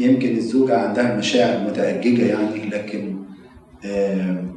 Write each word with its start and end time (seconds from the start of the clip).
يمكن 0.00 0.36
الزوجة 0.36 0.76
عندها 0.78 1.16
مشاعر 1.16 1.60
متأججة 1.68 2.26
يعني 2.26 2.68
لكن 2.70 3.16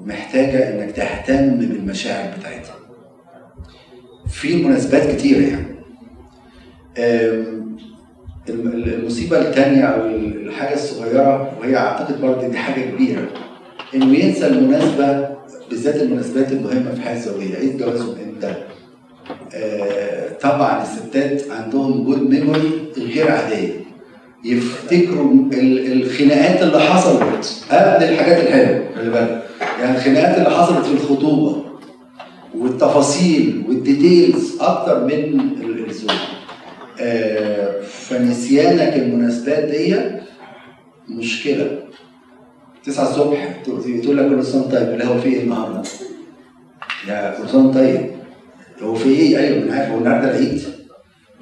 محتاجة 0.05 0.69
إنك 0.83 0.92
تهتم 0.92 1.50
بالمشاعر 1.55 2.33
بتاعتها. 2.39 2.76
في 4.29 4.64
مناسبات 4.64 5.16
كتيرة 5.16 5.42
يعني. 5.42 5.74
المصيبة 8.50 9.42
التانية 9.42 9.84
أو 9.84 10.06
الحاجة 10.06 10.73
الصغيرة 10.73 11.60
وهي 11.60 11.75
أعتقد 11.78 12.21
برضه 12.21 12.48
دي 12.48 12.57
حاجة 12.57 12.82
كبيرة 12.82 13.28
إنه 13.96 14.16
ينسى 14.16 14.48
المناسبة 14.48 15.30
بالذات 15.70 15.96
المناسبات 16.02 16.52
المهمة 16.52 16.91
في 16.91 16.98
الحياة 16.98 17.16
الزوجية، 17.16 17.55
عيد 17.55 17.78
جوازهم 17.78 18.16
إمتى؟ 18.30 18.55
آه، 19.55 20.30
طبعا 20.41 20.82
الستات 20.84 21.52
عندهم 21.52 22.04
جود 22.04 22.30
ميموري 22.30 22.71
غير 22.98 23.32
عادية 23.32 23.82
يفتكروا 24.44 25.32
ال- 25.54 26.04
الخناقات 26.04 26.62
اللي 26.63 26.80
حصلت 26.80 27.66
قبل 27.72 28.04
الحاجات 28.04 28.48
الحلوه 28.48 28.95
خلي 28.95 29.09
بالك. 29.09 29.44
يعني 29.81 29.98
الخناقات 29.98 30.38
اللي 30.38 30.50
حصلت 30.50 30.86
في 30.86 30.94
الخطوبة 30.94 31.63
والتفاصيل 32.58 33.64
والديتيلز 33.67 34.58
أكتر 34.62 35.03
من 35.05 35.12
ال- 35.14 35.86
الزوج 35.90 36.12
آه، 37.02 37.81
فنسيانك 37.81 38.95
المناسبات 38.95 39.64
دي 39.64 39.95
مشكلة. 41.09 41.80
9 42.86 43.09
الصبح 43.09 43.62
تقول 43.66 44.17
لك 44.17 44.30
كل 44.30 44.44
سنه 44.45 44.62
طيب 44.62 44.89
اللي 44.89 45.05
هو 45.05 45.17
في 45.20 45.30
إيه 45.30 45.44
النهارده؟ 45.44 45.81
يا 47.08 47.36
كل 47.41 47.50
سنه 47.50 47.73
طيب. 47.73 48.05
هو 48.81 48.95
في 48.95 49.09
إيه؟ 49.09 49.38
أيوه 49.38 49.64
أنا 49.64 49.73
عارف. 49.75 49.91
هو 49.91 49.98
النهارده 49.98 50.31
العيد. 50.31 50.62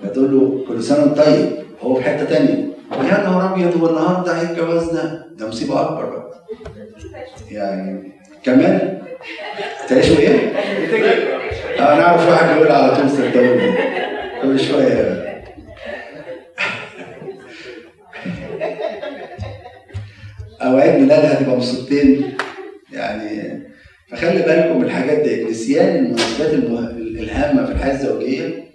فتقول 0.03 0.31
له 0.35 0.65
كل 0.67 0.83
سنة 0.83 1.05
طيب. 1.07 1.49
هو 1.81 1.95
في 1.95 2.03
حتة 2.03 2.23
تانية. 2.25 2.70
يا 2.91 2.97
نهار 3.23 3.53
أبيض 3.53 3.77
هو 3.77 3.89
النهارده 3.89 4.33
عيد 4.33 4.55
جوازنا 4.55 5.25
ده 5.37 5.47
مصيبة 5.47 5.81
أكبر 5.81 6.05
بقى. 6.09 6.31
يعني 7.51 8.11
كمان 8.43 9.01
تعيشوا 9.89 10.17
إيه؟ 10.17 10.49
آه، 11.79 11.93
أنا 11.93 12.03
أعرف 12.05 12.29
واحد 12.29 12.53
بيقول 12.53 12.71
على 12.71 12.95
طول 12.95 13.09
صدقوني. 13.09 13.73
كل 14.41 14.59
شوية. 14.59 15.21
اوعاد 20.61 20.99
ميلادها 20.99 21.33
تبقى 21.43 21.57
مصيبتين 21.57 22.33
يعني 22.93 23.61
فخلي 24.11 24.41
بالكم 24.41 24.77
من 24.77 24.83
الحاجات 24.83 25.17
دي 25.19 25.43
نسيان 25.43 25.95
المناسبات. 26.05 26.53
الهامة 26.53 27.65
في 27.65 27.71
الحياة 27.71 27.93
الزوجية 27.93 28.70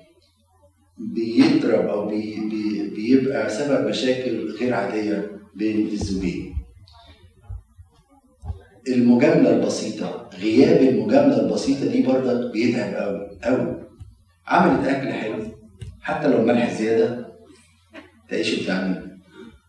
بيضرب 0.98 1.86
أو 1.89 2.06
بي... 2.06 2.41
بي... 2.50 2.91
بيبقى 2.97 3.50
سبب 3.50 3.89
مشاكل 3.89 4.50
غير 4.61 4.75
عادية 4.75 5.30
بين 5.55 5.86
الزوجين. 5.86 6.56
المجاملة 8.89 9.50
البسيطة 9.56 10.30
غياب 10.41 10.83
المجاملة 10.83 11.41
البسيطة 11.41 11.86
دي 11.86 12.02
برضك 12.02 12.52
بيتعب 12.52 12.94
قوي 12.94 13.28
قوي 13.44 13.77
عملت 14.47 14.89
أكل 14.89 15.12
حلو 15.12 15.42
حتى 16.02 16.28
لو 16.28 16.42
ملح 16.42 16.72
زيادة 16.72 17.27
تعيش 18.30 18.58
وتعمل 18.62 19.19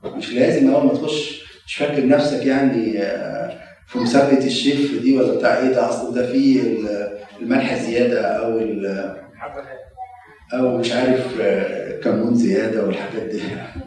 مش 0.05 0.33
لازم 0.33 0.70
أول 0.70 0.86
ما 0.86 0.94
تخش 0.94 1.44
مش 1.66 1.75
فاكر 1.75 2.08
نفسك 2.08 2.45
يعني 2.45 3.00
آه، 3.02 3.59
في 3.88 4.00
مسابقة 4.00 4.45
الشيف 4.45 5.02
دي 5.02 5.17
ولا 5.17 5.36
بتاع 5.38 5.58
إيه 5.58 5.70
ده 5.70 5.89
أصل 5.89 6.14
ده 6.16 6.31
فيه 6.31 6.61
ال- 6.61 7.17
الملح 7.42 7.75
زيادة 7.83 8.22
أو 8.22 8.59
أو 10.53 10.78
مش 10.78 10.92
عارف 10.92 11.40
آه، 11.42 12.00
كمون 12.00 12.36
زيادة 12.36 12.86
والحاجات 12.86 13.23
دي. 13.23 13.40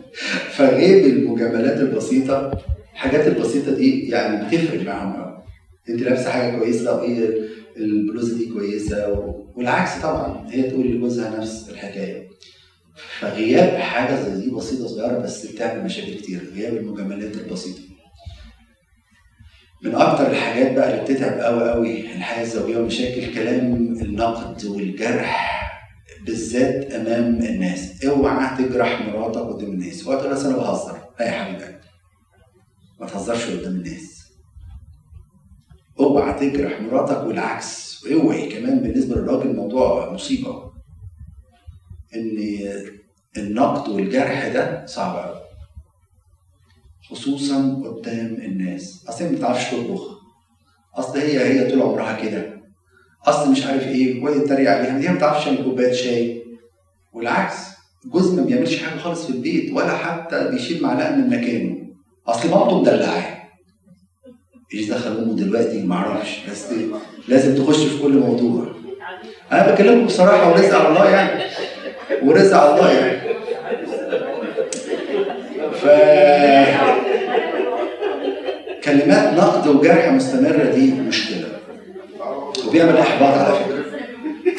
فغيب 0.57 1.07
المجاملات 1.07 1.81
البسيطة 1.81 2.51
الحاجات 2.93 3.27
البسيطة 3.27 3.75
دي 3.75 4.09
يعني 4.09 4.47
بتفرق 4.47 4.83
معاهم 4.83 5.13
قوي 5.23 5.43
أنت 5.89 6.03
لابسة 6.03 6.31
حاجة 6.31 6.59
كويسة 6.59 6.97
وايه 6.97 7.39
البلوزة 7.77 8.39
دي 8.39 8.53
كويسة. 8.53 9.09
والعكس 9.57 9.99
طبعا 10.03 10.47
هي 10.51 10.63
تقول 10.63 10.87
لجوزها 10.87 11.39
نفس 11.41 11.71
الحكاية. 11.71 12.29
فغياب 13.21 13.79
حاجة 13.79 14.23
زي 14.23 14.45
دي 14.45 14.51
بسيطة 14.51 14.87
صغيرة 14.87 15.19
بس 15.19 15.47
بتعمل 15.47 15.85
مشاكل 15.85 16.15
كتير 16.15 16.41
غياب 16.55 16.77
المجاملات 16.77 17.35
البسيطة. 17.37 17.81
من 19.83 19.95
أكتر 19.95 20.31
الحاجات 20.31 20.73
بقى 20.73 20.93
اللي 20.93 21.03
بتتعب 21.05 21.41
قوي 21.41 21.71
قوي 21.71 22.01
الحياة 22.01 22.43
الزوجية 22.43 22.77
ومشاكل 22.79 23.35
كلام 23.35 23.75
النقد 24.03 24.65
والجرح. 24.65 25.61
بالذات 26.27 26.93
أمام 26.93 27.35
الناس. 27.43 28.05
اوعى 28.05 28.57
تجرح 28.57 29.01
مراتك 29.01 29.39
قدام 29.41 29.71
الناس. 29.71 30.07
وقت 30.07 30.27
بس 30.27 30.45
أنا 30.45 30.57
بهزر. 30.57 30.99
لا 31.21 31.27
يا 31.27 31.31
حبيب 31.45 31.61
قلبي 31.61 31.79
ما 33.01 33.07
تهزرش 33.07 33.51
قدام 33.51 33.73
الناس. 33.73 34.21
اوعى 36.01 36.51
تجرح 36.51 36.81
مراتك 36.81 37.27
والعكس. 37.27 38.05
اوعي 38.13 38.49
كمان 38.49 38.81
بالنسبة 38.81 39.15
للراجل 39.15 39.51
الموضوع 39.51 40.13
مصيبة. 40.13 40.71
إن 42.15 42.39
النقد 43.37 43.89
والجرح 43.89 44.49
ده 44.49 44.87
صعب 44.87 45.17
قوي 45.17 45.41
خصوصا 47.11 47.83
قدام 47.85 48.27
الناس. 48.27 49.07
أصل 49.09 49.25
ما 49.25 49.31
بتعرفش 49.31 49.71
تطبخ. 49.71 50.21
أصل 50.95 51.19
هي 51.19 51.45
هي 51.45 51.71
طول 51.71 51.83
عمرها 51.83 52.23
كده. 52.23 52.50
أصل 53.27 53.51
مش 53.51 53.67
عارف 53.67 53.87
إيه 53.87 54.25
وهي 54.25 54.41
تتريق 54.41 54.71
عليها. 54.71 54.99
دي 54.99 55.09
ما 55.09 55.15
بتعرفش 55.15 55.45
تعمل 55.45 55.65
كوباية 55.65 55.93
شاي. 55.93 56.43
والعكس 57.13 57.55
جوز 58.07 58.35
ما 58.35 58.43
بيعملش 58.43 58.83
حاجة 58.83 58.99
خالص 58.99 59.27
في 59.27 59.31
البيت 59.33 59.73
ولا 59.73 59.97
حتى 59.97 60.49
بيشيل 60.51 60.83
معلقة 60.83 61.17
من 61.17 61.29
مكانه. 61.31 61.77
أصل 62.29 62.51
مامته 62.51 62.81
مدلعاه 62.81 63.41
إيش 64.75 64.91
دخل 64.91 65.11
أمه 65.19 65.35
دلوقتي؟ 65.37 65.83
ما 65.83 65.95
أعرفش. 65.95 66.39
بس 66.51 66.67
لازم 67.29 67.65
تخش 67.65 67.85
في 67.85 68.03
كل 68.03 68.19
موضوع. 68.19 68.67
أنا 69.53 69.73
بكلمكم 69.73 70.07
بصراحة 70.07 70.51
ورزق 70.51 70.79
على 70.79 70.89
الله 70.89 71.11
يعني. 71.11 71.43
ورزق 72.23 72.57
على 72.57 72.71
الله 72.75 72.93
يعني. 72.93 73.21
ف 75.73 75.87
كلمات 78.85 79.35
نقد 79.35 79.69
وجرح 79.69 80.09
مستمرة 80.09 80.65
دي 80.75 80.91
مشكلة. 80.93 81.40
وبيعمل 82.71 82.97
احباط 82.97 83.35
على 83.39 83.55
فكره 83.65 83.85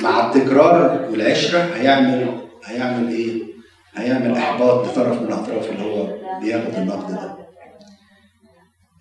مع 0.04 0.28
التكرار 0.28 1.08
والعشرة 1.12 1.60
هيعمل 1.60 2.38
هيعمل 2.66 3.08
إيه؟ 3.14 3.44
هيعمل 3.96 4.32
إحباط 4.38 4.88
لطرف 4.88 5.22
من 5.22 5.28
الأطراف 5.28 5.70
اللي 5.70 5.84
هو 5.84 6.08
بياخد 6.42 6.76
النقد 6.76 7.12
ده. 7.12 7.38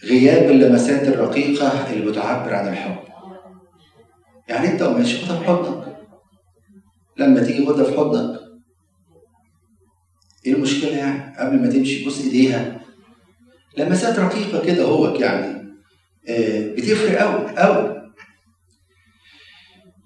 غياب 0.05 0.51
اللمسات 0.51 1.09
الرقيقة 1.09 1.93
اللي 1.93 2.11
بتعبر 2.11 2.55
عن 2.55 2.69
الحب. 2.69 2.97
يعني 4.49 4.69
أنت 4.69 4.83
وماشي 4.83 5.27
خدها 5.27 5.39
في 5.39 5.45
حضنك 5.45 5.97
لما 7.17 7.41
تيجي 7.43 7.67
خدها 7.67 7.85
في 7.85 7.97
حضنك 7.99 8.41
إيه 10.47 10.55
المشكلة 10.55 10.97
يعني؟ 10.97 11.37
قبل 11.39 11.61
ما 11.63 11.67
تمشي 11.71 12.07
بص 12.07 12.21
إيديها. 12.25 12.81
لمسات 13.79 14.19
رقيقة 14.19 14.65
كده 14.67 14.85
هوك 14.85 15.21
يعني 15.21 15.61
آه، 16.29 16.75
بتفرق 16.75 17.19
قوي 17.19 17.57
قوي 17.59 18.00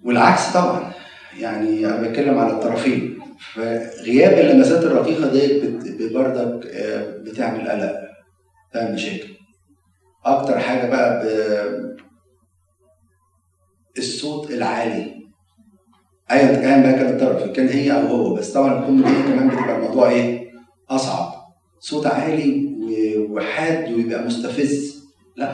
والعكس 0.05 0.53
طبعا. 0.53 0.93
يعني 1.39 1.87
أنا 1.87 2.09
بتكلم 2.09 2.39
على 2.39 2.53
الطرفين. 2.53 3.19
فغياب 3.55 4.39
اللمسات 4.39 4.83
الرقيقة 4.85 5.31
دي 5.33 5.61
بت- 5.61 6.13
بردك 6.15 6.67
آه، 6.67 7.19
بتعمل 7.19 7.69
قلق 7.71 7.93
بتعمل 8.71 8.95
مشاكل. 8.95 9.29
أكتر 10.25 10.59
حاجة 10.59 10.91
بقى 10.91 11.25
ب... 11.25 11.29
الصوت 13.99 14.51
العالي. 14.51 15.25
ايا 16.31 16.55
كان 16.55 16.83
بقى 16.83 16.93
كان 16.93 17.07
الطرف. 17.15 17.51
كان 17.51 17.69
هي 17.69 17.93
أو 17.93 18.07
هو 18.07 18.35
بس. 18.35 18.53
طبعا 18.53 18.79
الام 18.79 18.97
دي 18.97 19.23
كمان 19.33 19.49
بتبقى 19.49 19.77
الموضوع 19.77 20.11
إيه؟ 20.11 20.51
أصعب. 20.91 21.33
صوت 21.81 22.07
عالي 22.07 22.75
وحاد 23.31 23.93
ويبقى 23.93 24.25
مستفز. 24.25 25.05
لا. 25.37 25.53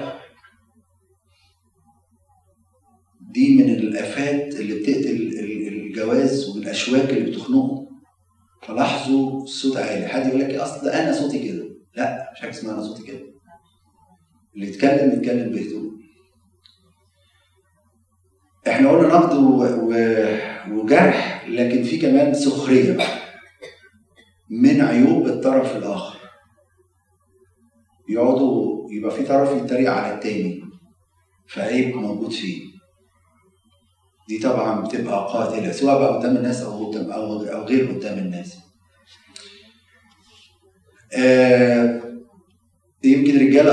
دي 3.33 3.57
من 3.57 3.71
الآفات 3.75 4.55
اللي 4.61 4.75
بتقتل 4.75 5.11
ال- 5.11 5.69
الجواز 5.69 6.49
ومن 6.49 6.63
الاشواك 6.63 7.11
اللي 7.11 7.31
بتخنقه. 7.31 7.87
فلاحظوا 8.63 9.43
الصوت 9.43 9.77
عالي. 9.77 10.07
حد 10.07 10.27
يقول 10.27 10.41
لك 10.41 10.51
إيه 10.51 10.63
أصل 10.63 10.89
أنا 10.89 11.13
صوتي 11.13 11.49
كده؟ 11.49 11.65
لا 11.97 12.31
مش 12.35 12.41
حاجة 12.41 12.51
اسمها 12.51 12.75
أنا 12.75 12.83
صوتي 12.83 13.03
كده. 13.03 13.21
اللي 14.55 14.69
يتكلم 14.69 15.13
يتكلم 15.13 15.51
بهدوء. 15.53 15.91
إحنا 18.69 18.91
قلنا 18.91 19.09
نقد. 19.09 19.35
وجرح 20.73 21.49
لكن 21.49 21.83
في 21.83 21.99
كمان 21.99 22.35
سخرية 22.35 22.99
من 24.51 24.81
عيوب 24.81 25.27
الطرف 25.27 25.77
الآخر. 25.77 26.19
يقعدوا 28.09 28.91
يبقى 28.93 29.11
في 29.11 29.23
طرف 29.23 29.63
يتريق 29.65 29.91
على 29.93 30.15
التاني 30.15 30.61
فعيب 31.49 31.97
موجود 31.97 32.31
فيه. 32.33 32.70
دي 34.31 34.39
طبعا 34.39 34.81
بتبقى 34.81 35.27
قاتلة 35.33 35.73
سواء 35.73 35.99
بقى 35.99 36.19
قدام 36.19 36.37
الناس 36.37 36.63
أو 36.63 36.91
قدام 36.91 37.11
أو 37.11 37.43
أو 37.43 37.65
غير 37.65 37.93
قدام 37.93 38.19
الناس. 38.19 38.57
آه 41.17 42.01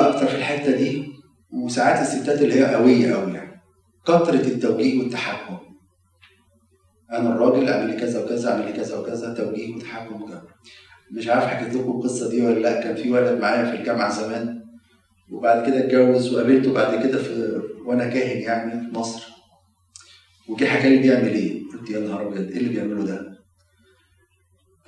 أكتر 0.09 0.27
في 0.27 0.35
الحتة 0.35 0.71
دي 0.75 1.11
وساعات 1.53 2.01
الستات 2.01 2.41
اللي 2.41 2.55
هي 2.55 2.75
قوية 2.75 3.13
قوي 3.13 3.33
يعني. 3.33 3.61
كثرة 4.07 4.47
التوجيه 4.47 4.99
والتحكم. 4.99 5.57
أنا 7.11 7.29
الراجل 7.29 7.69
أعمل 7.69 7.87
لي 7.87 7.97
كذا 7.97 8.23
وكذا 8.23 8.51
أعمل 8.51 8.65
لي 8.65 8.73
كذا 8.73 8.97
وكذا 8.97 9.33
توجيه 9.33 9.75
وتحكم 9.75 10.21
وكذا. 10.21 10.43
مش 11.11 11.27
عارف 11.27 11.43
حكيت 11.45 11.75
لكم 11.75 11.91
القصة 11.91 12.29
دي 12.29 12.41
ولا 12.45 12.59
لأ 12.59 12.81
كان 12.81 12.95
في 12.95 13.11
ولد 13.11 13.41
معايا 13.41 13.65
في 13.71 13.77
الجامعة 13.77 14.09
زمان 14.21 14.63
وبعد 15.31 15.65
كده 15.65 15.79
اتجوز 15.79 16.33
وقابلته 16.33 16.73
بعد 16.73 17.03
كده 17.07 17.17
في 17.23 17.61
وأنا 17.85 18.07
كاهن 18.07 18.41
يعني 18.41 18.81
في 18.81 18.99
مصر. 18.99 19.36
وجه 20.49 20.65
حكى 20.65 20.89
لي 20.89 20.97
بيعمل 20.97 21.33
إيه؟ 21.33 21.61
قلت 21.73 21.89
يا 21.89 21.99
نهار 21.99 22.27
أبيض 22.27 22.49
إيه 22.51 22.57
اللي 22.57 22.69
بيعمله 22.69 23.03
ده؟ 23.05 23.37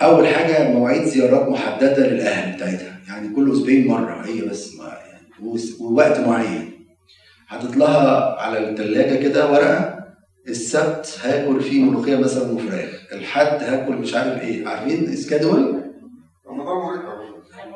أول 0.01 0.27
حاجة 0.27 0.71
مواعيد 0.71 1.03
زيارات 1.03 1.49
محددة 1.49 2.07
للأهل 2.07 2.55
بتاعتها 2.55 2.99
يعني 3.07 3.35
كل 3.35 3.51
أسبوعين 3.51 3.87
مرة 3.87 4.25
هي 4.25 4.41
بس 4.41 4.75
ما 4.75 4.83
يعني 4.85 5.27
ووقت 5.79 6.19
معين. 6.19 6.71
حاطط 7.47 7.77
لها 7.77 8.35
على 8.41 8.69
الثلاجه 8.69 9.23
كده 9.23 9.51
ورقة 9.51 9.99
السبت 10.47 11.19
هاكل 11.23 11.61
فيه 11.61 11.83
ملوخية 11.83 12.15
مثلا 12.15 12.51
وفراخ 12.51 13.05
الحد 13.13 13.63
هاكل 13.63 13.93
مش 13.95 14.13
عارف 14.15 14.41
إيه 14.41 14.67
عارفين 14.67 15.09
اسكادول 15.09 15.81
رمضان 16.47 16.77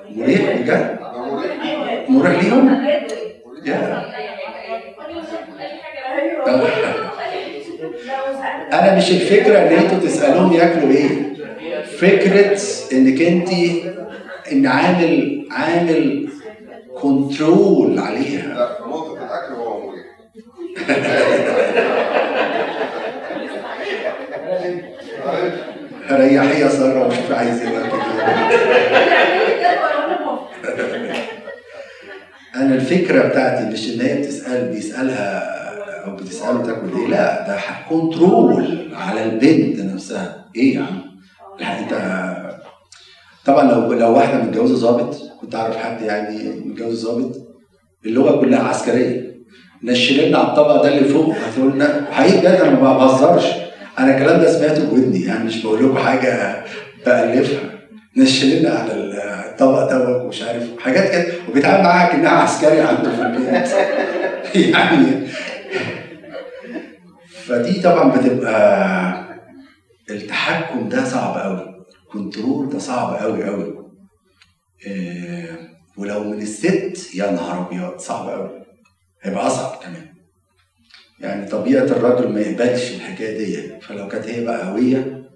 مريح 0.10 0.44
مريح 0.44 0.62
بجد؟ 0.62 1.00
مريح. 1.02 2.10
مريح 2.10 2.44
ليهم؟ 2.44 2.70
يا 3.66 4.04
أنا 8.80 8.98
مش 8.98 9.12
الفكرة 9.12 9.58
إن 9.60 9.74
أنتوا 9.74 10.00
تسألوهم 10.00 10.54
ياكلوا 10.54 10.90
إيه. 10.92 11.34
فكرة 11.98 12.60
إنك 12.94 13.22
أنت 13.22 13.50
إن 14.52 14.66
عامل 14.68 15.46
عامل 15.52 16.30
كنترول 17.02 18.00
عليها. 18.00 18.48
لا 18.48 18.74
في 18.76 18.84
نقطة 18.90 19.14
الأكل 19.14 19.54
هو 19.54 19.80
مريح 19.88 20.04
ريحي 26.12 26.62
يا 26.62 26.68
سارة 26.70 27.08
وشوف 27.08 27.32
عايز. 27.32 27.62
أنا 32.56 32.76
الفكرة 32.76 33.28
بتاعتي 33.28 33.64
مش 33.70 33.90
إن 33.94 34.02
هي 34.02 34.18
بتسأل 34.18 34.68
بيسألها 34.68 35.63
أو 36.06 36.16
بتسأله 36.16 36.62
تاكل 36.66 36.98
إيه؟ 37.00 37.08
لا 37.08 37.48
ده 37.48 37.60
كنترول 37.90 38.90
على 38.94 39.24
البنت 39.24 39.80
نفسها. 39.80 40.46
إيه 40.56 40.76
يا 40.76 40.82
عم؟ 40.82 41.02
أنت 41.62 41.94
طبعا 43.46 43.72
لو 43.72 43.94
لو 43.94 44.14
واحدة 44.14 44.44
متجوزة 44.44 44.76
ظابط 44.76 45.18
كنت 45.42 45.56
أعرف 45.56 45.78
حد 45.78 46.02
يعني 46.02 46.50
متجوز 46.66 47.06
ظابط 47.06 47.36
اللغة 48.06 48.42
كلها 48.42 48.64
عسكرية. 48.64 49.34
نشل 49.84 50.28
لنا 50.28 50.38
على 50.38 50.48
الطبق 50.48 50.84
ده 50.84 50.98
اللي 50.98 51.10
فوق 51.10 51.36
هتقول 51.36 51.72
لنا 51.74 52.08
حقيقي 52.12 52.38
بجد 52.38 52.62
أنا 52.62 52.80
ما 52.80 52.98
بهزرش. 52.98 53.46
أنا 54.00 54.18
الكلام 54.18 54.42
ده 54.42 54.52
سمعته 54.52 54.90
بودني 54.90 55.22
يعني 55.22 55.44
مش 55.44 55.64
بقول 55.64 55.86
لكم 55.86 55.98
حاجة 55.98 56.64
بألفها. 57.06 57.70
نشل 58.18 58.60
لنا 58.60 58.70
على 58.70 58.94
الطبق 59.52 59.92
دوت 59.92 60.22
ومش 60.22 60.42
عارف 60.42 60.64
حاجات 60.80 61.12
كده. 61.12 61.34
وبيتعامل 61.50 61.84
معاها 61.84 62.12
كأنها 62.12 62.32
عسكري 62.32 62.82
عنده 62.82 63.10
في 63.16 63.22
البيت. 63.22 63.70
يعني 64.74 65.06
فدي 67.30 67.82
طبعا 67.82 68.18
بتبقى 68.18 69.40
التحكم 70.10 70.90
ده 70.90 71.04
صعب 71.04 71.38
قوي 71.38 71.86
ال 72.06 72.14
control 72.14 72.70
ده 72.70 72.80
صعب 72.80 73.16
قوي 73.16 73.44
قوي 73.44 73.86
إيه 74.86 75.60
ولو 75.98 76.24
من 76.24 76.42
الست 76.42 77.16
يا 77.16 77.32
نهار 77.32 77.68
أبيض 77.68 77.98
صعب 78.00 78.30
قوي 78.30 78.64
هيبقى 79.22 79.48
أصعب 79.48 79.80
كمان. 79.84 80.14
يعني 81.20 81.46
طبيعة 81.46 81.84
الراجل 81.84 82.34
ما 82.34 82.40
يقبلش 82.42 82.92
الحكاية 82.92 83.38
دي. 83.38 83.82
فلو 83.82 84.08
كانت 84.08 84.26
هي 84.28 84.46
بقى 84.46 84.68
قوية 84.68 85.30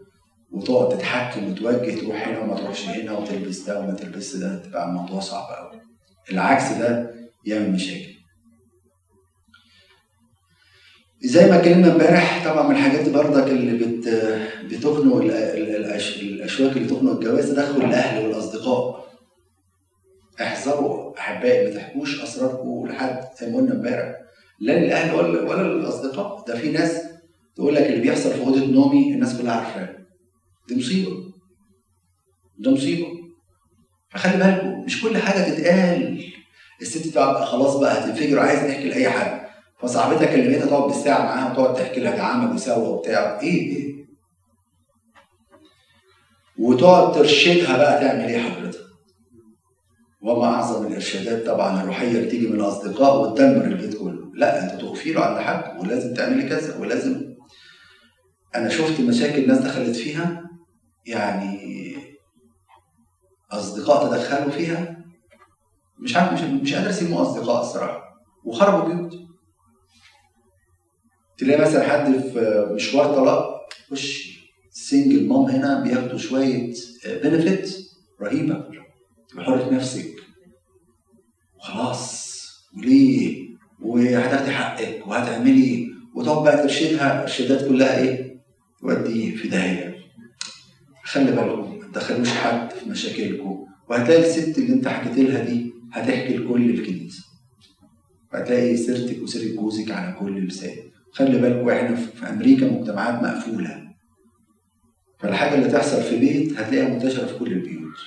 وتقعد 0.51 0.97
تتحكم 0.97 1.51
وتوجه 1.51 1.99
تروح 1.99 2.27
هنا 2.27 2.39
وما 2.39 2.55
تروحش 2.55 2.85
هنا 2.89 3.11
وتلبس 3.11 3.59
ده 3.59 3.79
وما 3.79 3.93
تلبسش 3.93 4.35
ده 4.35 4.55
تبقى 4.55 4.85
الموضوع 4.85 5.19
صعب 5.19 5.47
قوي 5.55 5.81
العكس 6.31 6.71
ده 6.71 7.13
يعمل 7.45 7.71
مشاكل. 7.71 8.16
زي 11.23 11.49
ما 11.49 11.57
اتكلمنا 11.59 11.91
امبارح 11.93 12.45
طبعا 12.45 12.67
من 12.67 12.75
الحاجات 12.75 13.09
برضك 13.09 13.47
اللي 13.47 13.85
بت 13.85 14.07
بتخنق 14.65 15.15
الاشواك 15.15 16.77
اللي 16.77 16.87
تخنق 16.89 17.11
الجواز 17.11 17.51
تدخل 17.51 17.81
الأهل 17.85 18.25
والأصدقاء. 18.25 19.07
احذروا 20.41 21.19
أحبائي 21.19 21.67
ما 21.67 21.73
تحكوش 21.75 22.23
أسراركم 22.23 22.87
لحد 22.87 23.19
زي 23.41 23.49
ما 23.51 23.57
قلنا 23.57 23.73
امبارح. 23.73 24.15
لا 24.59 24.79
للأهل 24.79 25.15
ولا 25.15 25.41
ولا 25.41 25.67
للأصدقاء. 25.73 26.45
ده 26.47 26.57
في 26.57 26.71
ناس 26.71 27.01
تقول 27.55 27.75
لك 27.75 27.83
اللي 27.85 27.99
بيحصل 28.01 28.31
في 28.33 28.39
أوضة 28.41 28.65
نومي 28.65 29.13
الناس 29.13 29.37
كلها 29.41 29.53
عارفاه. 29.53 29.89
دي 30.67 30.75
مصيبة. 30.75 31.11
ده 32.59 32.71
مصيبة. 32.71 33.07
فخلي 34.09 34.37
بالكم 34.37 34.85
مش 34.85 35.01
كل 35.01 35.17
حاجة 35.17 35.43
تتقال. 35.49 36.23
الست 36.81 37.07
تبقى 37.07 37.45
خلاص 37.45 37.75
بقى 37.75 37.99
هتنفجر 37.99 38.37
وعايز 38.37 38.59
تحكي 38.59 38.89
لأي 38.89 39.09
حد. 39.09 39.36
فصاحبتها 39.79 40.25
كلمتها 40.25 40.65
تقعد 40.65 40.83
بالساعة 40.83 41.19
معاها 41.25 41.51
وتقعد 41.51 41.73
تحكي 41.75 41.99
ده 41.99 42.23
عمل 42.23 42.55
وسوى 42.55 42.87
وبتاع 42.87 43.39
إيه 43.39 43.75
إيه؟ 43.77 44.05
وتقعد 46.59 47.11
ترشدها 47.15 47.77
بقى 47.77 47.99
تعمل 48.01 48.21
إيه 48.25 48.39
حضرتك؟ 48.49 48.79
وما 50.21 50.45
أعظم 50.45 50.87
الإرشادات 50.87 51.45
طبعا 51.45 51.81
الروحيه 51.81 52.07
اللي 52.07 52.29
تيجي 52.29 52.47
من 52.47 52.55
الاصدقاء 52.59 53.21
وتدمر 53.21 53.65
البيت 53.65 53.97
كله. 53.97 54.31
لا 54.33 54.63
أنت 54.73 54.81
تغفي 54.81 55.13
له 55.13 55.21
عند 55.25 55.39
حد 55.39 55.79
ولازم 55.79 56.13
تعملي 56.13 56.49
كذا 56.49 56.77
ولازم. 56.77 57.35
أنا 58.55 58.69
شفت 58.69 58.99
مشاكل 59.01 59.43
الناس 59.43 59.57
دخلت 59.57 59.95
فيها 59.95 60.43
يعني 61.05 61.57
أصدقاء 63.51 64.07
تدخلوا 64.07 64.49
فيها 64.51 64.97
مش 65.99 66.15
عارف 66.17 66.33
مش 66.33 66.41
مش 66.41 66.73
قادر 66.73 66.89
اسمه 66.89 67.21
أصدقاء 67.21 67.61
الصراحة 67.61 68.03
وخربوا 68.45 68.93
بيوت. 68.93 69.26
تلاقي 71.37 71.61
مثلا 71.61 71.83
حد 71.89 72.11
في 72.19 72.67
مشوار 72.75 73.15
طلاق 73.15 73.69
خش 73.91 74.37
سنجل 74.71 75.27
مام 75.27 75.43
هنا 75.45 75.83
بياخدوا 75.83 76.17
شوية 76.17 76.73
بنفيت 77.23 77.77
رهيبة. 78.21 78.63
تبقى 79.29 79.45
حرة 79.45 79.69
نفسك. 79.73 80.15
وخلاص 81.59 82.37
وليه؟ 82.77 83.47
وهتاخدي 83.81 84.51
حقك 84.51 85.07
وهتعملي. 85.07 85.87
وتقعد 86.15 86.43
بقى 86.43 86.57
ترشدها 86.57 87.21
ارشادات 87.23 87.67
كلها 87.69 87.99
إيه؟ 87.99 88.37
تودي 88.81 89.31
في 89.31 89.47
داهية. 89.47 89.95
خلي 91.03 91.31
بالكم 91.31 91.79
ما 91.79 91.87
تدخلوش 91.91 92.29
حد 92.29 92.71
في 92.71 92.89
مشاكلكم. 92.89 93.65
وهتلاقي 93.89 94.19
الست 94.21 94.57
اللي 94.57 94.73
انت 94.73 94.87
حكيت 94.87 95.17
لها 95.17 95.43
دي 95.43 95.73
هتحكي 95.93 96.37
لكل 96.37 96.69
الكنيسة. 96.69 97.23
وهتلاقي 98.33 98.77
سيرتك 98.77 99.21
وسيرة 99.23 99.55
جوزك 99.55 99.91
على 99.91 100.15
كل 100.19 100.47
لسان 100.47 100.75
خلي 101.11 101.37
بالكم 101.37 101.69
إحنا 101.69 101.95
في 101.95 102.29
أمريكا 102.29 102.65
مجتمعات 102.65 103.23
مقفولة. 103.23 103.87
فالحاجة 105.19 105.55
اللي 105.55 105.71
تحصل 105.71 106.01
في 106.01 106.17
بيت 106.19 106.59
هتلاقيها 106.59 106.89
منتشرة 106.89 107.25
في 107.25 107.39
كل 107.39 107.51
البيوت. 107.51 107.97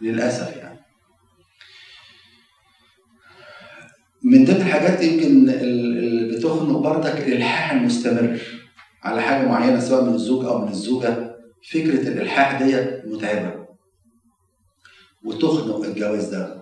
للأسف 0.00 0.56
يعني. 0.56 0.78
من 4.22 4.44
ضمن 4.44 4.56
الحاجات 4.56 5.02
يمكن 5.02 5.50
اللي 5.50 6.36
بتخنق 6.36 6.78
برضك 6.78 7.16
الإلحاح 7.28 7.72
المستمر 7.72 8.40
على 9.02 9.22
حاجة 9.22 9.46
معينة 9.48 9.80
سواء 9.80 10.04
من 10.04 10.14
الزوج 10.14 10.44
أو 10.44 10.58
من 10.64 10.68
الزوجة 10.68 11.36
فكرة 11.70 12.08
الإلحاح 12.08 12.62
ديت 12.62 13.04
متعبة. 13.06 13.66
وتخنق 15.24 15.84
الجواز 15.84 16.28
ده. 16.28 16.58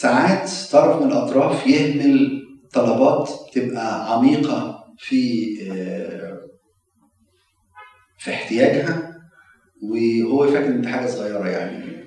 ساعات 0.00 0.50
طرف 0.72 1.02
من 1.02 1.12
الأطراف 1.12 1.66
يهمل 1.66 2.42
طلبات 2.72 3.30
تبقى 3.52 4.14
عميقة 4.14 4.84
في 4.98 5.48
آه، 5.72 6.38
في 8.18 8.30
احتياجها 8.30 9.18
وهو 9.82 10.46
فاكر 10.46 10.66
إن 10.66 10.80
دي 10.80 10.88
حاجة 10.88 11.06
صغيرة 11.06 11.48
يعني. 11.48 12.04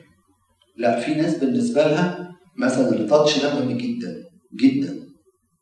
لا 0.78 1.00
في 1.00 1.14
ناس 1.14 1.36
بالنسبة 1.36 1.84
لها 1.88 2.32
مثلا 2.58 2.90
التاتش 2.90 3.44
ده 3.44 3.54
مهم 3.56 3.78
جدا 3.78 4.24
جدا. 4.56 5.00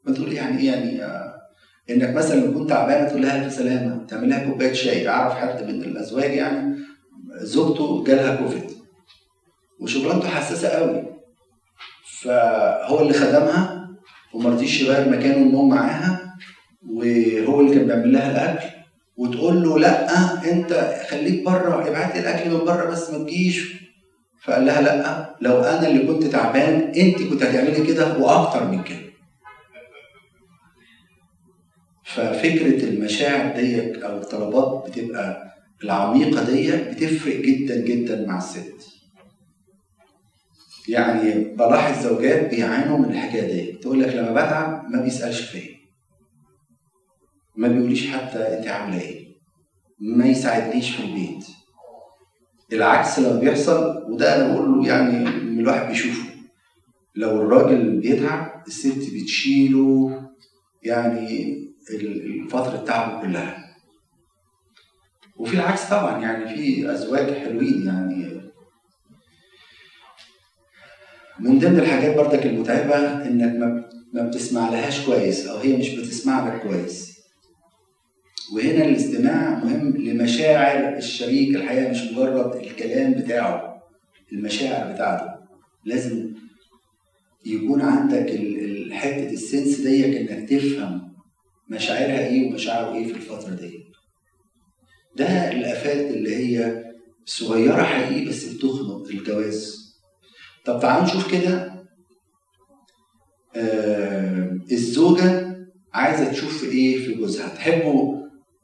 بتقول 0.05 0.33
يعني 0.33 0.59
إيه 0.59 0.67
يعني 0.67 1.03
آه، 1.03 1.33
إنك 1.89 2.15
مثلا 2.15 2.39
لو 2.39 2.53
كنت 2.53 2.69
تعبانه 2.69 3.09
تقول 3.09 3.21
لها 3.21 3.45
ألف 3.45 3.53
سلامة 3.53 4.05
تعمل 4.05 4.29
لها 4.29 4.49
كوباية 4.49 4.73
شاي 4.73 5.07
أعرف 5.07 5.33
حد 5.33 5.63
من 5.63 5.83
الأزواج 5.83 6.33
يعني 6.33 6.77
زوجته 7.41 8.03
جالها 8.03 8.35
كوفيد 8.35 8.71
وشغلانته 9.79 10.27
حساسة 10.27 10.67
قوي. 10.69 11.08
فهو 12.21 12.99
اللي 13.01 13.13
خدمها 13.13 13.89
وما 14.33 14.49
رضيش 14.49 14.81
يغير 14.81 15.09
مكانه 15.09 15.35
النوم 15.37 15.69
معاها 15.69 16.35
وهو 16.89 17.61
اللي 17.61 17.75
كان 17.75 17.85
بيعمل 17.87 18.11
لها 18.13 18.31
الأكل. 18.31 18.69
وتقول 19.17 19.63
له 19.63 19.79
لأ 19.79 20.51
أنت 20.51 20.95
خليك 21.09 21.43
بره 21.45 21.87
ابعت 21.87 22.15
لي 22.15 22.19
الأكل 22.21 22.49
من 22.49 22.65
بره 22.65 22.85
بس 22.85 23.09
ما 23.09 23.17
تجيش. 23.17 23.73
فقال 24.43 24.65
لها 24.65 24.81
لأ 24.81 25.35
لو 25.41 25.59
أنا 25.61 25.87
اللي 25.87 26.07
كنت 26.07 26.23
تعبان 26.23 26.91
أنت 26.95 27.23
كنت 27.23 27.43
هتعملي 27.43 27.85
كده 27.87 28.17
وأكتر 28.17 28.67
من 28.67 28.83
كده. 28.83 29.09
ففكرة 32.05 32.83
المشاعر 32.89 33.55
ديت 33.55 33.97
أو 34.03 34.17
الطلبات 34.17 34.89
بتبقى 34.89 35.53
العميقة 35.83 36.43
ديت 36.43 36.87
بتفرق 36.89 37.35
جدا 37.35 37.75
جدا 37.81 38.25
مع 38.27 38.37
الست. 38.37 38.98
يعني 40.89 41.43
بلاحظ 41.55 42.03
زوجات 42.03 42.49
بيعانوا 42.49 42.97
من 42.97 43.05
الحكاية 43.05 43.53
دي. 43.53 43.71
تقول 43.77 43.99
لك 44.01 44.15
لما 44.15 44.31
بتعب 44.31 44.89
ما 44.89 45.01
بيسألش 45.01 45.41
فيا. 45.41 45.75
ما 47.55 47.67
بيقوليش 47.67 48.07
حتى 48.11 48.37
انت 48.57 48.67
عاملة 48.67 49.01
إيه. 49.01 49.29
ما 49.99 50.25
يساعدنيش 50.25 50.89
في 50.95 51.03
البيت. 51.03 51.45
العكس 52.73 53.19
لما 53.19 53.39
بيحصل 53.39 54.03
وده 54.11 54.35
أنا 54.35 54.53
بقول 54.53 54.71
له 54.77 54.87
يعني 54.87 55.27
الواحد 55.59 55.87
بيشوفه. 55.87 56.29
لو 57.15 57.41
الراجل 57.41 57.99
بيتعب 57.99 58.63
الست 58.67 59.13
بتشيله 59.15 60.21
يعني 60.83 61.53
ال- 61.93 62.49
فترة 62.49 62.77
تعبه 62.77 63.21
كلها. 63.21 63.65
وفي 65.37 65.53
العكس 65.53 65.89
طبعا 65.89 66.21
يعني 66.21 66.55
في 66.55 66.91
أزواج 66.91 67.33
حلوين 67.33 67.85
يعني 67.85 68.28
من 71.39 71.59
ضمن 71.59 71.79
الحاجات 71.79 72.15
برضك 72.15 72.45
المتعبة 72.45 73.25
إنك 73.25 73.55
ما 74.13 74.27
بتسمع 74.27 74.69
لهاش 74.69 75.05
كويس 75.05 75.47
أو 75.47 75.57
هي 75.57 75.77
مش 75.77 75.89
بتسمع 75.89 76.47
لك 76.47 76.61
كويس. 76.61 77.19
وهنا 78.53 78.85
الاستماع 78.85 79.63
مهم 79.63 79.97
لمشاعر 79.97 80.97
الشريك 80.97 81.55
الحقيقة 81.55 81.89
مش 81.91 82.01
مجرد 82.11 82.55
الكلام 82.55 83.13
بتاعه 83.13 83.83
المشاعر 84.33 84.93
بتاعته. 84.93 85.39
لازم 85.85 86.33
يكون 87.45 87.81
عندك 87.81 88.39
حتة 88.91 89.29
السنس 89.29 89.79
ديك 89.79 90.15
إنك 90.15 90.49
تفهم 90.49 91.13
مشاعرها 91.69 92.27
إيه 92.27 92.47
ومشاعره 92.49 92.95
إيه 92.95 93.05
في 93.07 93.13
الفترة 93.13 93.53
دي. 93.55 93.83
ده 95.15 95.51
الأفات 95.51 96.11
اللي 96.15 96.35
هي 96.35 96.83
صغيرة 97.25 97.83
حقيقي 97.83 98.25
بس 98.25 98.45
بتخنق 98.45 99.07
الجواز. 99.09 99.78
طب 100.65 100.79
تعالوا 100.79 101.03
نشوف 101.05 101.31
كده. 101.31 101.73
آه 103.55 104.57
الزوجة 104.71 105.55
عايزة 105.93 106.31
تشوف 106.31 106.63
إيه 106.63 106.97
في 107.05 107.13
جوزها. 107.13 107.47
تحبوا 107.55 108.15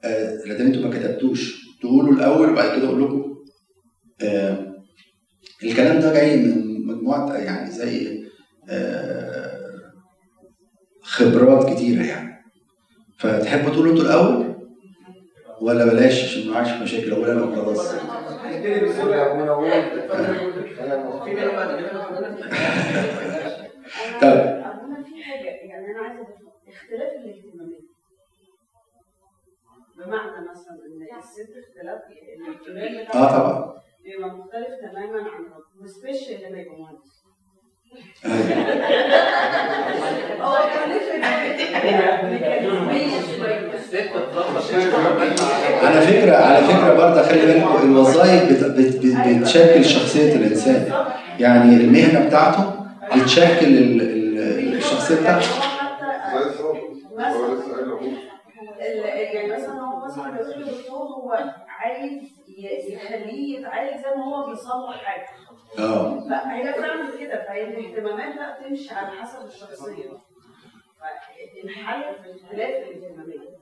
آه 0.04 0.36
لازم 0.46 0.66
أنتوا 0.66 0.82
ما 0.82 0.90
كتبتوش. 1.00 1.66
تقولوا 1.82 2.14
الأول 2.14 2.50
وبعد 2.50 2.78
كده 2.80 2.88
أقول 2.88 3.04
لكم. 3.04 3.36
آه 4.22 4.76
الكلام 5.64 6.00
ده 6.00 6.14
جاي 6.14 6.38
من 6.38 6.86
مجموعة 6.88 7.36
يعني 7.38 7.72
زي 7.72 8.24
آه 8.70 9.66
خبرات 11.02 11.74
كتيرة 11.74 12.04
يعني. 12.04 12.36
فتحبوا 13.20 13.70
تقولوا 13.70 13.92
أنتوا 13.92 14.06
الأول؟ 14.06 14.56
ولا 15.62 15.86
بلاش 15.86 16.24
عشان 16.24 16.50
ما 16.52 16.58
عادش 16.58 16.82
مشاكل. 16.82 17.12
أقول 17.12 17.30
أنا 17.30 17.44
وخلاص 17.44 17.94
طب 24.22 24.28
أنا 24.86 25.04
في 25.04 25.24
حاجة 25.24 25.46
يعني 25.50 25.86
أنا 25.92 26.00
عايزة 26.08 26.28
اختلاف 26.68 27.12
الاهتمامات 27.14 27.82
بمعنى 29.98 30.50
مثلا 30.50 30.76
إن 30.86 31.18
الست 31.20 31.54
اختلاف 31.58 32.02
الاهتمام 32.12 33.08
آه 33.24 33.38
طبعا 33.40 33.82
بيبقى 34.04 34.30
مختلف 34.30 34.68
تماما 34.82 35.20
عن 35.22 35.46
الراجل 35.46 35.64
وسبيشال 35.82 36.42
لما 36.44 36.60
يبقى 36.60 36.76
مهندس. 36.80 37.26
هو 40.42 40.56
كان 40.74 40.92
على 45.84 46.02
فكرة 46.02 46.36
على 46.36 46.58
فكرة 46.68 46.94
برضه 46.94 47.22
خلي 47.24 47.46
بالكم 47.46 47.84
الوظائف 47.92 48.44
بت- 48.44 48.72
بت- 48.80 49.06
بت- 49.06 49.40
بتشكل 49.42 49.86
شخصية 49.86 50.36
الإنسان. 50.36 51.06
يعني 51.40 51.76
المهنة 51.76 52.28
بتاعته 52.28 52.74
بتشكل 53.16 53.66
ال- 53.68 54.02
ال- 54.02 54.74
الشخصية 54.78 55.16
بتاعته. 55.22 55.48
يعني 59.34 59.54
مثلا 59.54 59.82
هو 59.82 60.06
مثلا 60.06 60.26
هو 60.90 61.32
عايز 61.68 62.22
يخليه 62.90 63.60
يتعالج 63.60 63.98
زي 63.98 64.16
ما 64.18 64.24
هو 64.26 64.50
بيصلح 64.50 65.04
حاجة. 65.04 65.26
آه. 65.80 66.20
فهي 66.30 66.72
بتعمل 66.72 67.20
كده. 67.20 67.46
فهي 67.48 67.64
الاهتمامات 67.64 68.36
بقى 68.36 68.58
تمشي 68.70 68.94
على 68.94 69.08
حسب 69.08 69.46
الشخصية. 69.48 70.10
فالحل 71.02 72.02
في 72.04 72.32
اختلاف 72.44 72.70
الاهتمامات 72.70 73.55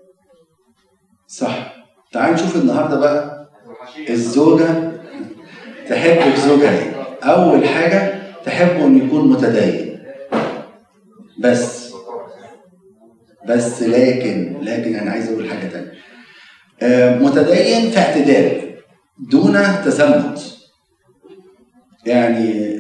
صح. 1.38 1.74
تعال 2.12 2.34
نشوف 2.34 2.56
النهارده 2.56 3.00
بقى 3.00 3.50
الزوجة 4.10 4.92
تحب 5.90 6.32
في 6.32 6.42
زوجها 6.42 6.80
إيه. 6.80 6.94
أول 7.24 7.68
حاجة 7.68 8.24
تحبه 8.46 8.86
انه 8.86 9.06
يكون 9.06 9.30
متدين. 9.30 10.00
بس. 11.40 11.94
بس 13.48 13.84
لكن 13.84 14.58
لكن 14.62 14.96
أنا 14.96 15.12
عايز 15.12 15.30
أقول 15.32 15.50
حاجة 15.50 15.68
تانية. 15.68 15.92
آه، 16.82 17.20
متدين 17.20 17.92
في 17.92 17.98
اعتدال. 18.00 18.74
دون 19.32 19.54
تزمت 19.86 20.58
يعني 22.06 22.74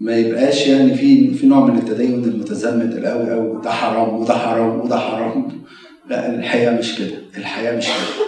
ما 0.00 0.16
يبقاش 0.16 0.66
يعني 0.66 0.94
في 0.94 1.34
في 1.34 1.46
نوع 1.46 1.66
من 1.66 1.78
التدين 1.78 2.24
المتزمت 2.24 2.94
القوي 2.94 3.34
أو 3.34 3.60
ده 3.60 3.70
حرام 3.70 4.14
وده 4.14 4.34
حرام 4.34 4.80
وده 4.80 4.98
حرام. 4.98 5.66
لا 6.06 6.34
الحياة 6.34 6.70
مش 6.78 6.98
كده. 6.98 7.16
الحياة 7.36 7.76
مش 7.76 7.86
كده. 7.86 8.26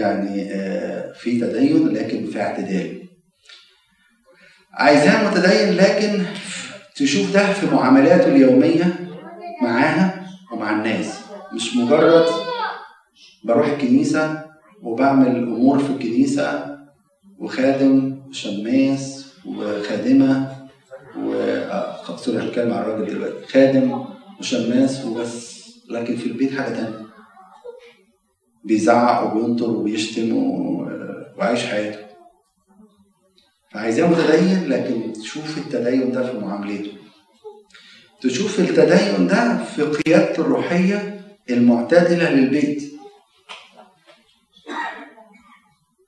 يعني 0.00 0.52
آه، 0.52 1.12
في 1.12 1.40
تدين 1.40 1.88
لكن 1.88 2.26
في 2.26 2.40
اعتدال. 2.40 3.02
عايزاه 4.72 5.30
متدين 5.30 5.76
لكن 5.76 6.22
تشوف 6.96 7.32
ده 7.34 7.52
في 7.52 7.66
معاملاته 7.66 8.28
اليومية 8.28 8.94
معاها 9.62 10.26
ومع 10.52 10.72
الناس. 10.78 11.18
مش 11.54 11.76
مجرد 11.76 12.26
بروح 13.44 13.66
الكنيسة 13.66 14.44
وبعمل 14.82 15.36
أمور 15.36 15.78
في 15.78 15.90
الكنيسة 15.90 16.76
وخادم 17.38 18.18
وشماس 18.28 19.32
وخادمة 19.46 20.56
و 21.18 21.32
آه، 21.34 22.16
سوري 22.16 22.48
هتكلم 22.48 22.72
عن 22.72 22.82
الراجل 22.82 23.06
دلوقتي. 23.14 23.46
خادم 23.46 24.04
وشماس 24.40 25.04
وبس. 25.04 25.57
لكن 25.90 26.16
في 26.16 26.26
البيت 26.26 26.58
حاجة 26.58 26.74
تانية. 26.74 27.06
بيزعق 28.64 29.34
وبينطر 29.34 29.70
وبيشتم 29.70 30.32
وعايش 31.38 31.66
حياته. 31.66 32.06
فعايزاه 33.72 34.06
متدين 34.06 34.68
لكن 34.68 35.12
تشوف 35.12 35.58
التدين 35.58 36.12
ده 36.12 36.32
في 36.32 36.38
معاملته. 36.38 36.92
تشوف 38.20 38.60
التدين 38.60 39.26
ده 39.26 39.64
في 39.64 39.82
قيادته 39.82 40.40
الروحية 40.40 41.20
المعتدلة 41.50 42.30
للبيت. 42.30 42.92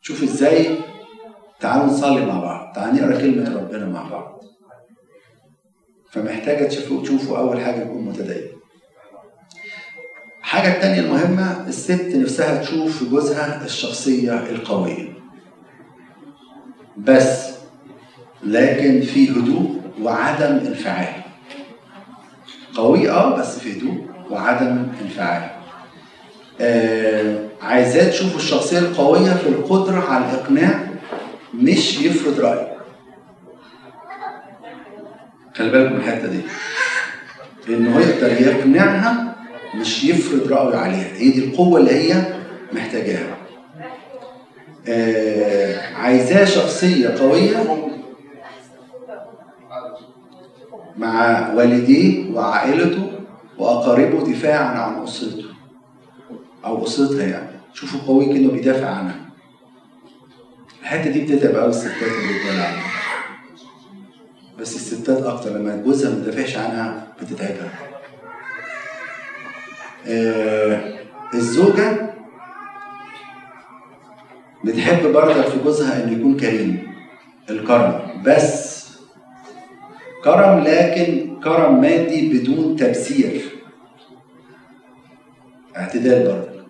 شوف 0.03 0.23
إزاي 0.23 0.79
تعالوا 1.61 1.87
نصلي 1.87 2.27
مع 2.27 2.41
بعض 2.41 2.75
تعالوا 2.75 2.95
نقرأ 2.95 3.21
كلمة 3.21 3.57
ربنا 3.57 3.87
مع 3.89 4.09
بعض. 4.09 4.45
فمحتاجة 6.13 6.69
تشوفوا 6.69 7.03
تشوفوا 7.03 7.39
أول 7.39 7.61
حاجة 7.61 7.83
يكون 7.83 8.03
متدين. 8.05 8.60
الحاجة 10.51 10.75
التانية 10.75 11.01
المهمة 11.01 11.65
الست 11.69 12.13
نفسها 12.15 12.63
تشوف 12.63 12.99
في 12.99 13.05
جوزها 13.11 13.65
الشخصية 13.65 14.33
القوية. 14.39 15.13
بس 16.97 17.51
لكن 18.43 19.01
في 19.01 19.31
هدوء 19.31 19.81
وعدم 20.03 20.57
انفعال. 20.67 21.23
قوي 22.75 23.11
آه 23.11 23.37
بس 23.37 23.59
في 23.59 23.79
هدوء 23.79 24.07
وعدم 24.31 24.87
انفعال. 25.03 25.51
آه 26.61 27.39
عايزاه 27.63 28.11
تشوف 28.11 28.37
الشخصية 28.37 28.79
القوية 28.79 29.31
في 29.31 29.49
القدرة 29.49 30.01
على 30.01 30.25
الإقناع 30.25 30.89
مش 31.55 32.01
يفرض 32.01 32.41
رأيه. 32.41 32.77
خلي 35.55 35.71
بالك 35.71 35.93
من 35.93 35.97
الحتة 35.97 36.29
دي. 36.29 36.41
إنه 37.69 38.01
يقدر 38.01 38.33
يقنعها 38.41 39.30
مش 39.75 40.05
يفرض 40.05 40.53
رأيه 40.53 40.77
عليها. 40.77 41.13
هي 41.17 41.31
دي 41.31 41.45
القوة 41.45 41.81
اللي 41.81 41.91
هي 41.91 42.35
محتاجاها. 42.73 43.37
آه 44.89 45.95
عايزاه 45.95 46.45
شخصية 46.45 47.09
قوية 47.09 47.87
مع 50.97 51.49
والديه 51.55 52.31
وعائلته 52.35 53.13
وأقاربه 53.59 54.33
دفاعا 54.33 54.65
عن 54.79 55.03
أسرته 55.03 55.45
أو 56.65 56.85
أسرتها 56.85 57.27
يعني. 57.27 57.51
شوفوا 57.75 58.01
قوي 58.01 58.27
كأنه 58.27 58.51
بيدافع 58.51 58.87
عنها. 58.87 59.21
الحتة 60.83 61.11
دي 61.11 61.21
بتتعب 61.21 61.55
قوي 61.57 61.71
الستات 61.71 61.93
فكرة. 61.93 62.67
بس 64.59 64.77
الستات 64.77 65.23
أكتر 65.23 65.51
لما 65.51 65.77
جوزها 65.77 66.11
ما 66.11 66.17
يدافعش 66.23 66.57
عنها 66.57 67.07
بتتعبها. 67.23 67.90
آه 70.07 70.81
الزوجة 71.35 72.11
بتحب 74.65 75.13
برضك 75.13 75.47
في 75.47 75.59
جوزها 75.65 76.05
انه 76.05 76.13
يكون 76.19 76.37
كريم 76.37 76.91
الكرم. 77.51 78.01
بس 78.27 78.81
كرم 80.25 80.59
لكن 80.59 81.41
كرم 81.45 81.81
مادي 81.81 82.39
بدون 82.39 82.77
تبذير. 82.77 83.43
اعتدال 85.77 86.25
برضه. 86.25 86.61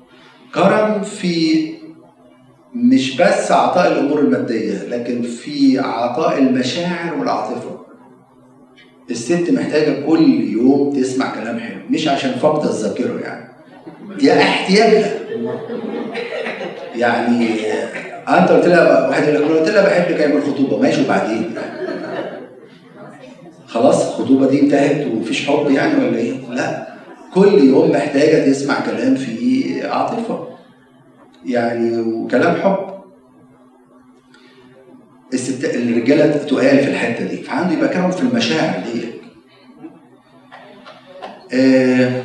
كرم 0.55 1.03
في 1.03 1.71
مش 2.75 3.17
بس 3.17 3.53
عطاء 3.53 3.93
الأمور 3.93 4.19
المادية 4.21 4.83
لكن 4.89 5.23
في 5.23 5.79
عطاء 5.79 6.39
المشاعر 6.39 7.19
والعاطفة. 7.19 7.80
الست 9.11 9.51
محتاجة 9.51 10.07
كل 10.07 10.41
يوم 10.41 10.93
تسمع 11.01 11.35
كلام 11.35 11.59
حلو 11.59 11.81
مش 11.91 12.09
عشان 12.09 12.31
فقد 12.31 12.69
الذاكرة 12.69 13.21
يعني. 13.21 13.51
دي 14.19 14.33
احتياجها 14.33 15.13
يعني 16.97 17.49
انت 18.29 18.51
قلت 18.51 18.67
لها 18.67 19.09
واحد 19.09 19.23
يقول 19.29 19.53
لك 19.57 19.61
قلت 19.61 19.69
لها 19.69 19.83
بحبك 19.85 20.21
أيام 20.21 20.37
الخطوبة. 20.37 20.79
ماشي 20.79 21.03
وبعدين؟ 21.05 21.55
خلاص 23.67 24.07
الخطوبة 24.07 24.49
دي 24.49 24.61
انتهت 24.61 25.07
ومفيش 25.07 25.49
حب 25.49 25.71
يعني 25.71 26.05
ولا 26.05 26.19
إيه؟ 26.19 26.33
لا. 26.51 26.87
كل 27.35 27.65
يوم 27.65 27.91
محتاجة 27.91 28.51
تسمع 28.51 28.81
كلام 28.81 29.15
فيه 29.15 29.87
عاطفة. 29.87 30.49
يعني 31.47 32.01
وكلام 32.01 32.55
حب. 32.57 32.90
الست 35.35 35.65
الرجالة 35.65 36.37
تقال 36.37 36.79
في 36.79 36.91
الحتة 36.91 37.25
دي 37.25 37.37
فعنده 37.43 37.73
يبقى 37.75 37.89
كرم 37.89 38.11
في 38.11 38.23
المشاعر 38.23 38.83
دي. 38.93 39.03
آه 41.53 42.23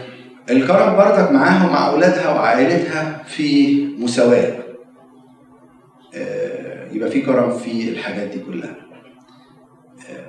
الكرم 0.49 0.95
برضك 0.95 1.31
معاها 1.31 1.69
ومع 1.69 1.87
أولادها 1.89 2.29
وعائلتها 2.29 3.23
في 3.27 3.75
مساواة. 3.99 4.53
آه 6.15 6.91
يبقى 6.91 7.11
في 7.11 7.21
كرم 7.21 7.57
في 7.57 7.89
الحاجات 7.89 8.27
دي 8.29 8.39
كلها. 8.39 8.75
آه 10.09 10.27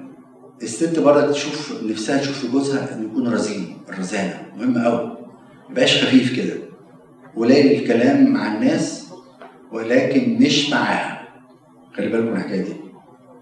الست 0.62 0.99
برضك 0.99 1.30
تشوف 1.30 1.83
نفسها 1.85 2.18
تشوف 2.18 2.38
في 2.40 2.49
جوزها 2.49 2.95
إنه 2.95 3.04
يكون 3.04 3.28
رزين 3.33 3.76
الرزانة 3.88 4.42
مهم 4.56 4.78
قوي 4.85 5.06
ما 5.06 5.16
يبقاش 5.71 6.04
خفيف 6.04 6.37
كده. 6.37 6.54
قليل 7.37 7.83
الكلام 7.83 8.30
مع 8.33 8.54
الناس 8.54 9.06
ولكن 9.73 10.37
مش 10.40 10.71
معاها. 10.71 11.15
خلي 11.97 12.09
بالكم 12.09 12.37
الحكاية 12.37 12.62
دي. 12.62 12.76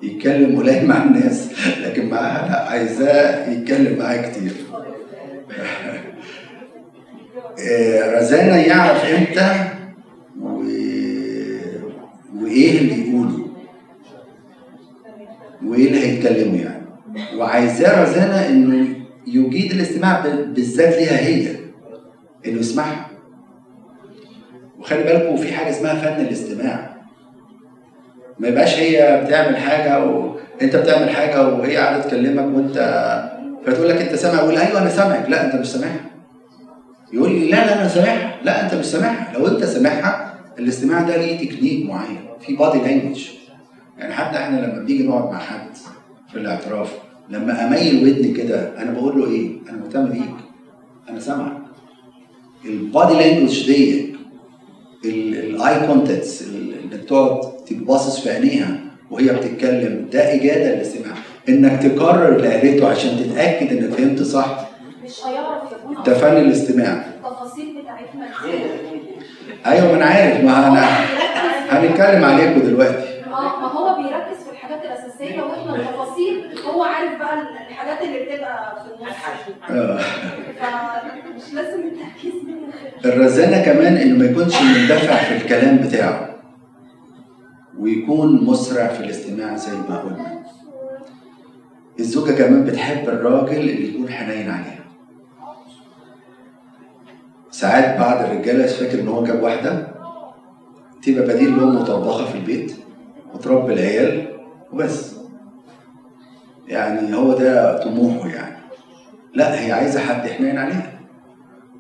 يتكلم 0.03 0.59
قليل 0.59 0.87
مع 0.87 1.03
الناس 1.03 1.51
لكن 1.81 2.09
معاها 2.09 2.49
لا 2.49 2.71
عايزاه 2.71 3.51
يتكلم 3.51 3.99
معاها 3.99 4.31
كتير. 4.31 4.53
آه، 7.71 8.19
رزانة 8.19 8.57
يعرف 8.57 9.05
إمتى 9.05 9.65
و... 10.41 10.63
وإيه 12.43 12.79
اللي 12.79 13.09
يقوله. 13.09 13.49
وإيه 15.65 15.87
اللي 15.87 16.07
هيتكلمه 16.07 16.63
يعني. 16.63 16.85
وعايزاه 17.37 18.03
رزانة 18.03 18.49
إنه 18.49 18.97
يجيد 19.27 19.73
الاستماع 19.73 20.27
بالذات 20.27 20.95
ليها 20.95 21.19
هي. 21.19 21.57
إنه 22.47 22.59
يسمعها. 22.61 23.11
وخلي 24.79 25.03
بالكم 25.03 25.37
في 25.37 25.53
حاجة 25.53 25.71
اسمها 25.71 25.95
فن 25.95 26.25
الاستماع. 26.25 26.94
ما 28.39 28.49
يبقاش 28.49 28.79
هي 28.79 29.25
بتعمل 29.27 29.57
حاجة 29.57 30.05
وانت 30.05 30.77
بتعمل 30.77 31.11
حاجة 31.11 31.49
وهي 31.49 31.77
قاعدة 31.77 32.03
تكلمك 32.03 32.57
وانت 32.57 32.79
فتقول 33.67 33.89
لك 33.89 33.97
انت 34.03 34.15
سامع؟ 34.15 34.39
يقول 34.43 34.57
أيوه 34.57 34.83
أنا 34.83 34.91
سامعك. 34.91 35.29
لا 35.31 35.47
أنت 35.47 35.61
مش 35.61 35.67
سامعها. 35.67 36.01
يقول 37.13 37.31
لي 37.31 37.45
لا 37.51 37.57
لا 37.57 37.81
أنا 37.81 37.89
سامعها. 37.89 38.35
لا 38.45 38.65
أنت 38.65 38.75
مش 38.75 38.85
سامعها. 38.85 39.33
لو 39.39 39.47
أنت 39.49 39.65
سامعها 39.65 40.35
الاستماع 40.59 41.03
ده 41.03 41.17
ليه 41.17 41.49
تكنيك 41.49 41.87
معين 41.87 42.19
في 42.41 42.57
body 42.57 42.79
language 42.79 43.29
يعني 43.99 44.15
حتى 44.15 44.39
إحنا 44.39 44.57
لما 44.57 44.79
بنيجي 44.83 45.07
نقعد 45.07 45.25
مع 45.33 45.39
حد 45.39 45.67
في 46.33 46.39
الاعتراف 46.39 46.93
لما 47.31 47.67
أميل 47.67 48.05
ودني 48.05 48.33
كده 48.33 48.83
أنا 48.83 48.91
بقول 48.91 49.21
له 49.21 49.27
إيه؟ 49.31 49.51
أنا 49.69 49.79
مهتم 49.79 50.05
بيك. 50.07 50.35
أنا 51.09 51.21
سامعك. 51.21 51.53
ال 52.65 52.75
body 52.75 53.15
language 53.15 53.67
دي 53.67 54.15
ال 55.05 55.87
eye 55.87 56.02
contacts 56.02 56.43
إنك 56.43 57.05
تقعد 57.05 57.41
تباصص 57.67 58.21
في 58.21 58.31
عينيها 58.31 58.77
وهي 59.11 59.29
بتتكلم 59.29 60.09
ده 60.13 60.35
اجاده 60.35 60.75
للاستماع 60.75 61.15
إنك 61.49 61.83
تكرر 61.83 62.37
اللي 62.37 62.49
قالته 62.49 62.89
عشان 62.91 63.11
تتأكد 63.25 63.73
إنك 63.73 63.93
فهمت 63.95 64.23
صح. 64.23 64.69
مش 65.05 65.27
هيعرف 65.27 65.63
يكون 65.73 66.03
ده 66.07 66.15
فن 66.15 66.37
الاستماع. 66.37 67.05
التفاصيل 67.17 67.77
بتاعتنا 67.83 68.29
أيوه 69.67 69.87
ما 69.93 69.95
أنا 69.97 70.05
عارف. 70.05 70.45
ما 70.45 70.67
أنا 70.67 70.87
هنتكلم 71.71 72.25
عليكم 72.25 72.61
دلوقتي. 72.61 73.15
آه 73.27 73.61
ما 73.61 73.67
هو 73.69 74.03
بيركز 74.03 74.43
في 74.45 74.51
الحاجات 74.53 74.81
الأساسية 74.85 75.43
وإحنا 75.43 75.77
التفاصيل. 75.77 76.45
هو 76.75 76.83
عارف 76.83 77.19
بقى 77.19 77.43
الحاجات 77.71 78.03
اللي 78.03 78.19
بتبقى 78.19 78.77
في 78.83 79.03
النص. 79.05 79.15
آه. 79.71 79.99
فمش 80.61 81.55
لازم 81.55 81.81
التركيز 81.81 82.35
منه. 82.47 83.15
الرزانة 83.15 83.63
كمان 83.65 83.97
إنه 83.97 84.19
ما 84.19 84.25
يكونش 84.25 84.55
مندفع 84.63 85.17
في 85.17 85.37
الكلام 85.37 85.77
بتاعه. 85.77 86.34
ويكون 87.79 88.45
مسرع 88.45 88.89
في 88.89 89.01
الاستماع 89.01 89.57
زي 89.57 89.73
ما 89.89 89.99
قلنا. 89.99 90.45
الزوجة 92.01 92.33
كمان 92.33 92.65
بتحب 92.65 93.09
الراجل 93.09 93.59
اللي 93.59 93.89
يكون 93.89 94.09
حنين 94.09 94.51
عليها. 94.51 94.85
ساعات 97.51 97.99
بعض 98.01 98.25
الرجالة 98.25 98.67
فاكر 98.67 99.01
إن 99.01 99.09
هو 99.09 99.25
جاب 99.25 99.43
واحدة 99.43 99.87
تبقى 101.03 101.27
بديل 101.27 101.57
لام 101.59 101.77
مطبخة 101.77 102.25
في 102.25 102.39
البيت 102.39 102.75
وتربي 103.35 103.73
العيال 103.73 104.29
وبس. 104.73 105.15
يعني 106.69 107.17
هو 107.17 107.33
ده 107.39 107.79
طموحه 107.85 108.29
يعني. 108.29 108.57
لا 109.35 109.61
هي 109.67 109.73
عايزة 109.73 110.01
حد 110.01 110.29
حنين 110.29 110.59
عليها. 110.59 111.01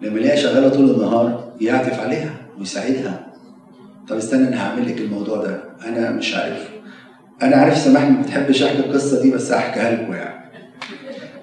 لما 0.02 0.18
يلاقيها 0.20 0.36
شغالة 0.42 0.68
طول 0.68 0.90
النهار 0.90 1.52
يعطف 1.60 2.00
عليها 2.00 2.30
ويساعدها. 2.58 3.26
طب 4.08 4.16
استنى 4.16 4.48
أنا 4.48 4.62
هعمل 4.62 4.88
لك 4.88 4.98
الموضوع 4.98 5.36
ده. 5.36 5.63
أنا 5.86 6.10
مش 6.10 6.34
عارف. 6.36 6.68
أنا 7.42 7.56
عارف 7.56 7.76
سماح 7.78 8.02
ما 8.02 8.22
بتحبش 8.22 8.62
أحكي 8.62 8.78
القصة 8.78 9.22
دي 9.22 9.30
بس 9.30 9.52
هحكيها 9.52 9.90
لكم 9.90 10.12
يعني. 10.12 10.44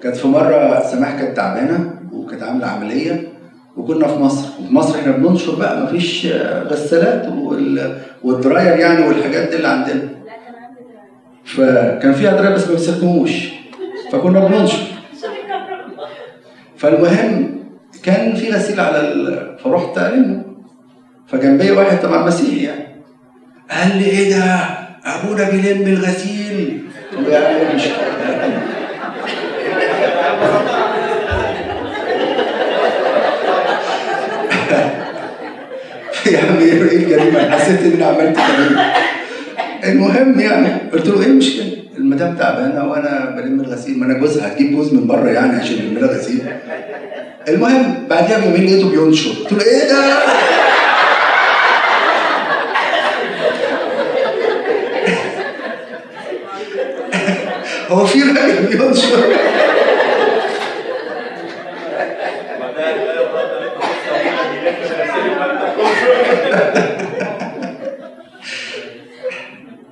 كانت 0.02 0.16
في 0.16 0.28
مرة 0.28 0.82
سماح 0.90 1.18
كانت 1.20 1.36
تعبانة 1.36 1.94
وكانت 2.12 2.42
عاملة 2.42 2.66
عملية 2.66 3.28
وكنا 3.76 4.06
في 4.08 4.18
مصر. 4.18 4.48
وفي 4.62 4.74
مصر 4.74 4.98
إحنا 4.98 5.12
بننشر 5.12 5.54
بقى 5.54 5.82
مفيش 5.82 6.26
غسالات 6.64 7.28
وال- 7.32 7.98
والدراير 8.24 8.76
يعني 8.78 9.06
والحاجات 9.06 9.48
دي 9.48 9.56
اللي 9.56 9.68
عندنا. 9.68 10.08
فكان 11.44 12.12
فيها 12.12 12.32
دراير 12.36 12.54
بس 12.54 12.66
ما 12.68 12.72
بيستخدموش 12.74 13.48
فكنا 14.12 14.40
بننشر. 14.48 14.86
فالمهم 16.76 17.54
كان 18.02 18.34
في 18.34 18.50
غسيل 18.50 18.80
على 18.80 19.00
ال... 19.12 19.56
فرحت 19.58 19.98
ألمه. 19.98 20.42
فجنبي 21.26 21.70
واحد 21.70 22.00
طبعا 22.02 22.26
مسيحي 22.26 22.62
يعني. 22.64 22.81
قال 23.72 23.96
لي 23.98 24.04
إيه 24.04 24.30
ده؟ 24.30 24.44
ابونا 25.04 25.50
بيلم 25.50 25.82
الغسيل. 25.86 26.82
يا 27.28 27.74
مش 27.74 27.82
عم 36.26 36.58
إيه 36.58 36.72
إيه 36.72 36.96
الجريمة؟ 36.96 37.50
حسيت 37.50 37.80
ان 37.80 37.92
أنا 37.92 38.06
عملت 38.06 38.36
جريمة. 38.58 38.92
المهم 39.84 40.40
يعني 40.40 40.68
قلت 40.92 41.06
له 41.06 41.20
إيه 41.20 41.26
المشكلة؟ 41.26 41.72
المدام 41.98 42.36
تعبانة 42.36 42.84
وأنا 42.90 43.34
بلم 43.36 43.60
الغسيل. 43.60 43.98
ما 43.98 44.06
أنا 44.06 44.14
جوزها 44.18 44.48
هتجيب 44.48 44.72
جوز 44.72 44.94
من 44.94 45.06
بره 45.06 45.30
يعني 45.30 45.60
عشان 45.60 45.76
يلم 45.76 45.98
لها 45.98 46.18
غسيل. 46.18 46.42
المهم 47.48 47.94
بعدها 48.10 48.38
بيومين 48.38 48.66
لقيته 48.66 48.90
بينشر. 48.90 49.30
قلت 49.30 49.52
له 49.52 49.62
إيه 49.64 49.88
ده؟ 49.88 50.02
هو 57.92 58.06
في 58.06 58.22
راجل 58.22 58.66
بينشر 58.66 59.36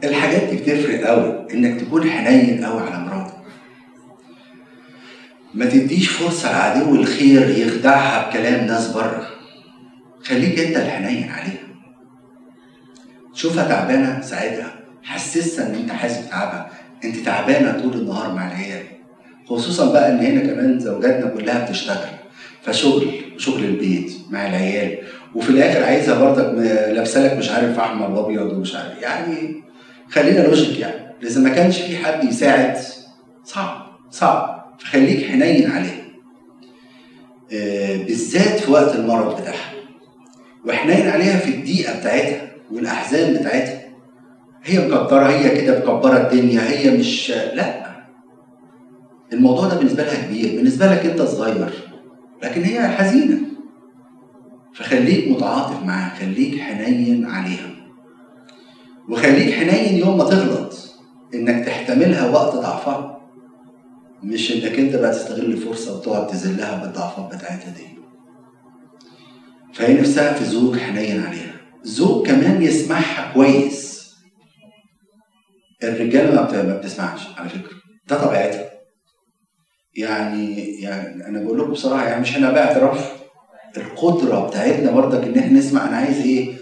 الحاجات 0.05 0.43
دي 0.43 0.57
بتفرق 0.57 1.01
قوي 1.07 1.47
إنك 1.55 1.81
تكون 1.81 2.11
حنين 2.11 2.65
قوي 2.65 2.83
على 2.83 2.99
مراتك 2.99 3.35
ما 5.55 5.65
تديش 5.65 6.09
فرصة 6.09 6.53
لعدو 6.53 6.95
الخير 6.95 7.51
يخدعها 7.51 8.29
بكلام 8.31 8.65
ناس 8.67 8.89
بره. 8.89 9.27
خليك 10.25 10.59
أنت 10.59 10.77
الحنين 10.77 11.31
عليها. 11.31 11.71
تشوفها 13.35 13.69
تعبانة 13.69 14.21
ساعدها 14.21 14.75
حسسها 15.03 15.67
إن 15.67 15.75
أنت 15.75 15.93
حاسس 15.93 16.27
بتعبها 16.27 16.71
انت 17.05 17.17
تعبانة 17.17 17.81
طول 17.83 17.95
النهار 17.95 18.35
مع 18.35 18.47
العيال. 18.49 18.83
خصوصا 19.47 19.93
بقى 19.93 20.13
إن 20.13 20.19
هنا 20.19 20.41
كمان 20.41 20.81
زوجاتنا 20.81 21.27
كلها 21.31 21.65
بتشتغل. 21.65 22.09
فشغل 22.63 23.07
شغل 23.37 23.65
البيت 23.65 24.13
مع 24.31 24.47
العيال. 24.47 24.99
وفي 25.35 25.51
الآخر 25.51 25.85
عايزها 25.85 26.19
برضك 26.19 26.55
لابسة 26.95 27.27
لك 27.27 27.33
مش 27.39 27.51
عارف 27.51 27.79
أحمر 27.79 28.11
وابيض 28.11 28.53
ومش 28.53 28.75
عارف. 28.75 29.03
يعني 29.03 29.63
خلينا 30.11 30.41
لوجيك 30.41 30.79
يعني. 30.79 31.15
إذا 31.23 31.41
ما 31.41 31.49
كانش 31.49 31.79
في 31.81 31.97
حد 31.97 32.25
يساعد 32.25 32.79
صعب 33.45 33.87
صعب. 34.11 34.61
فخليك 34.79 35.27
حنين 35.27 35.71
عليها 35.71 36.01
آه، 37.53 37.97
بالذات 37.97 38.59
في 38.61 38.71
وقت 38.71 38.95
المرض 38.97 39.41
بتاعها 39.41 39.73
وحنين 40.67 41.09
عليها 41.09 41.39
في 41.39 41.51
الضيقه 41.55 41.99
بتاعتها 42.01 42.51
والأحزان 42.73 43.35
بتاعتها. 43.35 43.80
هي 44.65 44.79
مكبرة 44.89 45.27
هي 45.29 45.61
كده 45.63 45.79
مكبرة 45.79 46.17
الدنيا 46.17 46.61
هي 46.71 46.99
مش 46.99 47.31
لا. 47.31 47.91
الموضوع 49.33 49.69
ده 49.69 49.77
بالنسبة 49.79 50.03
لها 50.03 50.27
كبير 50.27 50.57
بالنسبة 50.57 50.87
لك 50.87 51.07
انت 51.07 51.23
صغير 51.23 51.71
لكن 52.43 52.63
هي 52.63 52.89
حزينة. 52.89 53.39
فخليك 54.75 55.29
متعاطف 55.29 55.83
معاها 55.83 56.15
خليك 56.15 56.61
حنين 56.61 57.25
عليها. 57.27 57.71
وخليك 59.09 59.55
حنين 59.55 59.99
يوم 59.99 60.19
ما 60.19 60.25
تغلط 60.25 60.75
انك 61.35 61.65
تحتملها 61.67 62.31
وقت 62.31 62.55
ضعفها. 62.57 63.21
مش 64.23 64.53
انك 64.53 64.79
انت 64.79 64.97
بقى 64.97 65.11
تستغل 65.11 65.45
الفرصة 65.53 65.97
وتقعد 65.97 66.27
تذلها 66.27 66.77
بالضعفات 66.85 67.27
بتاعتها 67.35 67.71
دي. 67.71 67.87
فهي 69.75 69.95
نفسها 70.01 70.33
في 70.35 70.45
زوج 70.45 70.77
حنين 70.79 71.23
عليها. 71.23 71.55
زوج 71.83 72.27
كمان 72.27 72.63
يسمعها 72.63 73.33
كويس. 73.35 73.90
الرجاله 75.83 76.35
ما 76.35 76.43
بت- 76.43 76.55
ما 76.55 76.77
بتسمعش 76.77 77.21
على 77.39 77.49
فكرة. 77.49 77.77
ده 78.09 78.25
طبيعتها. 78.27 78.71
يعني 79.97 80.75
يعني 80.81 81.27
أنا 81.27 81.41
بقول 81.45 81.59
لكم 81.59 81.71
بصراحة 81.71 82.05
يعني 82.09 82.21
مش 82.21 82.37
أنا 82.37 82.51
بقى 82.51 82.65
اعتراف 82.69 83.13
القدرة 83.77 84.47
بتاعتنا 84.47 84.91
برضك 84.91 85.25
إن 85.27 85.39
إحنا 85.39 85.59
نسمع. 85.59 85.89
أنا 85.89 85.97
عايز 85.97 86.21
إيه؟ 86.21 86.53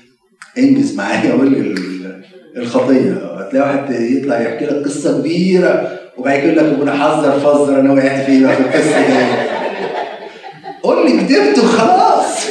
إنجز 0.59 0.96
معايا 0.96 1.31
أقول 1.35 1.46
ال- 1.46 2.24
الخطية. 2.57 3.12
هتلاقي 3.12 3.61
واحد 3.76 3.90
يطلع 3.90 4.40
يحكي 4.40 4.64
لك 4.66 4.85
قصة 4.85 5.20
كبيرة 5.20 5.98
وبعد 6.18 6.38
كده 6.40 6.46
يقول 6.52 6.57
لك 6.59 6.64
أبونا 6.74 6.92
حذر 7.04 7.40
فذر 7.40 7.81
أنا 7.81 7.92
وقعت 7.92 8.20
فين 8.26 8.48
في 8.48 8.61
القصة 8.61 9.07
دي. 9.07 9.48
قول 10.83 11.07
لي 11.11 11.20
كدبت 11.24 11.59
وخلاص. 11.59 12.46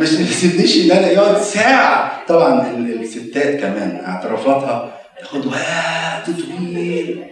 مش 0.00 0.12
ما 0.12 0.24
تسيبنيش 0.26 0.84
إن 0.84 0.96
أنا 0.96 1.06
يقعد 1.10 1.40
ساعة. 1.40 2.26
طبعا 2.26 2.70
ال- 2.70 3.02
الستات 3.02 3.60
كمان 3.60 4.00
اعترافاتها 4.06 4.99
تاخد 5.20 5.46
وقت 5.46 6.26
طويل. 6.26 7.24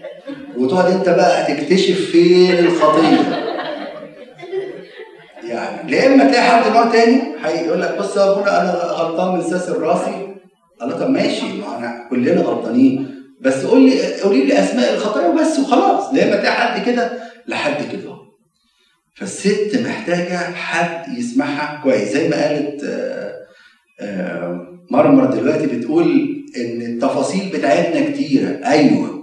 وتقعد 0.57 0.93
انت 0.93 1.09
بقى 1.09 1.55
تكتشف 1.55 2.11
فين 2.11 2.59
الخطيه 2.59 3.49
يعني 5.45 5.91
لا 5.91 6.07
إما 6.07 6.25
تلاقي 6.25 6.43
حد 6.43 6.73
نوع 6.73 6.87
تاني 6.87 7.23
هيقول 7.45 7.83
لك 7.83 7.99
بص 7.99 8.17
يا 8.17 8.33
ابونا 8.33 8.63
أنا 8.63 8.73
غلطان 8.73 9.35
من 9.35 9.43
ساسر 9.43 9.79
راسي 9.81 10.29
له 10.83 10.99
طب 10.99 11.11
ماشي 11.11 11.53
ما 11.53 11.79
أنا 11.79 12.07
كلنا 12.11 12.41
غلطانين. 12.41 13.15
بس 13.41 13.65
قول 13.65 13.81
لي 13.81 14.21
قولي 14.21 14.45
لي 14.45 14.61
أسماء 14.61 14.95
الخطايا 14.95 15.29
وبس 15.29 15.59
وخلاص. 15.59 16.15
لا 16.15 16.23
إما 16.29 16.37
تلاقي 16.37 16.55
حد 16.55 16.87
كده 16.87 17.11
لحد 17.47 17.83
كده. 17.93 18.15
فالست 19.15 19.81
محتاجة 19.87 20.37
حد 20.55 21.19
يسمعها 21.19 21.81
كويس. 21.83 22.13
زي 22.13 22.29
ما 22.29 22.47
قالت 22.47 22.85
آه، 22.85 23.33
آه، 24.01 24.67
مرمر 24.91 25.25
دلوقتي 25.25 25.67
بتقول 25.67 26.38
إن 26.59 26.83
التفاصيل 26.83 27.49
بتاعتنا 27.53 28.11
كتيرة. 28.11 28.49
أيوه. 28.49 29.19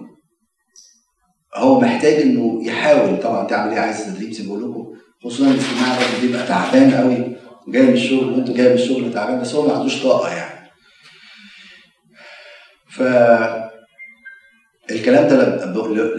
هو 1.55 1.79
محتاج 1.79 2.21
إنه 2.21 2.61
يحاول 2.65 3.19
طبعا 3.19 3.47
تعمل 3.47 3.71
إيه 3.73 3.79
عايز 3.79 4.05
تدريب 4.05 4.31
زي 4.31 4.47
بقول 4.47 4.63
لكم. 4.69 4.85
خصوصا 5.23 5.45
الاجتماع 5.51 5.95
ده 5.99 6.21
بيبقى 6.27 6.47
تعبان 6.47 6.91
قوي 6.91 7.35
وجاي 7.67 7.81
من 7.83 7.93
الشغل 7.93 8.33
وانتوا 8.33 8.55
جاي 8.55 8.67
من 8.67 8.73
الشغل 8.73 9.13
تعبان 9.13 9.39
بس 9.41 9.55
هو 9.55 9.67
ما 9.67 9.73
عندوش 9.73 10.03
طاقة 10.03 10.35
يعني. 10.35 10.69
ف 12.89 13.01
الكلام 14.91 15.27
ده 15.27 15.65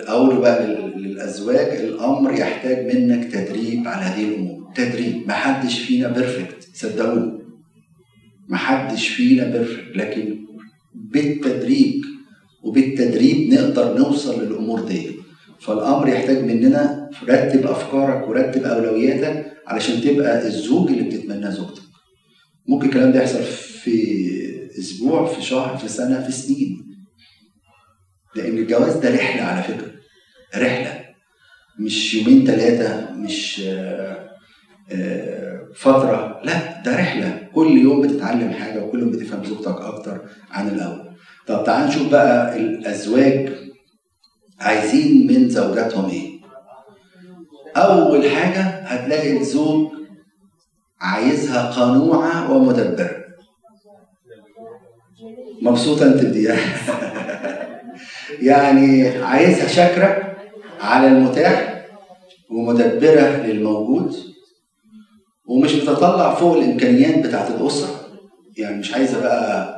اقوله 0.08 0.38
بقى 0.40 0.66
لل- 0.66 1.02
للأزواج 1.02 1.76
الأمر 1.76 2.32
يحتاج 2.32 2.94
منك 2.96 3.32
تدريب 3.32 3.88
على 3.88 4.02
هذه 4.04 4.24
الأمور. 4.28 4.72
تدريب. 4.74 5.28
ما 5.28 5.34
حدش 5.34 5.78
فينا 5.80 6.08
perfect 6.08 6.68
صدقوني. 6.74 7.38
ما 8.48 8.56
حدش 8.56 9.08
فينا 9.08 9.44
perfect 9.44 9.96
لكن 9.96 10.45
بالتدريج 10.96 12.04
وبالتدريب 12.62 13.54
نقدر 13.54 13.98
نوصل 13.98 14.44
للأمور 14.44 14.80
دي. 14.80 15.10
فالأمر 15.60 16.08
يحتاج 16.08 16.44
مننا 16.44 17.10
رتب 17.28 17.66
أفكارك 17.66 18.28
ورتب 18.28 18.62
أولوياتك 18.62 19.52
علشان 19.66 20.00
تبقى 20.00 20.46
الزوج 20.46 20.90
اللي 20.90 21.02
بتتمناه 21.02 21.50
زوجتك. 21.50 21.82
ممكن 22.68 22.86
الكلام 22.88 23.12
ده 23.12 23.22
يحصل 23.22 23.42
في 23.42 24.26
أسبوع 24.78 25.26
في 25.26 25.42
شهر 25.42 25.76
في 25.76 25.88
سنة 25.88 26.22
في 26.26 26.32
سنين. 26.32 26.86
لأن 28.36 28.58
الجواز 28.58 28.96
ده 28.96 29.14
رحلة 29.14 29.42
على 29.42 29.62
فكرة. 29.62 29.92
رحلة. 30.56 31.04
مش 31.78 32.14
يومين 32.14 32.46
ثلاثة 32.46 33.12
مش 33.12 33.62
آه، 33.66 34.30
آه، 34.92 35.60
فترة. 35.74 36.40
لا 36.44 36.82
ده 36.82 36.96
رحلة. 36.96 37.45
كل 37.56 37.78
يوم 37.78 38.02
بتتعلم 38.02 38.50
حاجة 38.50 38.84
وكل 38.84 39.00
يوم 39.00 39.10
بتفهم 39.10 39.44
زوجتك 39.44 39.80
أكتر 39.80 40.20
عن 40.50 40.68
الأول. 40.68 41.12
طب 41.46 41.64
تعال 41.64 41.88
نشوف 41.88 42.10
بقى 42.10 42.56
الأزواج 42.56 43.52
عايزين 44.60 45.26
من 45.26 45.48
زوجاتهم 45.48 46.10
إيه. 46.10 46.40
أول 47.76 48.30
حاجة 48.30 48.60
هتلاقي 48.60 49.36
الزوج 49.36 49.88
عايزها 51.00 51.70
قنوعة 51.70 52.52
ومدبرة. 52.52 53.16
مبسوطة 55.62 56.06
أنت 56.06 56.24
بدي 56.24 56.48
يعني 58.50 59.08
عايزها 59.08 59.68
شاكرة 59.68 60.36
على 60.80 61.08
المتاح 61.08 61.86
ومدبرة 62.50 63.46
للموجود. 63.46 64.35
ومش 65.48 65.74
بتطلع 65.74 66.34
فوق 66.34 66.56
الإمكانيات 66.56 67.26
بتاعت 67.26 67.50
الأسرة. 67.50 68.00
يعني 68.56 68.78
مش 68.78 68.94
عايزة 68.94 69.20
بقى 69.20 69.76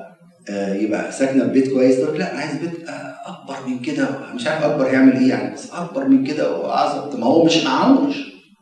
آه، 0.51 0.75
يبقى 0.75 1.13
ساكنة 1.13 1.45
في 1.45 1.51
بيت 1.51 1.73
كويس. 1.73 2.01
طب 2.01 2.15
لا 2.15 2.37
عايز 2.37 2.57
بيت 2.57 2.89
آه، 2.89 3.15
أكبر 3.27 3.67
من 3.69 3.79
كده. 3.79 4.09
مش 4.35 4.47
عارف 4.47 4.65
أكبر 4.65 4.87
يعمل 4.93 5.17
إيه 5.17 5.29
يعني 5.29 5.55
بس 5.55 5.71
أكبر 5.73 6.09
من 6.09 6.25
كده 6.25 6.57
واعظم 6.57 7.21
ما 7.21 7.27
هو 7.27 7.45
مش 7.45 7.65
معهوش 7.65 8.17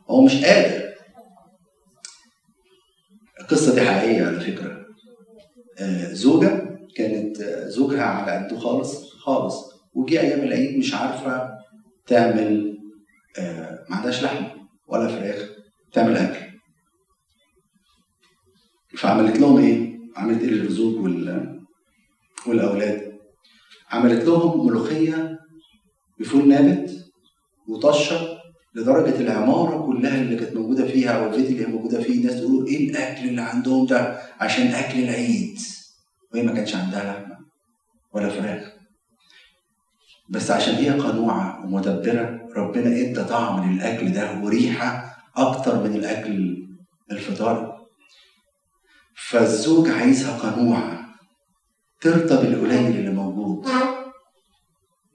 هو 0.09 0.21
مش 0.21 0.45
قادر. 0.45 0.87
القصة 3.41 3.75
دي 3.75 3.81
حقيقية 3.81 4.25
على 4.25 4.39
فكرة. 4.39 4.77
آه، 5.79 6.13
زوجة 6.13 6.77
كانت 6.95 7.37
زوجها 7.67 8.03
على 8.03 8.31
قده 8.45 8.59
خالص 8.59 9.09
خالص. 9.13 9.71
وجي 9.93 10.19
أيام 10.21 10.39
العيد 10.39 10.77
مش 10.77 10.93
عارفة 10.93 11.49
تعمل 12.07 12.77
ما 13.89 13.95
عندهاش 13.95 14.23
لحمه 14.23 14.51
ولا 14.87 15.07
فراخ 15.07 15.49
تعمل 15.93 16.17
أكل. 16.17 16.36
فعملت 18.97 19.39
لهم 19.39 19.57
إيه؟ 19.57 19.99
عملت 20.15 20.41
إيه 20.41 20.49
للزوج 20.49 20.95
وال 21.03 21.59
والأولاد؟ 22.47 23.17
عملت 23.91 24.25
لهم 24.25 24.67
ملوخية 24.67 25.39
بفول 26.19 26.47
نابت 26.49 26.91
وطشة 27.67 28.37
لدرجة 28.75 29.21
العمارة 29.21 29.85
كلها 29.85 30.21
اللي 30.21 30.35
كانت 30.35 30.55
موجودة 30.55 30.87
فيها 30.87 31.11
أو 31.11 31.25
البيت 31.25 31.49
اللي 31.49 31.61
هي 31.63 31.67
موجودة 31.67 32.01
فيه 32.01 32.25
ناس 32.25 32.41
تقول 32.41 32.65
إيه 32.67 32.89
الأكل 32.89 33.27
اللي 33.29 33.41
عندهم 33.41 33.85
ده 33.85 34.19
عشان 34.39 34.67
أكل 34.67 34.99
العيد 34.99 35.59
وهي 36.33 36.43
ما 36.43 36.53
كانش 36.53 36.75
عندها 36.75 37.03
لحمة 37.13 37.37
ولا 38.13 38.29
فراخ 38.29 38.73
بس 40.29 40.51
عشان 40.51 40.73
هي 40.75 40.89
قنوعة 40.89 41.65
ومدبرة 41.65 42.47
ربنا 42.55 42.87
إدى 43.01 43.23
طعم 43.23 43.73
للأكل 43.73 44.11
ده 44.11 44.41
وريحة 44.43 45.17
أكتر 45.35 45.83
من 45.83 45.95
الأكل 45.95 46.67
الفطار 47.11 47.66
فالزوج 49.29 49.89
عايزها 49.89 50.37
قنوعه 50.37 51.05
ترضى 52.01 52.35
بالقليل 52.47 52.97
اللي 52.97 53.09
موجود. 53.11 53.65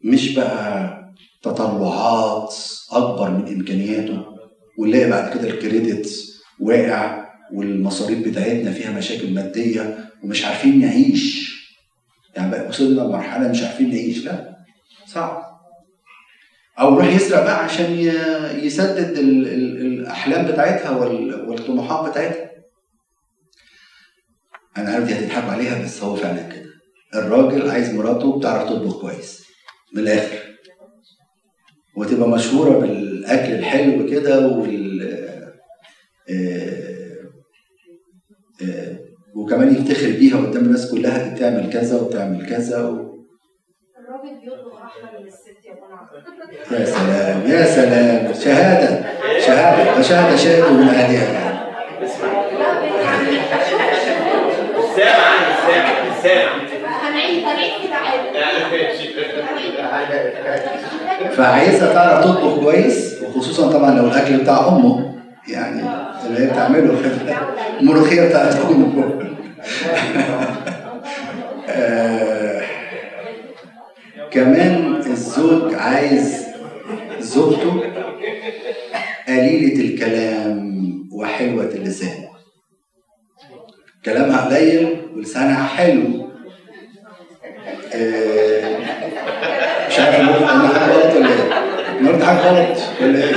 مش 0.05 0.35
بقى 0.35 0.99
تطلعات 1.43 2.55
أكبر 2.93 3.31
من 3.31 3.49
إمكانياته 3.49 4.27
ونلاقي 4.79 5.11
بعد 5.11 5.35
كده 5.39 5.49
الكريدت 5.49 6.09
واقع 6.61 7.27
والمصاريف 7.55 8.29
بتاعتنا 8.29 8.73
فيها 8.73 8.91
مشاكل 8.99 9.35
مادية 9.35 10.11
ومش 10.25 10.45
عارفين 10.45 10.81
نعيش. 10.81 11.53
يعني 12.37 12.51
بقى 12.51 12.69
وصلنا 12.69 13.01
لمرحلة 13.01 13.49
مش 13.49 13.63
عارفين 13.63 13.89
نعيش. 13.91 14.25
لا 14.25 14.57
صعب. 15.07 15.43
أو 16.81 16.95
يروح 16.95 17.07
يسرق 17.15 17.43
بقى 17.45 17.65
عشان 17.65 17.93
يسدد 18.65 19.19
ال- 19.19 19.49
ال- 19.49 19.87
الأحلام 19.87 20.47
بتاعتها 20.53 20.91
وال- 20.91 21.49
والطموحات 21.49 22.11
بتاعتها. 22.11 22.51
أنا 24.77 24.91
عارف 24.91 25.05
دي 25.05 25.15
هتضحكوا 25.15 25.51
عليها 25.53 25.85
بس 25.85 26.03
هو 26.03 26.15
فعلا 26.15 26.43
كده. 26.43 26.71
الراجل 27.15 27.71
عايز 27.71 27.95
مراته 27.95 28.39
بتعرف 28.39 28.69
تطبخ 28.69 29.01
كويس. 29.01 29.45
من 29.95 30.03
الآخر. 30.03 30.39
وتبقى 31.97 32.29
مشهورة 32.29 32.79
بالأكل 32.79 33.53
الحلو 33.53 34.07
كده 34.11 34.49
وال 34.49 35.03
آه، 36.31 37.23
آه، 38.63 38.99
وكمان 39.37 39.73
يفتخر 39.75 40.07
بيها 40.11 40.37
قدام 40.39 40.65
الناس 40.65 40.91
كلها 40.91 41.29
دي 41.29 41.35
بتعمل 41.35 41.71
كذا 41.73 42.01
وبتعمل 42.01 42.47
كذا 42.47 42.83
و... 42.85 42.93
الراجل 43.99 44.41
بيطلب 44.41 44.73
أحلى 44.75 45.19
من 45.21 45.27
الست 45.27 45.65
يا 46.73 46.79
يا 46.79 46.85
سلام 46.85 47.43
يا 47.51 47.65
سلام. 47.65 48.33
شهادة 48.35 49.05
شهادة 49.41 49.97
ده 49.97 50.03
شهادة 50.03 50.37
شهاده 50.37 50.73
من 50.73 50.89
أهلها. 50.89 51.53
السامع 54.93 55.27
عن 55.27 55.53
السامع 55.53 56.13
السامع. 56.19 56.53
تعرف 61.95 62.25
تطبخ 62.25 62.61
كويس 62.61 63.23
وخصوصا 63.23 63.73
طبعا 63.73 63.99
لو 63.99 64.07
الأكل 64.07 64.37
بتاع 64.37 64.69
أمه. 64.69 65.15
يعني 65.49 65.83
اللي 66.27 66.41
هي 66.41 66.47
بتعمله. 66.47 66.99
الملوخيه 67.81 68.29
بتاعت 68.29 68.55
أمه. 68.55 69.23
آه، 71.69 72.63
كمان 74.31 74.97
الزوج 75.07 75.75
عايز 75.75 76.47
زوجته 77.19 77.83
قليلة 79.29 79.85
الكلام 79.85 80.73
وحلوة 81.13 81.65
اللسان. 81.65 82.22
كلامها 84.05 84.41
قليل 84.47 84.97
ولسانها 85.17 85.67
حلو 85.67 86.03
آه، 87.95 88.77
مش 89.89 89.99
عارف 90.01 90.21
أنا 90.21 90.69
حاجة 90.69 90.93
غلط 90.93 91.17
ولا 91.17 91.29
إيه؟ 91.29 91.63
النهارده 92.01 92.27
حاجة 92.27 92.39
غلط 92.39 92.79
ولا 93.03 93.19
إيه؟ 93.25 93.33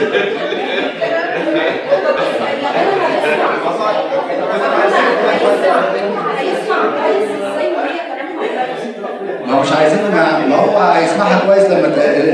ما 9.47 9.53
هو 9.53 9.61
مش 9.61 9.71
عايزينه 9.71 10.09
ما 10.49 10.55
هو 10.55 10.77
هيسمعها 10.79 11.45
كويس 11.45 11.65
لما 11.65 11.87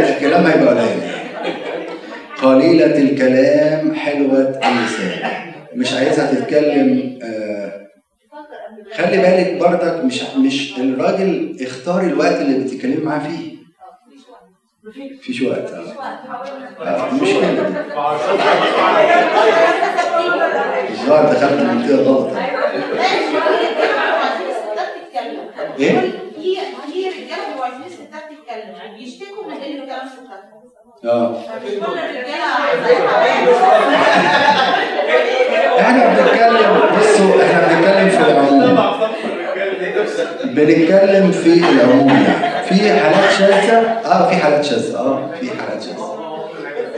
الكلام 0.09 0.45
هيبقى 0.45 0.73
قليل. 0.75 1.01
قليلة 2.41 2.85
الكلام 2.85 3.95
حلوة 3.95 4.39
اللسان. 4.39 5.29
مش 5.75 5.93
عايزها 5.93 6.33
تتكلم 6.33 7.19
آه، 7.23 7.80
خلي 8.95 9.17
بالك 9.17 9.57
برضك 9.59 10.05
مش 10.05 10.23
مش 10.37 10.79
الراجل 10.79 11.57
اختار 11.61 12.01
الوقت 12.01 12.41
اللي 12.41 12.59
بتتكلمي 12.63 12.95
معاه 13.05 13.19
فيه. 13.19 13.51
مفيش 14.83 15.41
وقت. 15.41 15.71
آه. 15.71 15.93
آه، 16.81 17.13
مش 17.13 17.29
الظاهر 20.89 21.33
دخلت 21.33 21.59
المنطقة 21.61 22.03
غلط. 22.03 22.31
إيه؟ 25.79 25.99
في 26.35 26.55
في 26.91 27.09
رجاله 27.09 27.47
بيبقوا 27.47 27.65
عايزين 27.65 27.85
الستات 27.85 28.23
تتكلم 28.29 28.75
بيشتكوا 28.97 29.43
من 29.47 29.53
قله 29.53 29.85
كلام 29.85 30.07
آه. 31.05 31.35
الرجاله 31.57 32.45
إحنا 35.81 36.07
بنتكلم 36.07 36.97
بصوا 36.99 37.43
إحنا 37.43 37.67
بنتكلم 37.67 38.09
بنتكلم 40.55 41.31
في 41.31 41.53
العموم. 41.53 42.09
يعني 42.09 42.65
في 42.67 42.89
حالات 42.93 43.31
شاذة؟ 43.39 43.77
آه 44.05 44.29
في 44.29 44.35
حالات 44.35 44.65
شاذة. 44.65 44.97
آه 44.99 45.29
في 45.41 45.49
حالات 45.49 45.83
شاذة. 45.83 46.11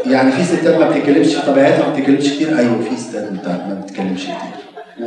يعني 0.05 0.31
في 0.31 0.43
ستات 0.43 0.77
ما 0.79 0.89
بتتكلمش 0.89 1.35
طبيعتها 1.47 1.87
ما 1.87 1.93
بتتكلمش 1.93 2.29
كتير. 2.33 2.59
أيوه 2.59 2.81
في 2.89 2.95
ستات 2.97 3.31
ما 3.47 3.81
بتتكلمش 3.85 4.21
كتير. 4.23 4.35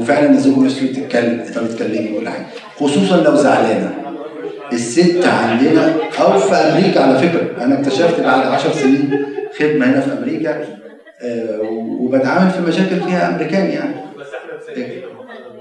وفعلا 0.00 0.30
الزوج 0.30 0.58
نفسه 0.64 0.86
تتكلم 0.86 1.44
طب 1.54 1.68
تتكلمي 1.68 2.18
ولا 2.18 2.30
حاجة. 2.30 2.46
خصوصا 2.76 3.16
لو 3.16 3.34
زعلانة. 3.34 3.94
الست 4.72 5.24
عندنا 5.26 5.94
أو 6.20 6.38
في 6.38 6.54
أمريكا 6.54 7.02
على 7.02 7.18
فكرة. 7.18 7.64
أنا 7.64 7.80
اكتشفت 7.80 8.20
بعد 8.20 8.46
10 8.46 8.72
سنين 8.72 9.24
خدمة 9.58 9.86
هنا 9.86 10.00
في 10.00 10.12
أمريكا 10.18 10.64
آه، 11.22 11.60
وبتعامل 12.00 12.50
في 12.50 12.60
مشاكل 12.60 13.00
فيها 13.00 13.28
أمريكان 13.28 13.66
يعني. 13.70 13.94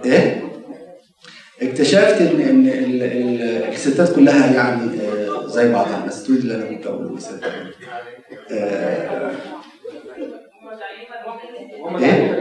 إيه؟ 0.06 0.42
اكتشفت 1.62 2.22
ان 2.22 2.42
إن 2.42 2.68
ال- 2.68 3.04
ال- 3.04 3.70
الستات 3.74 4.16
كلها 4.16 4.54
يعني 4.56 4.82
آه، 5.02 5.48
زي 5.48 5.72
بعضها 5.74 6.06
بس 6.08 6.24
تقول 6.24 6.38
اللي 6.38 6.56
أنا 6.56 6.66
كنت 6.66 6.88
اقوله 6.88 7.10
بس 7.16 7.28
آه، 8.52 9.32
إيه؟ 12.00 12.36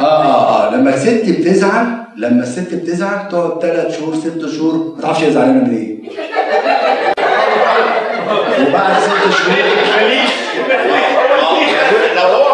آه 0.00 0.04
آه 0.04 0.66
آه 0.68 0.74
لما 0.76 0.94
الست 0.94 1.24
بتزعل 1.30 1.86
لما 2.16 2.42
الست 2.42 2.74
بتزعل 2.74 3.28
تقعد 3.28 3.62
ثلاث 3.62 3.98
شهور 3.98 4.14
ست 4.14 4.46
شهور 4.56 4.94
ما 4.96 5.02
تعرفش 5.02 5.22
هي 5.22 5.30
زعلانة 5.30 5.64
من 5.64 5.76
إيه. 5.76 5.98
وبعد 8.68 8.92
ست 9.02 9.38
شهور 9.38 9.56
لو 12.16 12.22
هو 12.22 12.52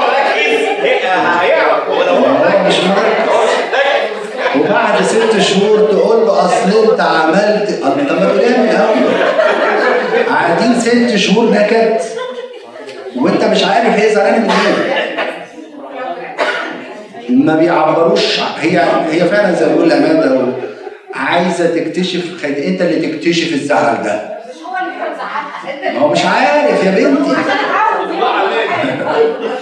هي- 0.83 1.09
هيعرف. 1.41 1.89
هو 1.89 2.03
لو 2.03 2.13
هو 2.13 2.27
هو 2.27 2.67
مش 2.69 2.75
مركز 2.85 3.29
وبعد 3.29 3.38
ست 5.41 5.55
شهور 5.55 5.79
تقول 5.79 6.27
له 6.27 6.45
أصل 6.45 6.91
أنت 6.91 7.01
عملت 7.01 7.81
طب 7.83 7.97
ما 7.97 8.05
تقولها 8.05 8.59
من 8.59 8.69
الأول 8.69 9.15
قاعدين 10.29 10.81
ست 10.81 11.17
شهور 11.17 11.51
نكد. 11.51 11.97
وأنت 13.17 13.45
مش 13.45 13.65
عارف 13.65 13.87
هي 13.99 14.15
زعلانة 14.15 14.39
من 14.39 14.51
إيه 14.51 14.99
ما 17.29 17.57
بيعبروش. 17.57 18.41
هي 18.61 18.79
هي 19.11 19.25
فعلا 19.25 19.53
زي 19.55 19.67
ما 19.67 19.73
بيقول 19.73 19.93
أمانة 19.93 20.53
عايزة 21.15 21.67
تكتشف 21.67 22.43
خد 22.43 22.51
أنت 22.51 22.81
اللي 22.81 23.07
تكتشف 23.09 23.53
الزعل 23.53 24.03
ده. 24.03 24.39
مش 24.49 24.63
هو 24.63 24.77
اللي 24.77 24.91
كان 24.99 25.15
زعلها 25.17 25.89
انت 25.91 25.99
هو 25.99 26.09
مش 26.09 26.25
عارف 26.25 26.85
يا 26.85 26.91
بنتي. 26.91 27.31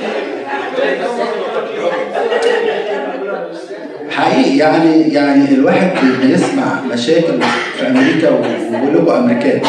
حقيقي 4.17 4.57
يعني 4.57 5.01
يعني 5.15 5.55
الواحد 5.55 5.91
بيسمع 6.23 6.81
مشاكل 6.93 7.43
في 7.79 7.87
أمريكا 7.87 8.31
وبيقول 8.31 8.95
لكم 8.95 9.11
امريكان 9.11 9.61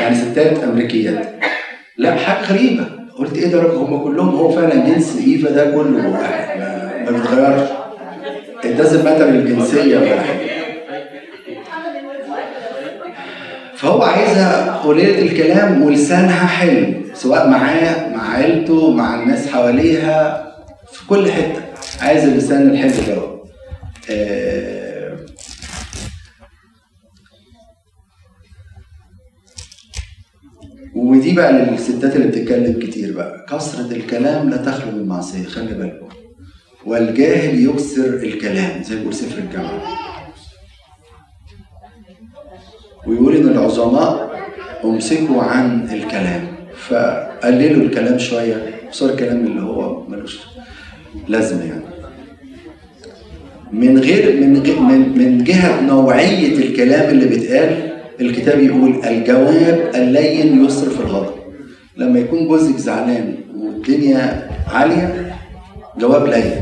يعني 0.00 0.16
ستات 0.16 0.64
أمريكيات. 0.64 1.26
لا 1.96 2.14
حاجة 2.14 2.52
غريبة. 2.52 2.84
قلت 3.18 3.36
إيه 3.36 3.46
ده 3.46 3.62
هم 3.62 4.04
كلهم 4.04 4.28
هو 4.28 4.50
فعلا 4.50 4.74
جنس 4.74 5.18
إيفا 5.26 5.50
ده 5.50 5.64
كله 5.70 6.08
واحد 6.08 6.58
ما, 6.58 7.10
بيتغيرش. 7.10 7.68
Doesn't 8.62 9.04
matter 9.04 9.22
الجنسيه 9.22 9.96
ولا 9.98 10.20
حاجة. 10.20 10.48
فهو 13.76 14.02
عايزها 14.02 14.76
قليلة 14.84 15.22
الكلام 15.22 15.82
ولسانها 15.82 16.46
حلو 16.46 16.86
سواء 17.14 17.48
معاه 17.48 18.08
مع 18.14 18.34
عيلته 18.34 18.90
مع 18.90 19.22
الناس 19.22 19.48
حواليها 19.48 20.46
في 20.92 21.06
كل 21.06 21.32
حتة. 21.32 21.62
عايز 22.02 22.24
اللسان 22.24 22.70
الحلو 22.70 22.90
ده. 22.90 23.37
آه، 24.10 25.16
ودي 30.94 31.34
بقى 31.34 31.52
للستات 31.52 32.16
اللي 32.16 32.28
بتتكلم 32.28 32.80
كتير 32.80 33.16
بقى. 33.16 33.46
كثرة 33.48 33.92
الكلام 33.96 34.50
لا 34.50 34.56
تخلو 34.56 34.90
من 34.90 35.06
معصية. 35.08 35.44
خلي 35.44 35.74
بالكم. 35.74 36.08
والجاهل 36.86 37.64
يكسر 37.64 38.14
الكلام 38.14 38.82
زي 38.82 38.96
بيقول 38.96 39.14
سفر 39.14 39.38
الجامعة 39.38 39.82
ويقول 43.06 43.36
إن 43.36 43.48
العظماء 43.48 44.38
أمسكوا 44.84 45.42
عن 45.42 45.90
الكلام. 45.92 46.56
فقللوا 46.88 47.84
الكلام 47.84 48.18
شوية. 48.18 48.80
صار 48.90 49.10
الكلام 49.10 49.46
اللي 49.46 49.62
هو 49.62 50.08
ملوش 50.08 50.38
لازمة 51.28 51.64
يعني. 51.64 51.97
من 53.72 53.98
غير 53.98 54.40
من 54.40 54.52
من, 54.88 55.18
من 55.18 55.44
جهة 55.44 55.80
نوعية 55.80 56.58
الكلام 56.58 57.10
اللي 57.10 57.26
بيتقال 57.26 57.92
الكتاب 58.20 58.60
يقول 58.60 59.00
الجواب 59.04 59.90
اللين 59.94 60.64
يصرف 60.64 61.00
الغضب. 61.00 61.34
لما 61.96 62.18
يكون 62.18 62.48
جوزك 62.48 62.76
زعلان 62.76 63.34
والدنيا 63.56 64.50
عالية 64.72 65.36
جواب 65.98 66.26
لين. 66.26 66.52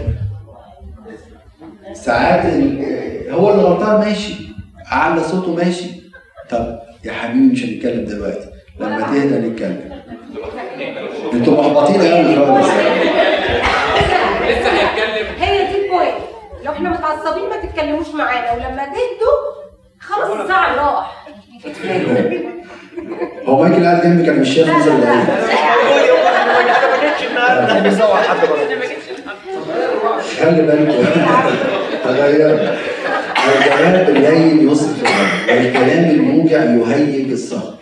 ساعات 1.94 2.44
هو 3.30 3.50
اللي 3.50 3.62
غلطان 3.62 4.00
ماشي 4.00 4.34
أعلى 4.92 5.22
صوته 5.22 5.54
ماشي. 5.54 5.86
طب 6.50 6.78
يا 7.04 7.12
حبيبي 7.12 7.52
مش 7.52 7.64
هنتكلم 7.64 8.04
دلوقتي 8.04 8.46
لما 8.80 9.00
تهدى 9.00 9.48
نتكلم. 9.48 9.80
أنتوا 11.32 11.62
محبطين 11.62 12.00
قوي 12.00 12.36
خالص 12.36 12.66
لسه 14.48 14.70
هيتكلم 14.70 15.26
هي 15.40 15.58
دي 15.72 15.84
البوينت 15.84 16.14
لو 16.64 16.65
إحنا 16.76 16.90
متعصبين 16.90 17.48
ما 17.48 17.56
تتكلموش 17.56 18.08
معانا. 18.08 18.52
ولما 18.52 18.84
تهدوا 18.84 19.36
خلاص 20.00 20.40
الزعل 20.40 20.78
راح. 20.78 21.26
هو 23.46 23.62
مايكل 23.62 23.84
قاعد 23.84 24.02
جنبي 24.02 24.26
كان 24.26 24.40
مش 24.40 24.48
شايف 24.54 24.68
نظر 24.70 24.92
العين. 24.96 25.20
أنا 25.20 26.90
ما 26.90 27.00
جيتش 27.08 27.30
النهارده 27.30 27.80
بيصور 27.80 28.16
حد 28.16 28.36
أنا 28.46 28.78
ما 28.78 28.86
جيتش 28.86 29.04
النهارده 29.18 30.22
خلي 30.40 30.62
بالكم 30.62 31.04
تغير 32.04 32.76
الجواب 33.46 34.08
اللين 34.08 34.62
يوصف 34.62 35.02
الغضب 35.02 35.64
والكلام 35.64 36.04
الموجع 36.10 36.64
يهيج 36.64 37.30
الصخر 37.32 37.74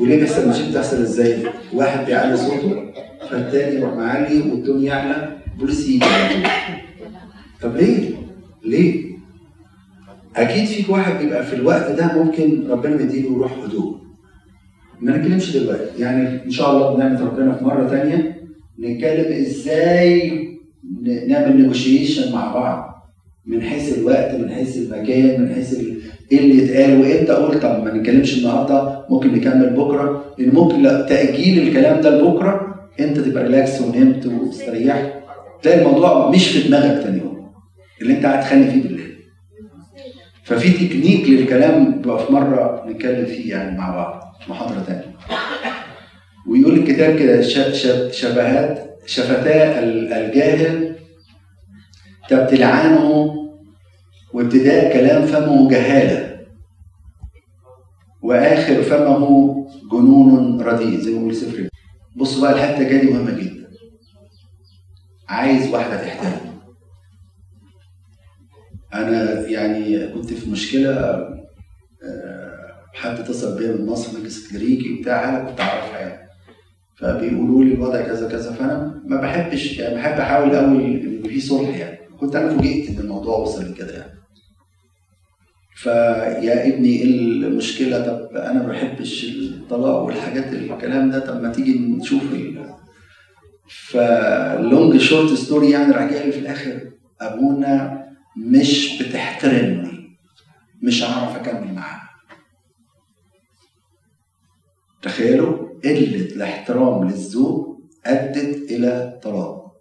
وليه 0.00 0.20
بيحصل 0.20 0.48
مش 0.48 0.60
بتحصل 0.60 0.96
إزاي؟ 0.96 1.38
واحد 1.72 2.04
بيعلي 2.06 2.36
صوته 2.36 2.92
فالتاني 3.30 3.76
يروح 3.76 3.92
معلي 3.94 4.40
والتاني 4.50 4.84
يعلى 4.86 5.28
بوليس 5.58 5.88
يجي. 5.88 6.06
طب 7.62 7.76
ليه؟ 7.76 8.10
ليه؟ 8.64 9.04
أكيد 10.36 10.64
فيك 10.64 10.90
واحد 10.90 11.24
بيبقى 11.24 11.46
في 11.46 11.56
الوقت 11.56 11.90
ده 11.90 12.22
ممكن 12.22 12.64
ربنا 12.70 13.00
يديله 13.02 13.36
روح 13.38 13.52
هدوء. 13.64 13.96
ما 15.00 15.16
نتكلمش 15.16 15.56
دلوقتي. 15.56 16.02
يعني 16.02 16.44
إن 16.44 16.50
شاء 16.50 16.70
الله 16.70 16.94
بنعمة 16.94 17.24
ربنا 17.24 17.52
في 17.54 17.64
مرة 17.64 17.88
تانية 17.88 18.36
نتكلم 18.80 19.32
إزاي 19.40 20.48
نعمل 21.28 21.56
نيجوشيشن 21.62 22.32
مع 22.32 22.54
بعض. 22.54 22.92
من 23.46 23.62
حيث 23.62 23.98
الوقت 23.98 24.34
من 24.34 24.50
حيث 24.50 24.76
المكان 24.76 25.40
من 25.42 25.54
حيث 25.54 25.80
إيه 26.32 26.38
اللي 26.38 26.62
يتقال 26.64 27.00
وإمتى 27.00 27.32
أقول 27.32 27.60
طب 27.60 27.84
ما 27.84 27.94
نتكلمش 27.94 28.38
النهارده 28.38 29.04
ممكن 29.10 29.32
نكمل 29.34 29.70
بكرة. 29.70 30.24
لأن 30.38 30.54
ممكن 30.54 30.82
لا 30.82 31.02
تأجيل 31.06 31.68
الكلام 31.68 32.00
ده 32.00 32.18
لبكرة 32.18 32.74
أنت 33.00 33.18
تبقى 33.18 33.42
relax 33.44 33.80
ونمت 33.80 34.26
واستريحت. 34.26 35.12
تلاقي 35.62 35.78
الموضوع 35.78 36.30
مش 36.30 36.48
في 36.48 36.68
دماغك 36.68 37.02
تاني 37.02 37.18
يوم. 37.18 37.31
اللي 38.02 38.16
انت 38.16 38.26
قاعد 38.26 38.40
تخلي 38.40 38.70
فيه 38.70 38.82
بالليل 38.82 39.12
ففي 40.44 40.70
تكنيك 40.88 41.28
للكلام 41.28 42.00
بقى 42.02 42.26
في 42.26 42.32
مرة 42.32 42.84
نتكلم 42.88 43.26
فيه 43.26 43.50
يعني 43.50 43.78
مع 43.78 43.90
بعض 43.96 44.34
في 44.44 44.50
محاضرة 44.50 44.80
تانية. 44.86 45.16
ويقول 46.48 46.78
الكتاب 46.78 47.18
كده 47.18 47.42
شبهات 48.10 48.98
شفتا 49.06 49.78
ال- 49.78 50.12
الجاهل 50.12 50.96
تبتلعانه 52.28 53.34
وابتداء 54.32 54.92
كلام 54.92 55.26
فمه 55.26 55.70
جهالة 55.70 56.40
وآخر 58.22 58.82
فمه 58.82 59.54
جنون 59.92 60.60
رديء. 60.62 60.98
زي 61.00 61.10
ما 61.10 61.18
بيقول 61.18 61.36
سفر 61.36 61.68
بصوا 62.16 62.42
بقى 62.42 62.52
الحتة 62.52 62.82
دي 63.00 63.10
مهمة 63.10 63.30
جدا. 63.40 63.68
عايز 65.28 65.68
واحدة 65.74 66.04
تحترم. 66.04 66.51
أنا 68.94 69.48
يعني 69.48 70.08
كنت 70.08 70.32
في 70.32 70.50
مشكلة 70.50 70.90
آه، 72.04 72.52
حد 72.94 73.18
اتصل 73.18 73.58
بيا 73.58 73.72
من 73.72 73.86
مصر 73.86 74.18
من 74.18 74.26
اسكندريكي 74.26 75.00
بتاع 75.00 75.28
أنا 75.28 75.50
كنت 75.50 75.60
اعرفها 75.60 76.00
يعني 76.00 76.28
فبيقولوا 76.96 77.64
لي 77.64 77.74
الوضع 77.74 78.00
كذا 78.02 78.28
كذا 78.28 78.52
فأنا 78.52 79.02
ما 79.06 79.20
بحبش 79.20 79.78
يعني 79.78 79.94
بحب 79.94 80.20
أحاول 80.20 80.56
قوي 80.56 80.84
إن 80.84 81.22
في 81.22 81.40
صلح 81.40 81.76
يعني. 81.76 81.98
كنت 82.20 82.36
أنا 82.36 82.56
فوجئت 82.56 82.90
إن 82.90 82.98
الموضوع 82.98 83.38
وصل 83.38 83.70
لكده 83.70 83.92
يعني. 83.92 84.12
فيا 85.74 86.68
ابني 86.68 86.88
إيه 86.88 87.04
المشكلة؟ 87.04 88.06
طب 88.06 88.36
أنا 88.36 88.62
ما 88.62 88.68
بحبش 88.68 89.24
الطلاق 89.24 90.02
والحاجات 90.02 90.52
الكلام 90.52 91.10
ده 91.10 91.18
طب 91.18 91.42
ما 91.42 91.52
تيجي 91.52 91.78
نشوف 91.78 92.22
ال... 92.32 92.64
ف 93.68 93.94
long 93.94 94.96
short 94.96 95.32
story 95.32 95.70
يعني 95.70 95.92
راح 95.92 96.10
جاي 96.10 96.32
في 96.32 96.38
الآخر 96.38 96.80
أبونا 97.20 98.01
مش 98.36 99.02
بتحترمني. 99.02 100.18
مش 100.82 101.02
هعرف 101.02 101.36
أكمل 101.36 101.74
معاها. 101.74 102.10
تخيلوا 105.02 105.80
قلة 105.84 106.26
الاحترام 106.36 107.04
للزوج 107.04 107.76
أدت 108.06 108.70
إلى 108.70 109.20
طلاق. 109.22 109.72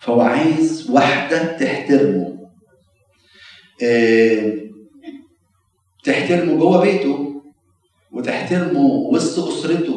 فهو 0.00 0.20
عايز 0.20 0.90
واحدة 0.90 1.56
تحترمه. 1.56 2.50
آه، 3.82 4.56
تحترمه 6.04 6.58
جوه 6.58 6.80
بيته 6.80 7.42
وتحترمه 8.12 8.80
وسط 8.80 9.48
أسرته. 9.48 9.95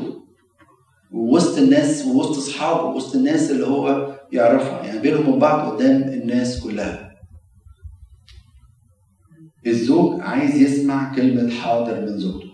ووسط 1.12 1.58
الناس 1.58 2.06
ووسط 2.06 2.38
أصحابه 2.38 2.84
ووسط 2.84 3.16
الناس 3.16 3.52
اللي 3.52 3.68
هو 3.68 4.16
يعرفها. 4.32 4.84
يعني 4.84 5.00
بينهم 5.00 5.28
وبين 5.28 5.40
بعض 5.40 5.72
قدام 5.72 6.02
الناس 6.02 6.60
كلها. 6.64 7.10
الزوج 9.68 10.22
عايز 10.22 10.56
يسمع 10.56 11.16
كلمة 11.16 11.52
حاضر 11.52 12.02
من 12.02 12.18
زوجته. 12.18 12.50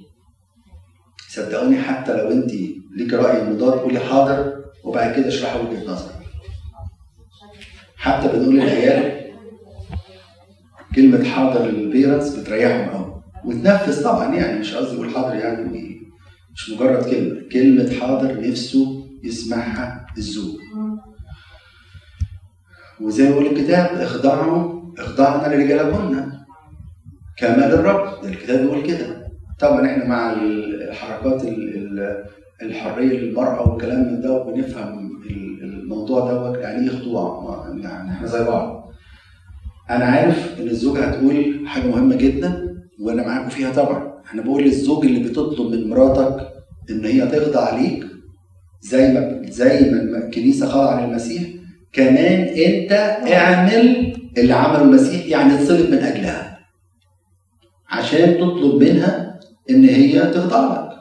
صدقوني 1.29 1.77
حتى 1.77 2.13
لو 2.13 2.31
انت 2.31 2.51
ليك 2.97 3.13
رأي 3.13 3.43
مضاد 3.49 3.79
قولي 3.79 3.99
حاضر 3.99 4.63
وبعد 4.83 5.15
كده 5.15 5.27
اشرحي 5.27 5.59
وجهة 5.59 5.83
نظرك. 5.83 6.15
حتى 7.97 8.27
بنقول 8.27 8.55
للعيال 8.55 9.31
كلمة 10.95 11.23
حاضر 11.23 11.65
للبيرنتس 11.65 12.35
بتريحهم 12.35 12.89
قوي 12.89 13.21
وتنفذ 13.45 14.03
طبعا 14.03 14.35
يعني 14.35 14.59
مش 14.59 14.73
قصدي 14.73 14.95
أقول 14.95 15.09
حاضر 15.09 15.35
يعني. 15.35 15.94
مش 16.55 16.69
مجرد 16.69 17.03
كلمة 17.09 17.41
كلمة 17.51 17.99
حاضر 17.99 18.47
نفسه 18.49 19.07
يسمعها 19.23 20.05
الزوج. 20.17 20.55
وزي 23.01 23.23
ما 23.23 23.29
يقول 23.29 23.45
الكتاب 23.45 23.85
اخضعوا 24.01 24.81
اخضعنا 24.99 25.55
لرجالكن 25.55 26.31
كما 27.37 27.65
للرب. 27.65 28.21
ده 28.23 28.29
الكتاب 28.29 28.59
بيقول 28.59 28.83
كده. 28.83 29.27
طبعا 29.59 29.85
إحنا 29.85 30.05
مع 30.07 30.33
الحركات 30.33 31.43
ال- 31.43 31.75
ال- 31.99 32.25
الحرية 32.61 33.19
للمرأة 33.19 33.69
والكلام 33.71 34.13
من 34.13 34.21
ده 34.21 34.33
وبنفهم 34.33 35.21
ال- 35.25 35.63
الموضوع 35.63 36.31
دوت 36.31 36.57
يعني 36.59 36.89
إيه 36.89 36.97
خضوع؟ 36.99 37.65
يعني 37.81 38.11
إحنا 38.11 38.27
زي 38.27 38.43
بعض. 38.43 38.91
أنا 39.89 40.05
عارف 40.05 40.59
إن 40.59 40.67
الزوجة 40.67 41.05
هتقول 41.05 41.67
حاجة 41.67 41.87
مهمة 41.87 42.15
جدا 42.15 42.75
وأنا 43.01 43.27
معاكم 43.27 43.49
فيها 43.49 43.71
طبعا. 43.73 44.14
أنا 44.33 44.41
بقول 44.41 44.63
للزوج 44.63 45.05
اللي 45.05 45.29
بتطلب 45.29 45.71
من 45.71 45.89
مراتك 45.89 46.47
إن 46.89 47.05
هي 47.05 47.27
تخضع 47.27 47.75
ليك 47.79 48.05
زي 48.81 49.13
ما 49.13 49.41
زي 49.49 49.89
ما 49.89 50.17
الكنيسة 50.25 50.67
خضع 50.69 51.05
للمسيح 51.05 51.43
كمان 51.93 52.41
أنت 52.41 52.91
اعمل 53.33 54.15
اللي 54.37 54.53
عمله 54.53 54.81
المسيح 54.81 55.25
يعني 55.25 55.55
اتصلب 55.55 55.89
من 55.89 55.97
أجلها 55.97 56.59
عشان 57.89 58.33
تطلب 58.37 58.83
منها 58.83 59.39
إن 59.69 59.83
هي 59.85 60.19
تخضع 60.21 60.73
لك. 60.73 60.97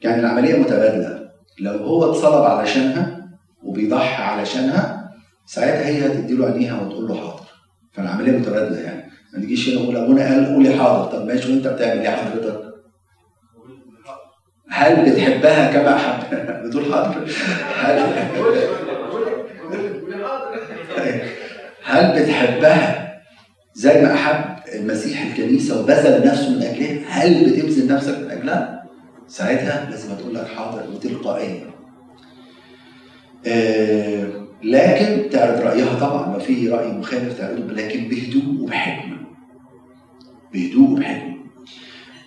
يعني 0.00 0.20
العملية 0.20 0.58
متبادلة. 0.58 1.30
لو 1.60 1.72
هو 1.78 2.10
اتصلب 2.10 2.42
علشانها 2.42 3.28
وبيضحي 3.62 4.22
علشانها 4.22 5.10
ساعتها 5.46 5.86
هي 5.86 6.06
هتدي 6.06 6.34
له 6.34 6.46
عينيها 6.46 6.80
وتقول 6.80 7.08
له 7.08 7.14
حاضر. 7.14 7.42
فالعملية 7.92 8.32
متبادلة 8.38 8.78
يعني. 8.80 9.10
ما 9.34 9.40
تجيش 9.42 9.68
هنا 9.68 9.80
أقول 9.84 9.96
أبونا 9.96 10.24
قال 10.24 10.46
قولي 10.46 10.74
حاضر. 10.74 11.04
طب 11.12 11.26
ماشي 11.26 11.52
وأنت 11.52 11.66
بتعمل 11.66 12.00
إيه؟ 12.00 12.10
حضرتك؟ 12.10 12.60
هل 14.70 15.10
بتحبها 15.10 15.72
كما 15.72 15.96
أحب؟ 15.96 16.22
بتقول 16.66 16.84
حاضر؟ 16.94 17.30
هل 17.80 18.00
هل 21.84 22.22
بتحبها 22.22 23.14
زي 23.74 24.02
ما 24.02 24.14
أحب 24.14 24.44
المسيح 24.74 25.22
الكنيسة 25.22 25.80
وبذل 25.80 26.26
نفسه 26.26 26.50
من 26.50 26.62
أجلها؟ 26.62 27.00
هل 27.08 27.44
بتبذل 27.44 27.94
نفسك 27.94 28.18
من 28.18 28.30
أجلها؟ 28.30 28.84
ساعتها 29.28 29.90
لازم 29.90 30.14
تقول 30.14 30.34
لك 30.34 30.46
حاضر 30.46 30.90
وتلقائيا. 30.90 31.70
آه 33.46 34.44
لكن 34.62 35.30
تعرض 35.30 35.60
رأيها 35.60 35.98
طبعا 36.00 36.32
لو 36.32 36.40
في 36.40 36.68
رأي 36.68 36.92
مخالف 36.92 37.38
تعرضه 37.38 37.72
لكن 37.72 38.08
بهدوء 38.08 38.62
وبحكمة. 38.62 39.13
بهدوء 40.54 40.90
وبحكمه 40.90 41.34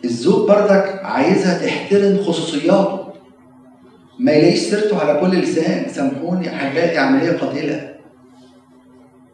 الزوج 0.06 0.48
بردك 0.48 1.00
عايزها 1.04 1.66
تحترم 1.66 2.18
خصوصياته. 2.24 3.08
ما 4.20 4.32
يلاقيش 4.32 4.60
سيرته 4.60 5.00
على 5.00 5.20
كل 5.22 5.38
لسان. 5.38 5.90
سامحوني 5.90 6.56
احبائي 6.56 6.98
عملية 6.98 7.32
قاتلة. 7.32 7.96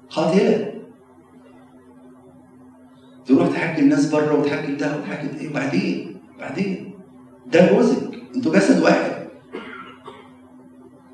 قاتلة. 0.09 0.73
تروح 3.25 3.49
تحكي 3.49 3.81
الناس 3.81 4.11
بره 4.11 4.39
وتحكي 4.39 4.71
ده 4.71 4.97
وتحكي 4.97 5.27
إيه 5.41 5.49
وبعدين 5.49 6.15
بعدين؟ 6.39 6.93
ده 7.47 7.73
جوزك. 7.73 8.11
أنتوا 8.35 8.53
جسد 8.53 8.83
واحد. 8.83 9.11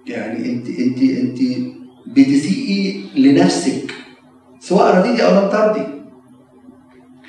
يعني 0.08 0.52
انت 0.52 0.70
انت 0.70 1.02
انت 1.02 1.40
بتسيئي 2.08 3.10
لنفسك. 3.16 3.92
سواء 4.60 4.98
رضيتي 4.98 5.26
أو 5.26 5.44
لم 5.44 5.50
ترضي. 5.50 5.99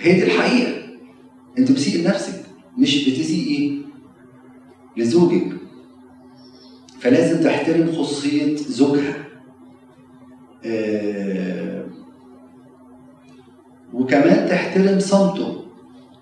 هي 0.00 0.12
دي 0.12 0.24
الحقيقة. 0.24 0.72
انت 1.58 1.72
بتسيئي 1.72 2.02
لنفسك 2.04 2.42
مش 2.78 3.08
بتسيئي 3.08 3.82
لزوجك. 4.96 5.46
فلازم 7.00 7.42
تحترم 7.44 7.92
خصوصية 7.92 8.56
زوجها. 8.56 9.14
آه 10.64 11.86
وكمان 13.92 14.48
تحترم 14.48 14.98
صمته. 15.00 15.64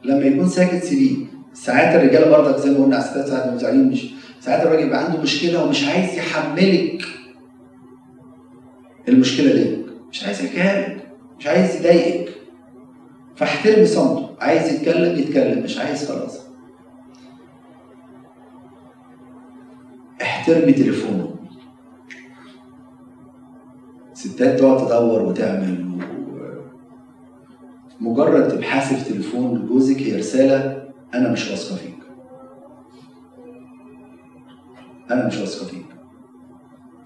لما 0.04 0.24
يكون 0.24 0.48
ساكت 0.48 0.84
سيبيه 0.84 1.16
ساعات 1.52 1.94
الرجاله 2.00 2.30
برضك 2.30 2.56
زي 2.58 2.70
ما 2.70 2.84
قلنا 2.84 2.96
على 2.96 3.04
ساعات 3.04 3.48
المزعلين 3.48 3.88
مش 3.88 4.10
ساعات 4.40 4.66
الراجل 4.66 4.86
يبقى 4.86 5.04
عنده 5.04 5.20
مشكلة 5.22 5.64
ومش 5.64 5.84
عايز 5.84 6.14
يحملك. 6.18 7.02
المشكلة 9.08 9.52
ليك 9.52 9.86
مش 10.12 10.24
عايز 10.24 10.44
يحكيها 10.44 10.88
لك 10.88 11.08
مش 11.38 11.46
عايز 11.46 11.76
يضايقك. 11.76 12.34
فاحترمي 13.38 13.86
صمته. 13.86 14.28
عايز 14.40 14.72
يتكلم 14.72 15.18
يتكلم 15.18 15.64
مش 15.64 15.78
عايز 15.78 16.08
خلاص. 16.12 16.40
احترمي 20.22 20.72
تليفونه. 20.72 21.34
ستات 24.14 24.58
تقعد 24.58 24.86
تدور 24.86 25.22
وتعمل 25.22 25.86
و... 25.88 25.98
مجرد 28.00 28.48
تبحثي 28.48 28.96
في 28.96 29.12
تليفون 29.12 29.66
جوزك 29.66 29.96
هي 29.96 30.16
رسالة 30.16 30.88
أنا 31.14 31.32
مش 31.32 31.50
واثقة 31.50 31.76
فيك. 31.76 31.98
أنا 35.10 35.26
مش 35.26 35.36
واثقة 35.36 35.66
فيك. 35.66 35.86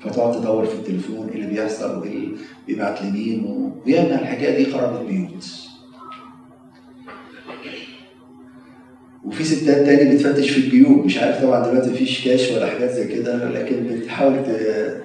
فتقعد 0.01 0.33
تدور 0.33 0.64
في 0.64 0.74
التليفون 0.74 1.28
إيه 1.28 1.35
اللي 1.35 1.47
بيحصل 1.47 2.03
اللي 2.03 2.37
بيبعت 2.66 3.03
لمين 3.03 3.72
وياما 3.87 4.14
الحكاية 4.22 4.64
دي 4.64 4.72
خربت 4.72 5.07
بيوت. 5.07 5.72
وفي 9.33 9.45
ستات 9.45 9.87
تاني 9.87 10.14
بتفتش 10.14 10.51
في 10.51 10.59
الجيوب 10.59 11.05
مش 11.07 11.18
عارف 11.18 11.43
طبعا 11.45 11.66
دلوقتي 11.70 11.91
مفيش 11.91 12.24
كاش 12.24 12.51
ولا 12.51 12.66
حاجات 12.66 12.91
زي 12.91 13.09
كده 13.09 13.49
لكن 13.51 13.87
بتحاول 13.87 14.37
ت- 14.47 15.03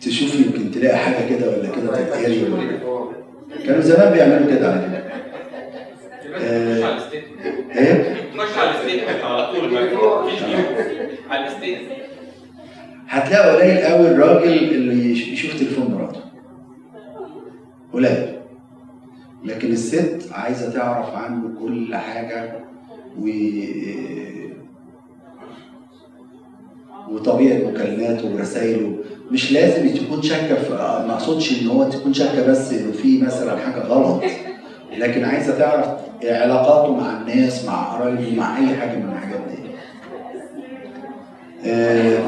تشوف 0.00 0.34
يمكن 0.40 0.70
تلاقي 0.70 0.96
حاجة 0.96 1.28
كده 1.36 1.50
ولا 1.50 1.68
كده 1.68 1.96
تتقري 2.04 2.44
كانوا 3.66 3.80
زمان 3.80 4.12
بيعملوا 4.12 4.56
كده 4.56 4.68
على 4.72 4.80
فكره 4.80 5.08
ال 6.96 7.01
state 7.01 7.24
إيه؟ 7.76 8.14
خش 8.38 8.58
على 8.58 8.70
ال 8.70 8.75
state 8.75 9.02
على 9.24 9.52
طول. 9.52 9.76
على 11.30 11.46
ال 11.46 11.51
state 11.51 11.78
هتلاقي 13.08 13.56
قليل 13.56 13.78
قوي 13.78 14.08
الراجل 14.08 14.52
اللي 14.52 15.10
يش- 15.12 15.28
يشوف 15.28 15.54
تليفون 15.58 15.86
مراته. 15.94 16.20
قليل. 17.92 18.37
لكن 19.44 19.72
الست 19.72 20.28
عايزة 20.32 20.70
تعرف 20.72 21.14
عنه 21.14 21.50
كل 21.60 21.94
حاجة 21.96 22.52
و 23.18 23.28
وطبيعة 27.10 27.70
مكالماته 27.70 28.34
ورسائله. 28.34 28.96
مش 29.30 29.52
لازم 29.52 29.88
تكون 29.88 30.22
شاكة 30.22 30.54
في 30.54 30.70
ما 31.08 31.12
أقصدش 31.12 31.62
إن 31.62 31.66
هو 31.66 31.84
تكون 31.84 32.14
شاكة 32.14 32.46
بس 32.46 32.72
إنه 32.72 32.92
في 32.92 33.18
مثلا 33.22 33.56
حاجة 33.58 33.80
غلط 33.82 34.22
لكن 34.98 35.24
عايزة 35.24 35.58
تعرف 35.58 35.88
علاقاته 36.24 36.96
مع 36.96 37.20
الناس 37.20 37.64
مع 37.64 37.82
قرايبه 37.94 38.36
مع 38.36 38.58
أي 38.58 38.76
حاجة 38.76 38.96
من 38.96 39.12
الحاجات 39.12 39.40
دي. 39.40 39.68
آه، 41.64 42.18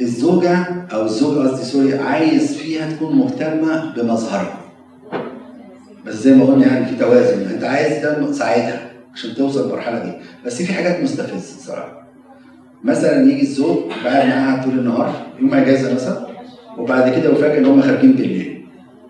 الزوجة 0.00 0.86
أو 0.92 1.04
الزوج 1.04 1.46
قصدي 1.46 1.64
سوري 1.64 1.98
عايز 1.98 2.56
فيها 2.56 2.92
تكون 2.92 3.16
مهتمة 3.16 3.94
بمظهرها. 3.96 4.60
بس 6.06 6.14
زي 6.14 6.34
ما 6.34 6.44
قلنا 6.44 6.66
يعني 6.66 6.86
في 6.86 6.96
توازن 6.96 7.42
أنت 7.54 7.64
عايز 7.64 8.02
ده 8.04 8.32
ساعتها 8.32 8.90
عشان 9.14 9.34
توصل 9.34 9.66
للمرحلة 9.66 10.04
دي. 10.04 10.12
بس 10.46 10.62
في 10.62 10.72
حاجات 10.72 11.02
مستفزة 11.02 11.58
صراحة. 11.66 12.06
مثلا 12.84 13.22
يجي 13.22 13.42
الزوج 13.42 13.76
قاعد 14.04 14.28
معاها 14.28 14.64
طول 14.64 14.78
النهار 14.78 15.26
يوم 15.40 15.54
إجازة 15.54 15.94
مثلا 15.94 16.26
وبعد 16.78 17.12
كده 17.12 17.30
يفاجئ 17.32 17.58
إن 17.58 17.64
هم 17.64 17.82
خارجين 17.82 18.12
بالليل. 18.12 18.64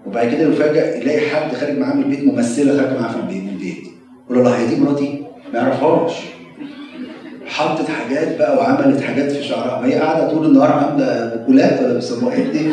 وبعد 0.06 0.28
كده 0.34 0.42
يفاجئ 0.48 1.00
يلاقي 1.02 1.30
حد 1.30 1.54
خارج 1.54 1.78
معاه 1.78 1.94
من 1.94 2.02
البيت 2.02 2.24
ممثلة 2.24 2.76
خارجة 2.76 3.00
معاه 3.00 3.12
في 3.12 3.16
البيت 3.16 3.42
من 3.42 3.48
البيت 3.48 3.78
يقول 4.30 4.44
له 4.44 4.56
هي 4.56 4.66
دي 4.66 4.80
مراتي 4.80 5.24
ما 5.52 5.58
يعرفهاش. 5.58 6.12
حطت 7.50 7.86
حاجات 7.90 8.38
بقى 8.38 8.56
وعملت 8.56 9.00
حاجات 9.02 9.32
في 9.32 9.42
شعرها. 9.42 9.80
ما 9.80 9.88
هي 9.88 9.94
قاعدة 9.94 10.28
طول 10.30 10.46
النهار 10.46 10.72
عاملة 10.72 11.32
بكولات 11.34 11.80
ولا 11.80 11.94
بيسموها 11.94 12.34
إيه 12.34 12.44
دي؟ 12.52 12.72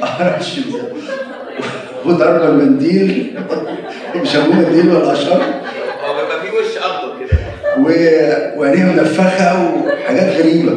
معرفش 0.00 0.60
وضربة 2.06 2.48
المنديل 2.48 3.38
بيسموه 4.14 4.56
منديل 4.56 4.90
ولا 4.96 5.12
اشهر 5.12 5.42
هو 6.06 6.14
بيبقى 6.14 6.40
فيه 6.40 6.50
وش 6.50 6.76
أخضر 6.78 7.12
كده. 7.20 7.38
وعينيها 8.56 8.92
منفخة 8.92 9.74
وحاجات 9.74 10.36
غريبة. 10.40 10.72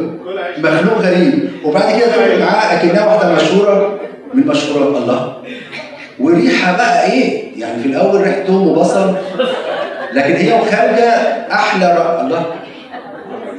مخلوق 0.58 0.98
غريب. 0.98 1.50
وبعد 1.64 1.98
كده 2.00 2.06
تقعد 2.06 2.38
معاه 2.40 2.76
أكنها 2.78 3.06
واحدة 3.06 3.34
مشهورة. 3.34 4.00
من 4.34 4.46
مشهورات 4.46 5.02
الله. 5.02 5.36
وريحة 6.20 6.76
بقى 6.76 7.12
إيه؟ 7.12 7.42
يعني 7.60 7.82
في 7.82 7.88
الأول 7.88 8.20
ريحه 8.20 8.42
توم 8.46 8.68
وبصل. 8.68 9.14
لكن 10.12 10.34
هي 10.34 10.60
وخارجة 10.60 11.08
أحلى 11.52 11.86
ر... 11.86 12.20
الله. 12.20 12.54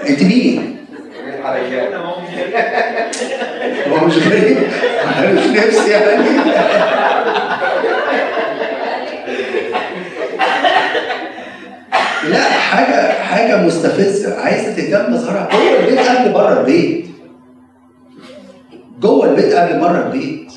انت 0.09 0.23
مين؟ 0.23 0.77
هو 3.87 4.05
مش 4.05 4.17
غريب 4.17 4.57
مش 5.33 5.45
نفسي 5.45 5.91
يعني 5.91 6.23
لا 12.29 12.43
حاجة 12.43 13.11
حاجة 13.11 13.65
مستفزة. 13.65 14.41
عايزة 14.41 14.75
تهتم 14.75 15.13
بظهرها. 15.13 15.49
جوه 15.51 15.79
البيت 15.79 15.99
قبل 15.99 16.31
بره 16.33 16.59
البيت. 16.59 17.05
جوه 18.99 19.29
البيت 19.29 19.53
قبل 19.53 19.79
بره 19.79 20.05
البيت. 20.05 20.51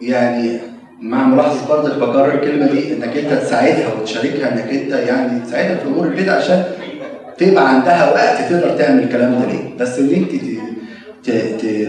يعني 0.00 0.58
مع 1.00 1.26
ملاحظة 1.26 1.68
برضك 1.68 1.94
بكرر 1.98 2.34
الكلمة 2.34 2.66
دي 2.66 2.92
إنك 2.94 3.16
أنت 3.16 3.32
تساعدها 3.32 3.94
وتشاركها 3.94 4.52
إنك 4.52 4.70
أنت 4.72 4.92
يعني 4.92 5.40
تساعدها 5.40 5.76
في 5.76 5.86
امور 5.88 6.06
البيت 6.06 6.28
عشان 6.28 6.64
تبقى 7.38 7.68
عندها 7.68 8.12
وقت 8.12 8.50
تقدر 8.52 8.78
تعمل 8.78 9.02
الكلام 9.02 9.40
ده 9.40 9.46
ليه. 9.46 9.76
بس 9.78 9.98
إن 9.98 10.10
أنت 10.14 10.32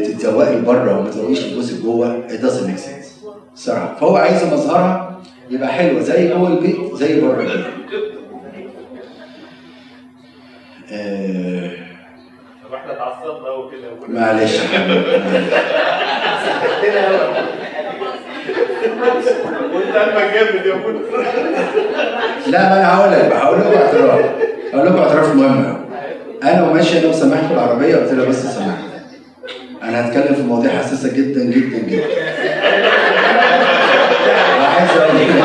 تتزوقي 0.07 0.55
لبره 0.55 0.99
وما 0.99 1.09
تزوقيش 1.09 1.45
لجوزك 1.45 1.81
جوه 1.83 2.27
it 2.29 2.41
doesn't 2.41 2.67
make 2.69 2.79
sense. 2.79 3.25
الصراحه 3.53 3.95
فهو 3.95 4.15
عايز 4.17 4.43
مظهرها 4.43 5.19
يبقى 5.49 5.69
حلوة 5.69 5.99
زي 6.01 6.27
جوه 6.27 6.47
البيت 6.47 6.77
زي 6.95 7.21
بره 7.21 7.41
البيت 7.41 7.65
آه، 10.91 11.71
إحنا 12.75 12.93
اتعصبنا 12.93 13.49
وكده. 13.49 13.89
معلش 14.09 14.57
لا 22.47 22.69
ما 22.69 22.77
أنا 22.77 22.95
هقول 22.95 23.11
لك 23.13 23.33
هقول 23.33 23.59
لكم 23.59 23.71
اعتراف. 23.77 24.25
هقول 24.73 24.87
لكم 24.87 24.97
اعتراف 24.97 25.35
مهم. 25.35 25.63
قوي 25.65 25.75
أنا 26.43 26.63
وماشي 26.69 26.99
أنا 26.99 27.07
وسماح 27.07 27.39
العربية 27.51 27.95
قلت 27.95 28.11
لها 28.13 28.25
بس 28.25 28.35
سماح 28.45 28.77
أنا 29.83 30.07
هتكلم 30.07 30.35
في 30.35 30.41
مواضيع 30.41 30.71
حساسة 30.71 31.13
جدا 31.13 31.43
جدا 31.43 31.77
جدا. 31.77 32.03
وعايز 34.59 34.89
أقول 34.97 35.15
لك. 35.17 35.43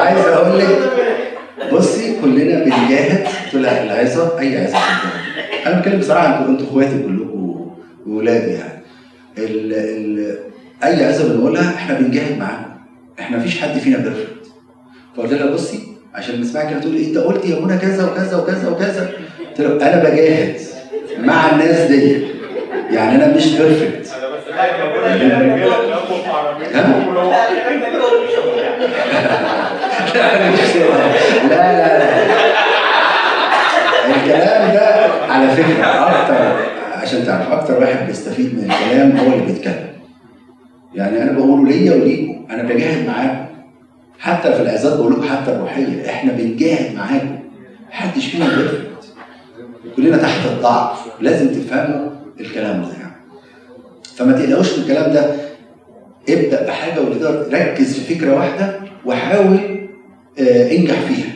عايز 0.00 0.26
أقول 0.26 0.58
لك. 0.58 0.78
بصي 1.72 2.16
كلنا 2.22 2.64
بنجاهد 2.64 3.26
قلت 3.44 3.54
لها 3.54 3.82
العظة 3.84 4.38
أي 4.40 4.58
عظة. 4.66 4.78
أنا 5.66 5.78
بتكلم 5.80 5.98
بصراحة 6.00 6.46
أنتوا 6.48 6.66
إخواتي 6.66 7.02
كلكم 7.02 7.70
واولادي 8.06 8.50
يعني. 8.52 8.80
ال 9.38 9.72
ال 9.74 10.38
اي 10.84 11.04
عظه 11.06 11.28
بنقولها 11.34 11.74
إحنا 11.74 11.94
بنجاهد 11.98 12.38
معاها 12.38 12.76
إحنا 13.20 13.36
مفيش 13.36 13.60
حد 13.60 13.78
فينا 13.78 13.98
perfect 13.98 14.46
فقلت 15.16 15.32
لها 15.32 15.46
بصي 15.46 15.80
عشان 16.14 16.34
لما 16.34 16.44
اسمعك 16.44 16.82
تقول 16.82 16.96
أنت 16.96 17.18
قلت 17.18 17.44
يا 17.44 17.60
منى 17.60 17.78
كذا 17.78 18.04
وكذا 18.04 18.36
وكذا 18.36 18.68
وكذا. 18.68 19.10
قلت 19.48 19.60
لها 19.60 19.94
أنا 19.94 20.02
بجاهد 20.10 20.56
مع 21.18 21.50
الناس 21.50 21.90
دي. 21.90 22.22
يعني 22.90 23.14
أنا 23.24 23.36
مش 23.36 23.46
perfect 23.56 24.10
كده. 26.72 26.82
لا 31.48 31.72
لا 31.72 31.98
لا. 31.98 32.26
الكلام 34.16 34.74
ده 34.74 34.86
على 35.32 35.48
فكرة 35.48 35.84
أكتر 35.84 36.56
عشان 37.02 37.26
تعرف 37.26 37.52
أكتر 37.52 37.78
واحد 37.80 38.06
بيستفيد 38.06 38.54
من 38.54 38.70
الكلام 38.70 39.16
هو 39.16 39.32
اللي 39.34 39.46
بيتكلم. 39.52 39.89
يعني 40.94 41.22
أنا 41.22 41.32
بقوله 41.32 41.70
ليا 41.70 41.94
وليكم 41.94 42.46
أنا 42.50 42.62
بجاهد 42.62 43.06
معاكم. 43.06 43.46
حتى 44.18 44.52
في 44.52 44.62
العظات 44.62 44.98
بقول 44.98 45.12
لكم 45.12 45.22
حتى 45.22 45.52
الروحية 45.52 46.10
إحنا 46.10 46.32
بنجاهد 46.32 46.94
معاكم. 46.94 47.38
محدش 47.90 48.26
فينا 48.26 48.48
بيرفكت 48.48 48.90
كلنا 49.96 50.16
تحت 50.16 50.46
الضعف. 50.46 51.06
لازم 51.20 51.48
تفهموا 51.48 52.10
الكلام 52.40 52.82
ده 52.82 52.88
يعني. 52.92 53.12
فما 54.16 54.32
تقلقوش 54.32 54.78
من 54.78 54.82
الكلام 54.82 55.12
ده. 55.12 55.34
ابدأ 56.28 56.66
بحاجة 56.66 57.00
وتقدر 57.00 57.48
ركز 57.52 57.98
في 57.98 58.14
فكرة 58.14 58.34
واحدة 58.36 58.80
وحاول 59.04 59.58
آه، 60.38 60.70
انجح 60.72 61.00
فيها. 61.00 61.32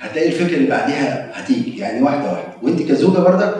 هتلاقي 0.00 0.28
الفكرة 0.28 0.56
اللي 0.56 0.68
بعديها 0.68 1.30
هتيجي 1.34 1.78
يعني 1.78 2.02
واحدة 2.02 2.30
واحدة. 2.32 2.52
وانت 2.62 2.82
كزوجة 2.82 3.18
برضك 3.18 3.54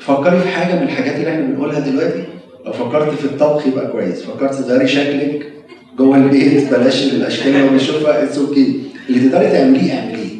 فكري 0.00 0.40
في 0.40 0.48
حاجة 0.48 0.74
من 0.74 0.82
الحاجات 0.82 1.14
اللي 1.16 1.30
إحنا 1.30 1.42
بنقولها 1.42 1.80
دلوقتي. 1.80 2.24
لو 2.66 2.72
فكرت 2.72 3.14
في 3.14 3.24
الطبخ 3.24 3.66
يبقى 3.66 3.86
كويس. 3.92 4.22
فكرت 4.22 4.54
تغيري 4.54 4.88
شكلك 4.88 5.52
جوه 5.98 6.16
البيت 6.16 6.70
بلاش 6.74 7.12
الأشكال 7.12 7.54
اللي 7.54 7.68
هو 7.68 7.72
بيشوفها 7.72 8.22
it's 8.24 8.38
okay 8.38 8.80
اللي 9.08 9.28
تقدري 9.28 9.48
تعمليه 9.50 9.92
اعمليه. 9.98 10.30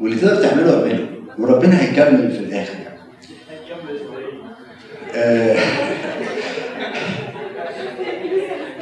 واللي 0.00 0.16
تقدر 0.16 0.42
تعمله 0.42 0.72
اعمله. 0.80 1.06
وربنا 1.38 1.82
هيكمل 1.82 2.30
في 2.32 2.38
الآخر 2.38 2.74
يعني. 2.74 2.98
آه، 5.14 5.56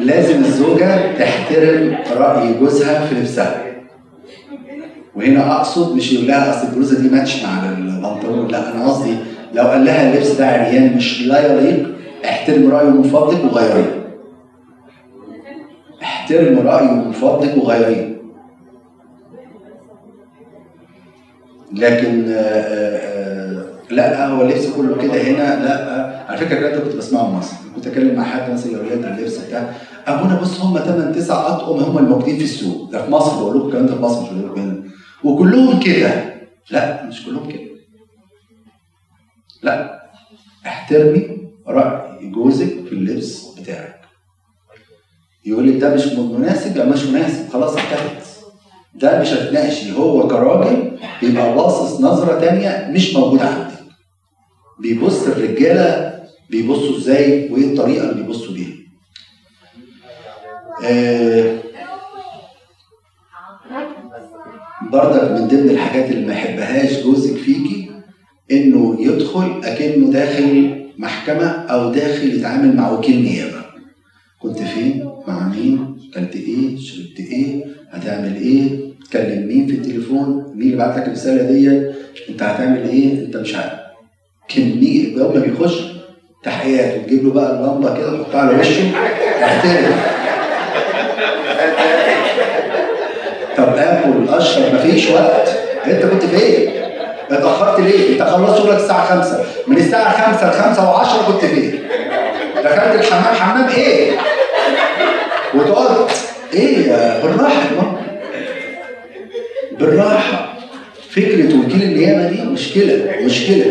لازم 0.01 0.41
الزوجة 0.45 1.17
تحترم 1.19 1.99
رأي 2.17 2.55
جوزها 2.61 3.07
في 3.07 3.15
لبسها 3.15 3.65
وهنا 5.17 5.57
أقصد 5.57 5.97
مش 5.97 6.13
يقول 6.13 6.27
لها 6.27 6.51
أصل 6.51 6.69
البلوزة 6.69 7.01
دي 7.03 7.09
ماتش 7.09 7.43
مع 7.45 7.69
البنطلون. 7.69 8.49
لا 8.49 8.75
أنا 8.75 8.89
قصدي 8.89 9.17
لو 9.55 9.63
قال 9.65 9.85
لها 9.85 10.13
اللبس 10.13 10.31
ده 10.31 10.47
عريان 10.47 10.97
مش 10.97 11.23
لا 11.23 11.53
يليق 11.53 11.89
احترم 12.25 12.71
رأيه 12.71 12.89
من 12.91 13.03
فضلك 13.03 13.45
وغيريه 13.45 14.03
احترم 16.03 16.59
رأيه 16.59 16.91
من 16.91 17.13
فضلك 17.13 17.57
وغيريه 17.57 18.13
لكن 21.73 22.25
آه، 22.29 22.39
آه، 22.39 23.63
آه، 23.91 23.93
لا 23.95 24.27
هو 24.27 24.43
اللبس 24.43 24.67
كله 24.71 24.97
كده 25.03 25.23
هنا. 25.23 25.65
لا 25.65 26.27
على 26.29 26.39
فكرة 26.39 26.53
الكلام 26.59 26.85
كنت 26.85 26.97
بسمعه 26.97 27.27
في 27.27 27.33
مصر. 27.37 27.57
كنت 27.77 27.87
أتكلم 27.87 28.17
مع 28.17 28.25
حد 28.25 28.53
مثلا 28.53 28.73
يقول 28.73 28.87
لي 28.89 28.95
اللبس 28.95 29.39
بتاع 29.39 29.73
أبونا 30.07 30.41
بص 30.41 30.61
هم 30.61 30.79
8 30.79 31.15
9 31.15 31.49
اطقم 31.49 31.79
هم 31.83 31.99
الموجودين 31.99 32.37
في 32.37 32.45
السوق. 32.45 32.91
ده 32.91 33.05
في 33.05 33.11
مصر 33.11 33.37
بقول 33.37 33.57
لكم 33.59 33.67
الكلام 33.67 33.87
ده 33.87 33.95
في 33.95 34.03
مصر 34.03 34.23
مش 34.23 34.59
هنا. 34.59 34.83
وكلهم 35.25 35.81
كده. 35.81 36.11
لا 36.71 37.05
مش 37.07 37.27
كلهم 37.27 37.49
كده. 37.53 37.63
لا 39.63 40.03
احترمي 40.67 41.39
رأي 41.67 42.12
جوزك 42.23 42.85
في 42.87 42.93
اللبس 42.93 43.47
بتاعك. 43.59 44.01
يقول 45.45 45.69
لك 45.69 45.81
ده 45.81 45.95
مش 45.95 46.07
مناسب؟ 46.07 46.77
يبقى 46.77 46.87
مش 46.87 47.05
مناسب. 47.05 47.49
خلاص 47.53 47.71
انتهت 47.77 48.23
ده 48.95 49.21
مش 49.21 49.29
هتناقشي. 49.33 49.93
هو 49.93 50.29
كراجل 50.29 50.99
بيبقى 51.23 51.55
باصص 51.55 52.01
نظرة 52.01 52.41
تانية 52.41 52.89
مش 52.91 53.15
موجودة 53.15 53.45
عندك. 53.49 53.73
بيبص 54.79 55.27
الرجالة 55.27 56.13
بيبصوا 56.51 56.97
إزاي 56.97 57.53
وايه 57.53 57.73
الطريقة 57.73 58.11
اللي 58.11 58.23
بيبصوا 58.23 58.55
بيها. 58.55 58.73
آه 60.85 61.59
برضك 64.93 65.31
من 65.31 65.49
ضمن 65.49 65.71
الحاجات 65.71 66.11
اللي 66.11 66.27
ما 66.27 66.33
يحبهاش 66.33 67.03
جوزك 67.03 67.37
فيكي 67.37 67.91
إنه 68.51 68.97
يدخل 69.01 69.61
أكنه 69.65 70.11
داخل 70.11 70.82
محكمة 70.99 71.47
أو 71.47 71.93
داخل 71.93 72.35
يتعامل 72.35 72.77
مع 72.77 72.91
وكيل 72.93 73.23
نيابة. 73.23 73.63
كنت 74.39 74.59
فين؟ 74.59 75.11
مع 75.29 75.49
مين؟ 75.49 75.97
كلت 76.15 76.37
إيه؟ 76.37 76.77
شربت 76.77 77.21
إيه؟ 77.33 77.65
هتعمل 77.91 78.37
إيه؟ 78.37 78.69
تكلم 79.11 79.49
مين 79.49 79.67
في 79.67 79.73
التليفون؟ 79.75 80.53
مين 80.55 80.63
اللي 80.67 80.77
بعت 80.77 80.97
لك 80.99 81.07
الرسالة 81.09 81.43
ديت؟ 81.53 81.93
أنت 82.29 82.43
هتعمل 82.43 82.89
إيه؟ 82.89 83.13
أنت 83.27 83.37
مش 83.37 83.55
عارف. 83.55 83.73
كمية 84.49 85.17
يوم 85.17 85.35
ما 85.35 85.41
بيخش. 85.41 85.83
تحيات 86.45 87.01
وتجيب 87.03 87.25
له 87.25 87.33
بقى 87.33 87.51
اللمبة 87.55 87.97
كده 87.99 88.23
تحطها 88.23 88.41
على 88.41 88.59
وشه. 88.61 88.83
طب 93.57 93.69
أكل 93.77 94.29
أشرب 94.29 94.75
مفيش 94.75 95.11
وقت. 95.11 95.49
أنت 95.87 96.03
كنت 96.05 96.23
فين؟ 96.25 96.71
اتأخرت 97.39 97.81
ليه؟ 97.81 98.13
انت 98.13 98.23
خلصت 98.23 98.59
شغلك 98.59 98.77
الساعة 98.81 99.07
5 99.23 99.45
من 99.67 99.77
الساعة 99.77 100.33
5 100.33 100.49
ل 100.51 100.53
5 100.53 100.93
و10 101.03 101.27
كنت 101.33 101.45
فين؟ 101.45 101.83
دخلت 102.65 102.95
الحمام. 102.95 103.35
حمام 103.35 103.69
إيه؟ 103.69 104.11
وتقعد 105.55 105.97
إيه 106.55 106.79
يا- 106.89 107.21
بالراحة 107.23 107.53
يا 107.61 107.77
ماما. 107.77 108.03
بالراحة. 109.79 110.53
فكرة 111.11 111.59
وكيل 111.61 111.83
النيابة 111.83 112.29
دي 112.29 112.43
مشكلة 112.43 113.15
مشكلة. 113.25 113.65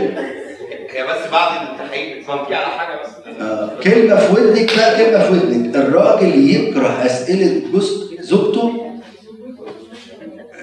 هي 0.93 1.03
بس 1.03 1.31
بعد 1.31 1.51
التحقيق 1.61 2.29
على 2.57 2.65
حاجة 2.65 2.99
بس. 3.03 3.09
آه، 3.41 3.69
كلمة 3.83 4.15
في 4.15 4.33
ودنك 4.33 4.77
لا 4.77 4.97
كلمة 4.97 5.19
في 5.23 5.31
ودنك. 5.31 5.75
الراجل 5.75 6.49
يكره 6.55 7.05
أسئلة 7.05 7.61
جوز 7.73 8.11
زوجته 8.19 8.91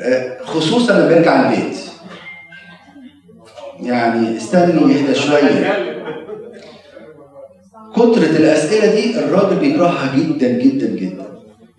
آه، 0.03 0.37
خصوصا 0.45 0.93
لما 0.93 1.13
يرجع 1.17 1.51
البيت. 1.51 1.78
يعني 3.83 4.37
استنوا 4.37 4.91
يهدى 4.91 5.15
شوية. 5.15 5.85
كترة 7.95 8.37
الأسئلة 8.37 8.95
دي 8.95 9.19
الراجل 9.19 9.57
بيكرهها 9.57 10.17
جدا 10.17 10.49
جدا 10.49 10.87
جدا. 10.87 11.29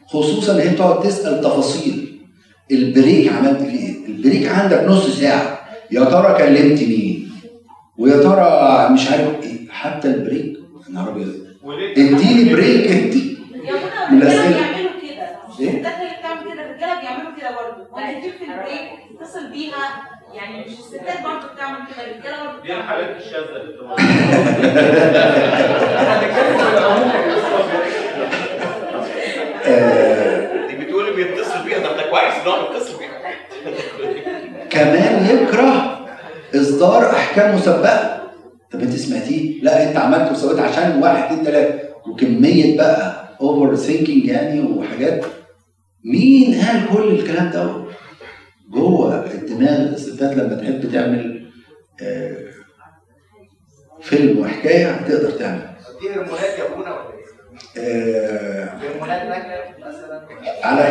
خصوصا 0.07 0.53
إن 0.55 0.59
هي 0.59 0.69
بتقعد 0.69 0.99
تسأل 1.03 1.41
تفاصيل. 1.41 2.19
ال 2.71 2.81
break 2.81 3.33
عملت 3.33 3.61
فيه 3.61 3.79
إيه؟ 3.79 4.05
ال 4.07 4.14
break 4.14 4.47
عندك 4.47 4.83
نص 4.87 5.19
ساعة. 5.19 5.59
يا 5.91 6.03
ترى 6.03 6.37
كلمت 6.37 6.79
مين؟ 6.83 7.31
ويا 7.97 8.17
ترى 8.17 8.89
مش 8.93 9.11
عارف 9.11 9.43
إيه. 9.43 9.69
حتى 9.69 10.07
ال 10.07 10.15
break 10.15 10.57
يا 10.87 10.93
نهار 10.93 11.09
أبيض. 11.09 11.33
اديني 11.97 12.53
break 12.53 12.91
انت 12.91 13.15
من 14.11 14.21
الأسئلة. 14.21 14.57
بيعملوا 14.57 14.91
كده. 15.01 15.29
مش؟ 15.49 15.59
الستات 15.59 15.95
اللي 15.99 16.15
بتعمل 16.19 16.53
كده 16.53 16.61
الرجالة 16.65 17.01
بيعملوا 17.01 17.31
كده 17.39 17.49
برضه. 17.49 17.83
ممكن 17.91 18.29
في 18.29 18.43
ال 18.43 18.51
break 18.51 18.89
تتصل 19.19 19.51
بيها. 19.51 19.83
يعني 20.33 20.65
مش 20.65 20.71
الستات 20.71 21.23
برضه 21.23 21.47
بتعمل 21.53 21.77
كده 21.87 22.05
الرجالة 22.05 22.45
برضه 22.45 22.61
دي 22.63 22.73
الحالات 22.73 23.17
الشاذة 23.17 23.55
اللي 23.55 23.73
بتبقى 23.73 23.95
آه 29.65 30.67
دي 30.67 30.75
بتقولي 30.75 31.11
بيتصل 31.11 31.63
بيها 31.65 31.79
ده 31.79 31.91
انت 31.91 32.09
كويس 32.09 32.33
ان 32.41 32.47
هو 32.47 32.67
بيتصل 32.73 32.97
بيها. 32.99 33.09
كمان 34.69 35.25
يكره 35.25 35.99
إصدار 36.55 37.11
أحكام 37.11 37.55
مسبقة. 37.55 38.21
طب 38.71 38.79
أنت 38.79 38.95
سمعتيه؟ 38.95 39.61
لا 39.61 39.89
أنت 39.89 39.97
عملت 39.97 40.31
وسويت 40.31 40.59
عشان 40.59 41.03
واحد 41.03 41.23
اتنين 41.23 41.45
تلاتة. 41.45 41.89
وكمية 42.07 42.77
بقى 42.77 43.29
overthinking 43.41 44.25
يعني 44.25 44.61
وحاجات. 44.61 45.25
مين 46.05 46.61
قال 46.61 46.85
كل 46.93 47.07
الكلام 47.07 47.49
ده؟ 47.49 47.83
جوه 48.69 49.25
الدماغ 49.25 49.77
الستات 49.93 50.33
لما 50.37 50.55
تحب 50.55 50.91
تعمل 50.93 51.45
آه، 52.03 52.35
فيلم 54.01 54.39
وحكاية 54.39 54.91
هتقدر 54.91 55.31
تعمل. 55.31 55.69
دي 56.01 56.09
هرمونات 56.09 56.59
يا 56.59 56.65
ابونا 56.73 56.91
ولا 56.93 57.03
إيه؟ 57.77 58.15
آه، 58.27 58.69
هرمونات 58.77 59.23
مثلا 59.79 60.21
على 60.63 60.81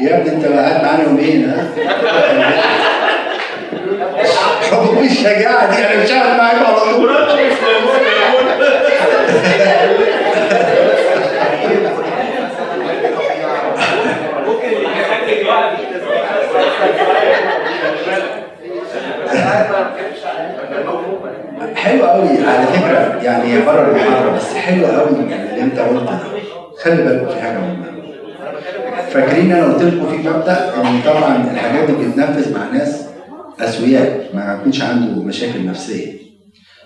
يا 0.00 0.18
ابني 0.18 0.32
انت 0.36 0.44
قاعد 0.46 0.84
معانا 0.84 1.02
يومين 1.04 1.48
ها؟ 1.50 1.70
حب 4.70 4.98
الشجاعة 5.04 5.76
دي 5.76 5.86
أنا 5.94 6.04
مش 6.04 6.10
قاعد 6.12 6.38
معاك 6.38 6.54
على 6.66 6.80
طول 6.80 7.10
ممكن 14.46 14.66
يسجل 14.68 15.44
بقى 15.46 15.76
في 15.76 15.82
أنا 19.32 19.50
عارف 19.50 19.70
أنا 19.70 19.78
ما 19.80 19.90
بتكلمش 19.90 20.24
عن 20.26 20.78
الموهوبه 20.78 21.30
حلو 21.74 22.04
قوي 22.06 22.28
على 22.28 22.66
فكره 22.66 23.22
يعني 23.22 23.52
هي 23.52 23.60
بره 23.66 23.88
المحاضره 23.88 24.30
بس 24.36 24.54
حلو 24.54 24.86
قوي 24.86 25.08
اللي 25.10 25.62
انت 25.62 25.78
قلته 25.78 26.04
ده. 26.04 26.18
خلي 26.82 27.02
بالكم 27.04 27.28
في 27.28 27.40
حاجة 27.40 27.58
مهمة. 27.58 27.86
فاكرين 29.10 29.52
أنا 29.52 29.64
قلت 29.74 29.82
لكم 29.82 30.08
في 30.10 30.28
مبدأ 30.28 30.74
إن 30.80 31.02
طبعا 31.02 31.50
الحاجات 31.52 31.90
دي 31.90 31.92
بتتنفذ 31.92 32.54
مع 32.54 32.70
ناس 32.72 33.04
أسوياء 33.60 34.30
ما 34.34 34.58
يكونش 34.60 34.82
عنده 34.82 35.22
مشاكل 35.22 35.66
نفسية. 35.66 36.12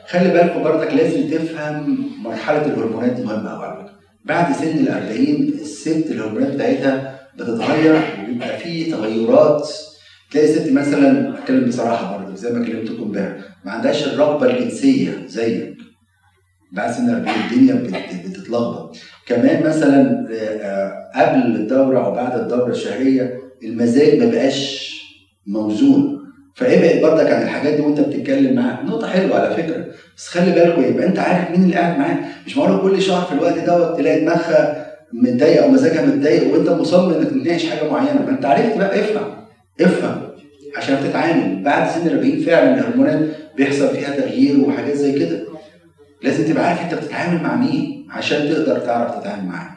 خلي 0.08 0.28
بالكم 0.30 0.62
برضك 0.62 0.92
لازم 0.94 1.28
تفهم 1.30 2.08
مرحلة 2.22 2.66
الهرمونات 2.66 3.20
مهمة 3.20 3.50
قوي. 3.50 3.86
بعد 4.24 4.52
سن 4.56 4.68
ال 4.78 4.88
40 4.88 5.52
الست 5.60 6.06
الهرمونات 6.10 6.52
بتاعتها 6.54 7.20
بتتغير 7.36 8.00
وبيبقى 8.22 8.58
في 8.58 8.84
تغيرات. 8.90 9.68
تلاقي 10.30 10.46
ست 10.48 10.72
مثلا 10.72 11.38
أتكلم 11.38 11.68
بصراحة 11.68 12.16
برضه 12.18 12.34
زي 12.34 12.50
ما 12.50 12.66
كلمتكم 12.66 13.02
امبارح 13.02 13.36
ما 13.64 13.72
عندهاش 13.72 14.06
الرغبة 14.06 14.46
الجنسية 14.50 15.24
زيك. 15.26 15.74
بعد 16.72 16.90
سن 16.92 17.10
40 17.14 17.28
الدنيا 17.50 17.74
بت- 17.74 18.26
بتتلخبط. 18.30 18.96
كمان 19.26 19.62
مثلا 19.62 20.26
آه، 20.32 20.92
قبل 21.16 21.56
الدورة 21.56 22.04
أو 22.06 22.12
بعد 22.14 22.40
الدورة 22.40 22.70
الشهرية 22.70 23.38
المزاج 23.64 24.18
ما 24.18 24.26
بقاش 24.30 24.94
موزون. 25.46 26.18
فابعد 26.54 27.00
برضك 27.02 27.30
عن 27.30 27.42
الحاجات 27.42 27.74
دي 27.74 27.82
وأنت 27.82 28.00
بتتكلم 28.00 28.54
معاه. 28.54 28.82
نقطة 28.84 29.06
حلوة 29.06 29.38
على 29.40 29.54
فكرة. 29.56 29.84
بس 30.16 30.28
خلي 30.28 30.50
بالكم 30.52 30.84
يبقى 30.84 31.06
أنت 31.06 31.18
عارف 31.18 31.50
مين 31.50 31.62
اللي 31.62 31.76
قاعد 31.76 31.98
معاك 31.98 32.18
مش 32.46 32.56
معقول 32.56 32.80
كل 32.90 33.02
شهر 33.02 33.26
في 33.26 33.32
الوقت 33.32 33.58
دوت 33.58 33.98
تلاقي 33.98 34.20
دماغها 34.20 34.86
متضايقة 35.12 35.64
أو 35.64 35.70
مزاجها 35.70 36.06
متضايق 36.06 36.52
وأنت 36.54 36.68
مصمم 36.68 37.12
إنك 37.14 37.30
تناقش 37.30 37.66
حاجة 37.66 37.90
معينة. 37.90 38.22
ما 38.22 38.30
أنت 38.30 38.44
عرفت 38.44 38.76
بقى 38.78 39.00
افهم 39.00 39.34
افهم 39.80 40.22
عشان 40.76 40.96
تتعامل. 41.08 41.62
بعد 41.62 41.90
سن 41.90 42.06
ال 42.06 42.12
40 42.12 42.38
فعلا 42.40 42.74
الهرمونات 42.74 43.20
بيحصل 43.56 43.88
فيها 43.88 44.16
تغيير 44.16 44.60
وحاجات 44.60 44.94
زي 44.94 45.12
كده. 45.12 45.40
لازم 46.22 46.44
تبقى 46.52 46.68
عارف 46.68 46.80
أنت 46.80 46.94
بتتعامل 46.94 47.42
مع 47.42 47.56
مين. 47.56 48.03
عشان 48.14 48.48
تقدر 48.48 48.78
تعرف 48.78 49.18
تتعامل 49.20 49.44
معاه. 49.46 49.70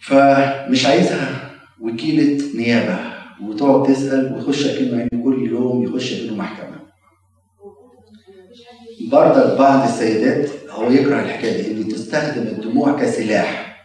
فمش 0.00 0.86
عايزها 0.86 1.50
وكيلة 1.80 2.44
نيابة 2.56 2.98
وتقعد 3.42 3.82
تسأل 3.86 4.34
ويخش 4.34 4.66
أكنه 4.66 4.98
يعني 4.98 5.22
كل 5.24 5.46
يوم 5.50 5.84
يخش 5.84 6.12
أكنه 6.12 6.34
محكمة. 6.36 6.74
برضك 9.10 9.58
بعض 9.58 9.88
السيدات 9.88 10.50
هو 10.70 10.90
يكره 10.90 11.20
الحكاية 11.20 11.62
دي 11.62 11.82
إن 11.82 11.88
تستخدم 11.88 12.42
الدموع 12.42 13.00
كسلاح 13.00 13.76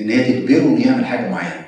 إن 0.00 0.10
هي 0.10 0.32
تجبره 0.32 0.62
إنه 0.62 0.86
يعمل 0.86 1.04
حاجة 1.06 1.30
معينة. 1.30 1.66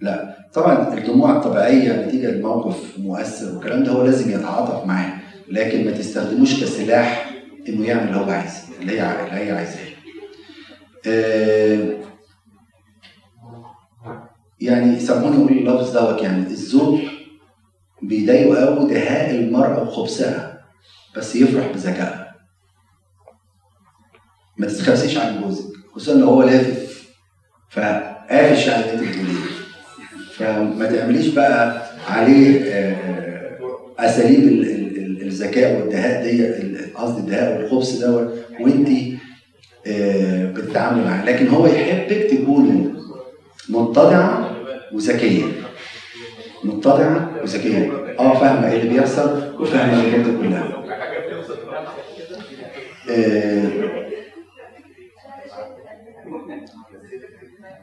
لا 0.00 0.38
طبعا 0.54 0.94
الدموع 0.98 1.36
الطبيعية 1.36 2.06
نتيجة 2.06 2.30
لموقف 2.30 2.98
مؤثر 2.98 3.54
والكلام 3.54 3.84
ده 3.84 3.92
هو 3.92 4.02
لازم 4.04 4.30
يتعاطف 4.30 4.86
معاه 4.86 5.12
لكن 5.48 5.84
ما 5.84 5.90
تستخدموش 5.90 6.60
كسلاح 6.64 7.30
إنه 7.68 7.86
يعمل 7.86 8.08
اللي 8.08 8.16
هو 8.20 8.30
عايزه 8.30 8.62
اللي 8.80 9.00
هي 9.00 9.24
اللي 9.26 9.36
هي 9.40 9.50
عايزاه. 9.52 9.88
آه، 11.06 11.98
يعني 14.60 15.00
سامحوني 15.00 15.36
أقول 15.36 15.52
اللفظ 15.52 15.96
دوت 15.98 16.22
يعني 16.22 16.46
الزوج 16.46 17.00
بيضايقه 18.02 18.64
قوي 18.66 18.90
دهاء 18.94 19.30
المرأة 19.34 19.82
وخبثها 19.82 20.64
بس 21.16 21.36
يفرح 21.36 21.66
بذكائها 21.66 22.34
ما 24.56 24.66
تتخبسيش 24.66 25.16
عن 25.18 25.42
جوزك 25.42 25.72
خصوصا 25.92 26.14
لو 26.18 26.26
هو 26.26 26.42
لافف 26.42 27.08
فقافش 27.70 28.66
يعني 28.66 28.90
اللي 28.90 28.92
انت 28.92 29.08
بتقوليه. 29.08 29.48
فما 30.36 30.86
تعمليش 30.92 31.26
بقى 31.28 31.86
عليه 32.08 32.62
آه، 32.64 33.58
أساليب 33.98 34.40
ال- 34.40 34.64
ال- 34.70 34.74
ال- 34.74 34.87
الذكاء 35.38 35.80
والدهاء 35.80 36.22
دي 36.22 36.46
قصدي 36.94 37.20
الدهاء 37.20 37.58
والخبث 37.62 37.92
دوت 37.92 38.34
وانت 38.60 38.88
آه، 39.86 40.52
بتتعاملي 40.52 41.04
معاه. 41.04 41.24
لكن 41.24 41.48
هو 41.48 41.66
يحبك 41.66 42.30
تكوني 42.30 42.88
متضعه 43.68 44.56
وذكية. 44.92 45.44
متضعه 46.64 47.30
وذكية. 47.42 47.92
آه 48.18 48.40
فاهمة 48.40 48.70
إيه 48.72 48.80
اللي 48.80 48.94
بيحصل؟ 48.94 49.54
وفاهمة 49.60 50.04
الحاجات 50.04 50.26
كلها. 50.26 50.84
آه، 53.10 53.62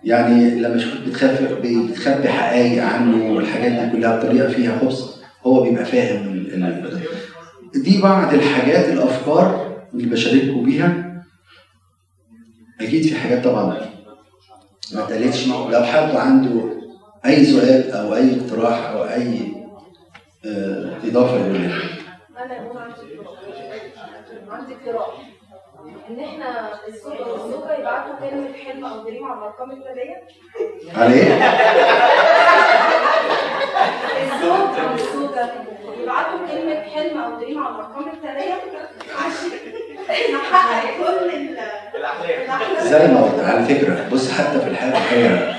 يعني 0.03 0.49
لما 0.55 0.75
اشوفك 0.75 1.01
بتخبي 1.07 1.87
بتخبي 1.87 2.29
حقائق 2.29 2.83
عنه 2.83 3.33
والحاجات 3.33 3.71
دي 3.71 3.91
كلها 3.97 4.15
بطريقة 4.17 4.47
فيها 4.49 4.79
خبث 4.79 5.01
هو 5.45 5.63
بيبقى 5.63 5.85
فاهم 5.85 6.45
دي 7.76 8.01
بعض 8.01 8.34
الحاجات 8.34 8.89
الأفكار 8.89 9.76
اللي 9.93 10.09
بشارككم 10.09 10.63
بيها. 10.65 11.21
أكيد 12.82 13.05
في 13.05 13.15
حاجات 13.15 13.43
طبعا 13.43 13.65
ما 14.93 15.03
اتقالتش. 15.03 15.47
لو 15.47 15.84
حد 15.84 16.15
عنده 16.15 16.61
أي 17.26 17.45
سؤال 17.45 17.91
أو 17.91 18.15
أي 18.15 18.41
اقتراح 18.41 18.89
أو 18.89 19.03
أي 19.03 19.55
آه، 20.45 20.97
إضافة 21.03 21.38
يكون 21.38 21.71
عندي 24.49 24.73
اقتراح. 24.73 25.07
إن 26.09 26.19
إحنا 26.19 26.69
الزوج 26.88 27.19
والزوجه 27.19 27.80
يبعتوا 27.80 28.30
كلمة 28.30 28.53
حلم 28.53 28.86
أو 28.86 29.03
دريم 29.03 29.26
على 29.26 29.39
الأرقام 29.39 29.71
التاليه 29.71 30.28
على 30.95 31.13
إيه؟ 31.13 31.34
الزوج 34.23 34.80
أو 34.80 34.93
الزوجه 34.93 35.53
يبعتوا 36.05 36.47
كلمة 36.47 36.81
حلم 36.81 37.17
أو 37.17 37.39
دريم 37.39 37.57
على 37.63 37.75
الأرقام 37.75 38.03
التالية؟ 38.13 38.53
عشان 39.19 40.35
نحقق 40.35 40.97
كل 40.97 41.29
ال- 41.35 41.57
الأحلام. 41.97 42.87
زي 42.89 43.07
ما 43.13 43.21
قلت 43.21 43.43
على 43.43 43.65
فكرة 43.65 44.09
بص 44.11 44.31
حتى 44.31 44.59
في 44.59 44.67
الحياة 44.67 44.91
الحقيقيه 44.91 45.55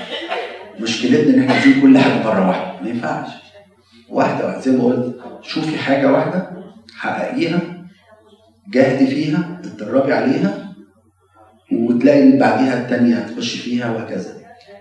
مشكلتنا 0.79 1.33
إن 1.33 1.39
إحنا 1.41 1.53
عايزين 1.53 1.81
كل 1.81 1.97
حاجة 1.97 2.23
مرة 2.23 2.47
واحدة. 2.47 2.81
ما 2.81 2.89
ينفعش. 2.89 3.27
واحدة 4.09 4.45
واحدة. 4.45 4.61
زي 4.61 4.71
ما 4.71 4.83
قلت 4.83 5.15
شوفي 5.41 5.77
حاجة 5.77 6.11
واحدة 6.11 6.49
حققيها 6.97 7.59
جاهدي 8.67 9.07
فيها 9.07 9.59
اتدربي 9.63 10.13
عليها 10.13 10.73
وتلاقي 11.71 12.23
ان 12.23 12.39
بعديها 12.39 12.81
التانية 12.81 13.15
هتخش 13.15 13.55
فيها 13.55 13.91
وهكذا. 13.91 14.33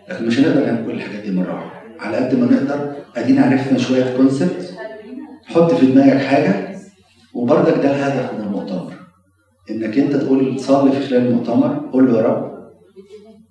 لكن 0.08 0.26
مش 0.26 0.38
هنقدر 0.38 0.66
نعمل 0.66 0.84
كل 0.86 0.90
الحاجات 0.90 1.20
دي 1.22 1.30
مرة 1.30 1.54
واحدة. 1.54 1.76
على 2.06 2.16
قد 2.16 2.34
ما 2.34 2.46
نقدر 2.52 2.92
أدينا 3.16 3.44
عرفنا 3.46 3.78
شوية 3.78 4.16
كونسبت 4.16 4.75
حط 5.46 5.74
في 5.74 5.86
دماغك 5.86 6.22
حاجة 6.22 6.76
وبرضك 7.34 7.74
ده 7.82 7.90
الهدف 7.90 8.34
من 8.34 8.40
المؤتمر. 8.40 8.92
إنك 9.70 9.98
أنت 9.98 10.16
تقول 10.16 10.56
تصلي 10.56 10.92
في 10.92 11.00
خلال 11.06 11.26
المؤتمر 11.26 11.90
قول 11.92 12.06
له 12.12 12.18
يا 12.18 12.22
رب 12.22 12.56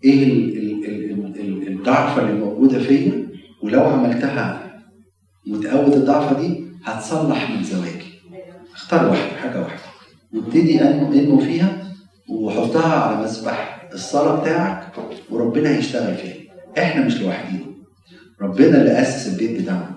إيه 0.04 0.24
ال- 0.24 0.58
ال- 0.58 0.86
ال- 0.86 1.12
ال- 1.12 1.40
ال- 1.40 1.68
الضعفة 1.68 2.22
اللي 2.22 2.34
موجودة 2.34 2.80
فيا؟ 2.80 3.28
ولو 3.64 3.82
عملتها 3.84 4.72
وتقوت 5.52 5.94
الضعفة 5.94 6.40
دي 6.42 6.64
هتصلح 6.84 7.52
من 7.52 7.64
زواجي. 7.64 8.16
اختار 8.76 9.10
واحدة 9.10 9.38
حاجة 9.42 9.62
واحدة. 9.62 9.82
وابتدي 10.34 10.82
انمو 10.82 11.40
فيها 11.40 11.84
وحطها 12.30 12.94
على 13.00 13.24
مسبح 13.24 13.90
الصلاة 13.94 14.42
بتاعك 14.42 14.88
وربنا 15.32 15.70
هيشتغل 15.70 16.16
فيها. 16.16 16.34
إحنا 16.78 17.06
مش 17.06 17.22
لوحدينا. 17.22 17.66
ربنا 18.42 18.78
اللي 18.82 19.02
أسس 19.02 19.34
البيت 19.34 19.62
بتاعنا. 19.62 19.95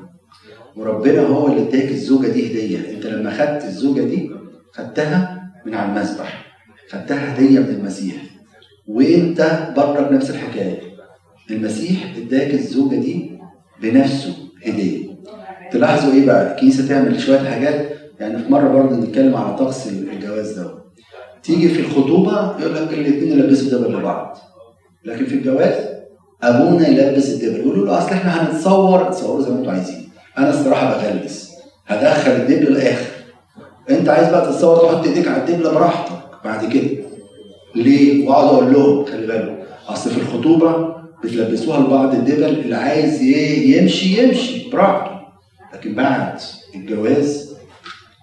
وربنا 0.79 1.20
هو 1.20 1.47
اللي 1.47 1.62
اداك 1.68 1.91
الزوجة 1.91 2.26
دي 2.29 2.47
هدية. 2.47 2.95
انت 2.97 3.07
لما 3.07 3.31
خدت 3.31 3.64
الزوجة 3.64 4.01
دي 4.01 4.31
خدتها 4.72 5.43
من 5.66 5.74
على 5.74 5.93
المسبح 5.93 6.47
خدتها 6.91 7.35
هدية 7.35 7.59
من 7.61 7.68
المسيح. 7.68 8.14
وانت 8.87 9.68
برضك 9.76 10.12
نفس 10.12 10.31
الحكاية. 10.31 10.81
المسيح 11.51 12.14
اداك 12.16 12.55
الزوجة 12.55 12.97
دي 12.97 13.31
بنفسه 13.83 14.33
هدية. 14.66 15.09
تلاحظوا 15.72 16.12
إيه 16.12 16.26
بقى؟ 16.26 16.55
الكنيسة 16.55 16.89
تعمل 16.89 17.20
شوية 17.20 17.39
حاجات. 17.39 17.89
يعني 18.20 18.39
في 18.43 18.53
مرة 18.53 18.68
برضه 18.68 18.97
نتكلم 18.97 19.37
على 19.37 19.57
طقس 19.57 19.87
الجواز 19.89 20.59
ده. 20.59 20.74
تيجي 21.43 21.68
في 21.68 21.81
الخطوبة 21.81 22.61
يقول 22.61 22.74
لك 22.74 22.93
الاثنين 22.93 23.39
يلبسوا 23.39 23.79
دبل 23.79 23.95
لبعض. 23.99 24.39
لكن 25.05 25.24
في 25.26 25.35
الجواز 25.35 25.74
أبونا 26.43 26.89
يلبس 26.89 27.31
الدبل 27.31 27.61
يقولوا 27.61 27.87
له 27.87 27.99
أصل 27.99 28.11
إحنا 28.11 28.43
هنتصور. 28.51 29.05
تصوروا 29.05 29.43
زي 29.43 29.51
ما 29.51 29.59
أنتوا 29.59 29.72
عايزين. 29.72 30.07
أنا 30.39 30.51
الصراحة 30.51 30.86
بغلس. 30.99 31.51
هدخل 31.86 32.30
الدبل 32.30 32.68
الآخر 32.68 33.07
أنت 33.91 34.09
عايز 34.09 34.28
بقى 34.28 34.47
تتصور 34.53 34.76
تحط 34.93 35.07
إيديك 35.07 35.28
على 35.28 35.43
الدبله 35.43 35.72
براحتك 35.72 36.12
بعد 36.45 36.72
كده. 36.72 36.91
ليه؟ 37.76 38.28
وأقعد 38.28 38.45
أقول 38.47 38.72
لهم 38.72 39.05
خلي 39.05 39.26
بالكم. 39.26 39.57
أصل 39.89 40.11
في 40.11 40.16
الخطوبة 40.20 40.95
بتلبسوها 41.24 41.80
لبعض 41.80 42.14
الدبل 42.14 42.45
اللي 42.45 42.76
عايز 42.76 43.22
يمشي 43.22 44.22
يمشي 44.22 44.70
براحته. 44.70 45.11
لكن 45.74 45.95
بعد 45.95 46.39
الجواز 46.74 47.49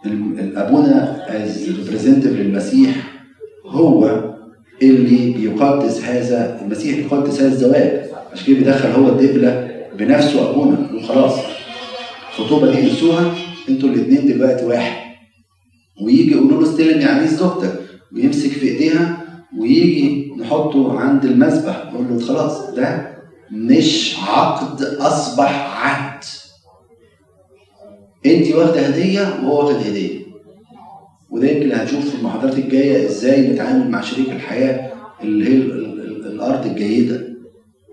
ال- 0.05 0.39
الأبونا 0.39 1.25
as 1.29 1.69
representative 1.69 2.31
للمسيح 2.31 2.95
هو 3.65 4.23
اللي 4.81 5.31
بيقدس 5.33 6.01
هذا 6.03 6.59
المسيح 6.61 6.95
بيقدس 6.97 7.41
هذا 7.41 7.47
الزواج. 7.51 7.91
عشان 8.33 8.45
كده 8.47 8.55
بيدخل 8.57 8.89
هو 8.89 9.09
الدبلة 9.09 9.67
بنفسه 9.97 10.49
أبونا 10.49 10.77
يقول 10.89 11.03
خلاص 11.03 11.33
الخطوبه 12.39 12.71
دي 12.71 12.79
انسوها 12.91 13.35
أنتوا 13.69 13.89
الاثنين 13.89 14.27
دلوقتي 14.27 14.65
واحد. 14.65 15.05
ويجي 16.01 16.31
يقولوا 16.31 16.61
له 16.63 16.69
استلم 16.69 17.01
يا 17.01 17.07
عريس 17.07 17.31
زوجتك 17.33 17.79
ويمسك 18.13 18.49
في 18.49 18.67
ايديها 18.67 19.17
ويجي 19.59 20.31
نحطه 20.39 20.99
عند 20.99 21.25
المذبح 21.25 21.85
نقول 21.93 22.05
له 22.09 22.19
خلاص 22.19 22.69
ده 22.73 23.15
مش 23.51 24.15
عقد 24.27 24.81
أصبح 24.83 25.51
عهد. 25.85 26.23
انت 28.25 28.51
واخدة 28.55 28.81
هدية 28.87 29.21
وهو 29.43 29.67
واخد 29.67 29.87
هدية. 29.87 30.19
وده 31.29 31.47
يمكن 31.49 31.71
هنشوف 31.71 32.09
في 32.09 32.15
المحاضرات 32.19 32.57
الجاية 32.57 33.05
إزاي 33.05 33.47
نتعامل 33.47 33.89
مع 33.91 34.01
شريك 34.01 34.29
الحياة 34.29 34.91
اللي 35.23 35.49
هي 35.49 35.53
ال- 35.53 35.71
ال- 35.71 36.01
ال- 36.01 36.27
الأرض 36.33 36.65
الجيدة. 36.65 37.27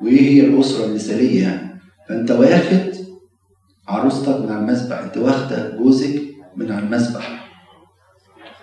وإيه 0.02 0.20
هي 0.20 0.40
الأسرة 0.46 0.84
المثالية 0.84 1.42
يعني؟ 1.42 1.80
فأنت 2.08 2.30
واخد 2.30 2.91
عروستك 3.92 4.40
من 4.40 4.48
على 4.52 4.58
المذبح 4.60 4.98
انت 4.98 5.16
واخده 5.16 5.70
جوزك 5.76 6.22
من 6.56 6.72
على 6.72 6.84
المذبح 6.84 7.48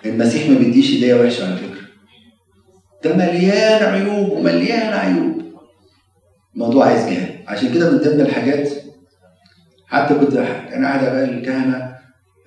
المسيح 0.06 0.50
ما 0.50 0.58
بيديش 0.58 0.96
هديه 0.96 1.14
وحشة 1.14 1.46
على 1.46 1.56
فكرة. 1.56 1.80
ده 3.04 3.16
مليان 3.16 3.82
عيوب 3.82 4.28
ومليان 4.30 4.92
عيوب. 4.92 5.42
الموضوع 6.54 6.86
عايز 6.86 7.06
جهاد 7.06 7.34
عشان 7.48 7.74
كده 7.74 7.90
من 7.90 7.98
ضمن 7.98 8.20
الحاجات 8.20 8.68
حتى 9.86 10.14
كنت 10.14 10.34
أنا 10.36 10.86
قاعد 10.88 11.00
بقى 11.00 11.24
الكهنة 11.24 11.96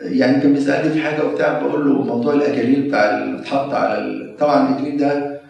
يعني 0.01 0.41
كان 0.41 0.53
بيسألني 0.53 0.93
في 0.93 1.01
حاجة 1.01 1.25
وبتاع 1.25 1.59
بقول 1.59 1.89
له 1.89 2.01
موضوع 2.03 2.33
الاكاليل 2.33 2.81
بتاع 2.87 3.17
اللي 3.17 3.37
بتحط 3.41 3.73
على 3.73 3.97
ال... 3.97 4.37
طبعا 4.39 4.69
الاكليل 4.69 4.97
ده 4.97 5.41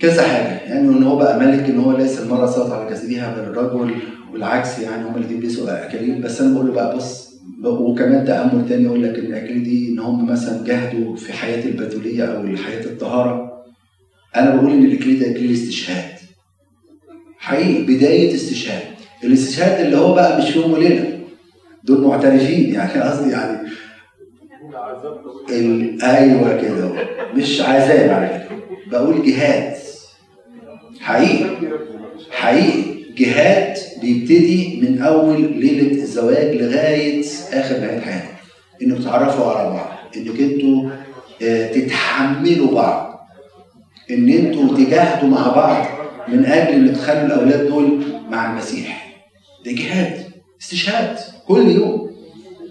كذا 0.00 0.22
حاجة. 0.22 0.46
يعني 0.48 0.80
إن 0.88 1.02
هو 1.02 1.16
بقى 1.16 1.38
ملك 1.38 1.64
إن 1.70 1.78
هو 1.78 1.92
ليس 1.96 2.20
المراه 2.20 2.46
صارت 2.46 2.72
على 2.72 2.90
جسدها 2.90 3.32
بل 3.34 3.40
الرجل 3.40 3.94
والعكس 4.32 4.78
يعني 4.78 5.04
هما 5.08 5.16
الاثنين 5.16 5.40
بيسوا 5.40 5.86
اكاليل 5.86 6.22
بس 6.22 6.40
أنا 6.40 6.54
بقول 6.54 6.66
له 6.66 6.72
بقى 6.72 6.96
بص 6.96 7.30
وكمان 7.64 8.24
تأمل 8.24 8.68
تاني 8.68 8.84
يقول 8.84 9.02
لك 9.02 9.18
ان 9.18 9.26
الاكاليل 9.26 9.62
دي 9.62 9.88
إن 9.88 9.98
هم 9.98 10.26
مثلا 10.30 10.64
جاهدوا 10.64 11.16
في 11.16 11.32
حياة 11.32 11.64
البتولية 11.66 12.24
أو 12.24 12.56
حياة 12.56 12.84
الطهارة. 12.84 13.62
أنا 14.36 14.54
بقول 14.56 14.70
إن 14.72 14.84
الاكليل 14.84 15.20
ده 15.20 15.30
اكليل 15.30 15.52
استشهاد 15.52 16.04
حقيقي 17.38 17.82
بداية 17.82 18.34
استشهاد. 18.34 18.82
الاستشهاد 19.24 19.80
اللي 19.84 19.96
هو 19.96 20.14
بقى 20.14 20.38
مش 20.38 20.56
يوم 20.56 20.72
وليلة. 20.72 21.20
دول 21.84 22.00
معترفين 22.06 22.74
يعني 22.74 23.00
قصدي 23.02 23.30
يعني. 23.30 23.68
أيوه 26.02 26.62
كده. 26.62 26.92
مش 27.34 27.60
عذاب 27.60 28.10
على 28.10 28.28
فكره 28.28 28.58
بقول 28.90 29.22
جهاد. 29.26 29.76
حقيقي. 31.00 31.44
حقيقي. 32.30 32.99
جهاد 33.18 33.76
بيبتدي 34.02 34.80
من 34.82 35.02
أول 35.02 35.40
ليلة 35.60 36.02
الزواج 36.02 36.54
لغاية 36.56 37.24
آخر 37.52 37.78
نهاية 37.80 38.00
حياتك 38.00 38.30
إنكم 38.82 39.00
تتعرفوا 39.02 39.50
على 39.52 39.70
بعض 39.70 39.88
إنك 40.16 40.40
إنتوا 40.40 40.90
آه، 41.42 41.72
تتحملوا 41.72 42.74
بعض. 42.74 43.28
إن 44.10 44.28
إنتوا 44.28 44.76
تجاهدوا 44.76 45.28
مع 45.28 45.48
بعض 45.48 45.86
من 46.28 46.44
أجل 46.44 46.74
ان 46.88 46.94
تخلوا 46.94 47.26
الأولاد 47.26 47.66
دول 47.66 48.02
مع 48.30 48.50
المسيح. 48.52 49.16
ده 49.66 49.72
جهاد 49.72 50.24
استشهاد 50.60 51.16
كل 51.48 51.68
يوم. 51.68 52.10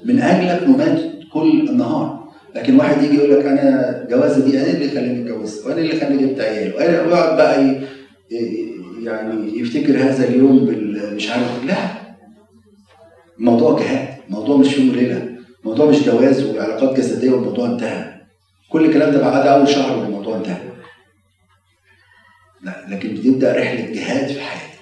من 0.06 0.20
أجلك 0.22 0.64
نمات 0.70 1.00
كل 1.34 1.70
النهار. 1.70 2.20
لكن 2.56 2.80
واحد 2.80 3.04
يجي 3.04 3.16
يقول 3.18 3.40
لك 3.40 3.46
أنا 3.46 4.08
جوازة 4.10 4.46
دي 4.46 4.58
أنا 4.62 4.68
اللي 4.72 4.90
خلاني 4.90 5.22
اتجوزت 5.22 5.66
وأنا 5.66 5.78
اللي 5.78 6.00
خلاني 6.00 6.24
جبت 6.28 6.40
عيال 6.42 6.76
وأنا 6.76 7.02
ويقعد 7.02 7.38
بقى 7.38 7.76
يعني 9.04 9.60
يفتكر 9.60 9.98
هذا 9.98 10.28
اليوم 10.28 10.64
مش 11.16 11.30
عارف 11.30 11.66
لا. 11.66 11.76
الموضوع 13.40 13.80
جهاد 13.80 14.18
الموضوع 14.28 14.58
مش 14.58 14.78
يوم 14.78 14.90
وليلة 14.90 15.30
الموضوع 15.64 15.86
مش 15.86 16.04
جواز 16.06 16.44
وعلاقات 16.44 16.98
جسدية 16.98 17.32
والموضوع 17.32 17.66
انتهى. 17.66 18.20
كل 18.70 18.86
الكلام 18.86 19.12
ده 19.12 19.22
بعد 19.22 19.48
أول 19.48 19.68
شهر 19.68 19.98
والموضوع 20.00 20.38
انتهى. 20.38 20.62
لا 22.64 22.86
لكن 22.90 23.14
بتبدأ 23.14 23.54
رحلة 23.60 23.92
جهاد 23.94 24.28
في 24.32 24.40
حياتك. 24.42 24.80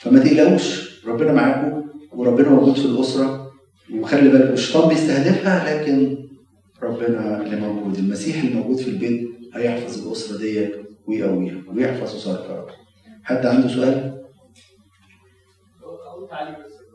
فما 0.00 0.18
تقلقوش 0.18 0.90
ربنا 1.06 1.32
معاكم 1.32 1.82
وربنا 2.12 2.48
موجود 2.48 2.74
في 2.78 2.84
الأسرة. 2.84 3.52
وخلي 3.94 4.28
بالك 4.28 4.50
الشيطان 4.50 4.88
بيستهدفها 4.88 5.74
لكن 5.82 6.16
ربنا 6.82 7.42
اللي 7.42 7.56
موجود 7.56 7.98
المسيح 7.98 8.42
اللي 8.42 8.54
موجود 8.54 8.76
في 8.76 8.88
البيت 8.88 9.28
هيحفظ 9.54 10.06
الأسرة 10.06 10.38
ديت 10.38 10.72
ويقويها 11.06 11.62
ويحفظ 11.74 12.16
اسرك 12.16 12.50
يا 12.50 12.54
رب 12.56 12.68
حد 13.26 13.46
عنده 13.46 13.68
سؤال؟ 13.68 14.24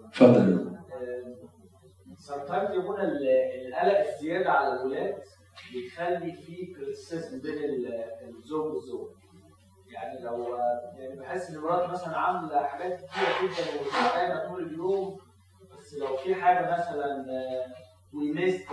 اتفضل 0.07 0.71
sometimes 2.27 2.71
يكون 2.71 3.01
ال- 3.01 3.27
القلق 3.67 3.99
الزياده 3.99 4.51
على 4.51 4.73
الولاد 4.81 5.21
بيخلي 5.73 6.31
في 6.33 6.65
كريتيسيزم 6.65 7.39
بين 7.41 7.57
ال- 7.63 8.03
الزوج 8.29 8.73
والزوج 8.73 9.09
يعني 9.87 10.19
لو 10.23 10.57
يعني 10.97 11.19
بحس 11.19 11.49
إن 11.49 11.57
مرات 11.57 11.89
مثلا 11.89 12.17
عاملة 12.17 12.63
حاجات 12.63 12.95
كتيرة 12.97 13.41
جدا 13.43 13.81
وتعبانه 13.81 14.47
طول 14.47 14.63
اليوم 14.63 15.17
بس 15.77 15.93
لو 15.93 16.17
في 16.17 16.35
حاجة 16.35 16.71
مثلا 16.71 17.25
we 18.13 18.31
missed 18.31 18.67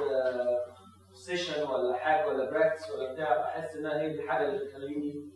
session 1.14 1.62
ولا 1.62 1.96
حاجة 1.96 2.28
ولا 2.28 2.50
practice 2.50 2.90
ولا 2.90 3.12
بتاع 3.12 3.36
بحس 3.36 3.76
إنها 3.76 4.00
هي 4.00 4.06
الحاجة 4.14 4.48
اللي 4.48 4.64
بتخليني 4.64 5.28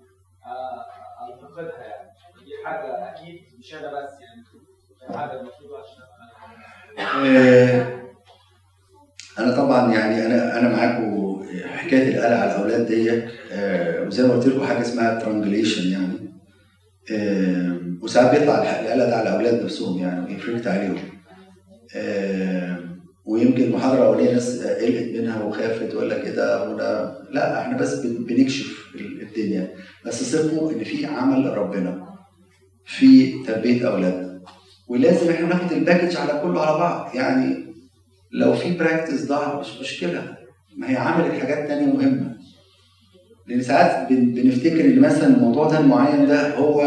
انتقدها 1.34 1.82
يعني. 1.82 2.08
دي 2.44 2.52
حاجة 2.64 3.10
أكيد 3.10 3.40
مش 3.58 3.74
أنا 3.74 3.88
بس 3.88 4.10
يعني. 4.20 4.44
حاجة 5.18 5.40
المفروض 5.40 5.70
عشان 5.74 6.02
آه، 6.98 8.02
أنا 9.38 9.56
طبعا 9.56 9.92
يعني 9.92 10.26
أنا 10.26 10.58
أنا 10.58 10.68
معاكم 10.68 11.42
حكاية 11.64 12.08
القلق 12.08 12.36
على 12.36 12.52
الأولاد 12.54 12.86
ديت 12.86 13.24
آه، 13.52 14.02
وزي 14.06 14.22
ما 14.22 14.34
قلت 14.34 14.46
لكم 14.46 14.66
حاجة 14.66 14.80
اسمها 14.80 15.18
triangulation 15.20 15.92
يعني. 15.92 16.32
آه، 17.12 17.80
وساعات 18.02 18.38
بيطلع 18.38 18.54
القلق 18.80 19.04
ده 19.04 19.16
على 19.16 19.28
الأولاد 19.28 19.64
نفسهم 19.64 19.98
يعني 19.98 20.24
وي 20.24 20.34
reflect 20.34 20.66
عليهم. 20.66 20.98
ويمكن 23.44 23.62
المحاضره 23.62 23.98
الاولانيه 23.98 24.32
ناس 24.32 24.58
قلقت 24.62 25.08
منها 25.20 25.42
وخافت 25.42 25.94
ولا 25.94 26.18
كده 26.24 26.70
ولا 26.70 27.18
لا 27.30 27.60
إحنا 27.60 27.76
بس 27.76 27.94
بن- 27.94 28.24
بنكشف 28.24 28.86
ال- 28.94 29.22
الدنيا. 29.22 29.70
بس 30.06 30.22
ثقوا 30.36 30.72
إن 30.72 30.84
في 30.84 31.06
عمل 31.06 31.56
ربنا 31.58 32.08
في 32.86 33.32
تربية 33.46 33.88
اولادنا 33.88 34.40
ولازم 34.88 35.30
إحنا 35.30 35.46
ناخد 35.46 35.72
ال 35.72 35.78
package 35.78 36.16
على 36.16 36.40
كله 36.42 36.60
على 36.60 36.78
بعض. 36.78 37.14
يعني 37.14 37.66
لو 38.32 38.52
في 38.54 38.76
practice 38.78 39.24
ضاع 39.26 39.60
مش 39.60 39.66
مشكلة. 39.80 40.36
ما 40.76 40.90
هي 40.90 40.96
عملت 40.96 41.32
حاجات 41.40 41.68
تانية 41.68 41.92
مهمة. 41.92 42.36
لأن 43.46 43.62
ساعات 43.62 44.12
بن- 44.12 44.34
بنفتكر 44.34 44.84
إن 44.84 45.00
مثلا 45.00 45.26
الموضوع 45.26 45.68
ده 45.68 45.78
المعين 45.80 46.26
ده 46.26 46.56
هو 46.56 46.80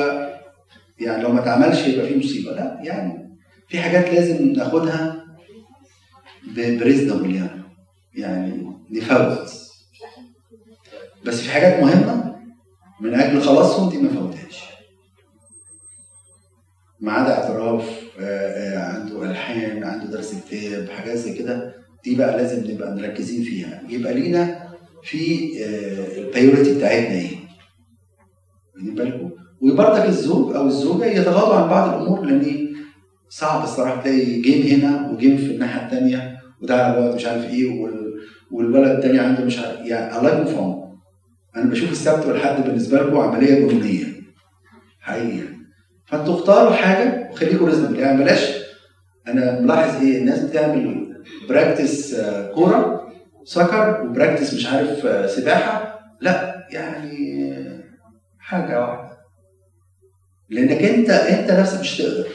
يعني 0.99 1.24
لو 1.24 1.32
ما 1.32 1.39
اتعملش 1.39 1.88
يبقى 1.88 2.08
فيه 2.08 2.18
مصيبة. 2.18 2.51
لا 2.51 2.80
يعني 2.84 3.38
في 3.68 3.80
حاجات 3.80 4.14
لازم 4.14 4.45
ناخدها 4.53 5.14
ب 6.55 6.66
wisdom 6.66 7.32
يعني 7.32 7.62
يعني 8.16 8.72
نفوت 8.91 9.50
بس 11.26 11.41
في 11.41 11.52
حاجات 11.52 11.84
مهمة 11.84 12.36
من 13.02 13.14
أجل 13.16 13.41
خلاصهم 13.41 13.89
دي 13.89 13.98
ما 13.98 14.10
فوتهاش 14.10 14.64
ميعاد 16.99 17.34
اعتراف 17.34 18.04
آه، 18.20 18.24
آه، 18.24 18.80
عنده 18.80 19.32
ألحان 19.32 19.84
عنده 19.84 20.06
درس 20.06 20.36
كتاب 20.50 20.89
حاجات 20.89 21.18
زي 21.18 21.34
كده 21.38 21.76
دي 22.04 22.16
بقى 22.16 22.38
لازم 22.38 22.72
نبقى 22.72 22.96
مركزين 22.96 23.43
فيها. 23.43 23.82
يبقى 23.89 24.14
لينا 24.14 24.70
في 25.04 25.52
ال 26.18 26.24
priority 26.24 26.76
بتاعتنا 26.76 27.16
إيه. 27.16 27.36
واخدين 28.76 28.96
بالكم؟ 28.96 29.32
وبرضك 29.62 30.06
الزوج 30.06 30.56
أو 30.56 30.68
الزوجة 30.68 31.06
يتغاضوا 31.06 31.56
عن 31.56 31.70
بعض 31.70 31.89
الأمور 31.89 32.22
لأن 32.26 32.76
صعب 33.30 33.64
الصراحة 33.64 34.02
تلاقي 34.02 34.41
game 34.41 34.68
هنا 34.68 35.12
و 35.11 35.17
game 35.17 35.38
في 35.38 35.46
الناحية 35.46 35.86
الثانية 35.86 36.34
وده 36.62 36.99
بعد 36.99 37.16
مش 37.16 37.26
عارف 37.26 37.45
إيه 37.45 37.82
وال... 37.82 38.14
والولد 38.51 38.91
الثاني 38.91 39.20
عنده 39.20 39.43
مش 39.45 39.60
عارف 39.60 39.80
يعني 39.80 40.18
الله 40.18 40.34
يكون 40.34 40.45
في 40.45 40.86
أنا 41.56 41.70
بشوف 41.70 41.91
السبت 41.91 42.26
والحد 42.26 42.64
بالنسبة 42.64 42.97
لكم 43.01 43.18
عملية 43.18 43.68
جنونيه 43.68 44.06
حقيقي. 44.99 45.47
فأنتوا 46.06 46.36
اختاروا 46.36 46.74
حاجة 46.74 47.30
وخليكم 47.32 47.66
reasonable 47.66 47.99
يعني 47.99 48.24
بلاش. 48.24 48.56
أنا 49.28 49.60
ملاحظ 49.60 50.01
إيه؟ 50.01 50.18
الناس 50.18 50.39
بتعمل 50.39 51.16
practice 51.49 52.13
آه، 52.14 52.51
كورة 52.51 53.12
soccer 53.43 54.01
و 54.01 54.07
practice 54.07 54.53
مش 54.53 54.66
عارف 54.68 55.06
آه، 55.06 55.28
سباحة. 55.28 55.99
لا 56.22 56.68
يعني 56.72 57.43
آه، 57.53 57.84
حاجة 58.39 58.82
واحدة. 58.82 59.18
لأنك 60.49 60.84
أنت 60.84 61.10
أنت 61.10 61.51
نفسك 61.51 61.80
مش 61.80 61.97
تقدر. 61.97 62.28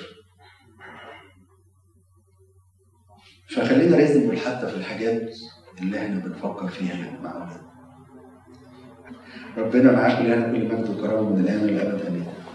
فخلينا 3.56 3.96
ريزنبل 3.96 4.36
حتى 4.38 4.66
في 4.66 4.76
الحاجات 4.76 5.30
اللي 5.80 5.98
إحنا 5.98 6.18
بنفكر 6.18 6.68
فيها 6.68 7.18
مع 7.22 7.32
اولادنا 7.34 7.70
ربنا 9.58 9.92
معاكم 9.92 10.24
لنا 10.24 10.52
كل 10.52 10.64
مجد 10.74 10.90
وكرامه 10.90 11.30
من 11.30 11.40
الآن 11.40 11.62
والابد 11.62 12.06
امين 12.06 12.24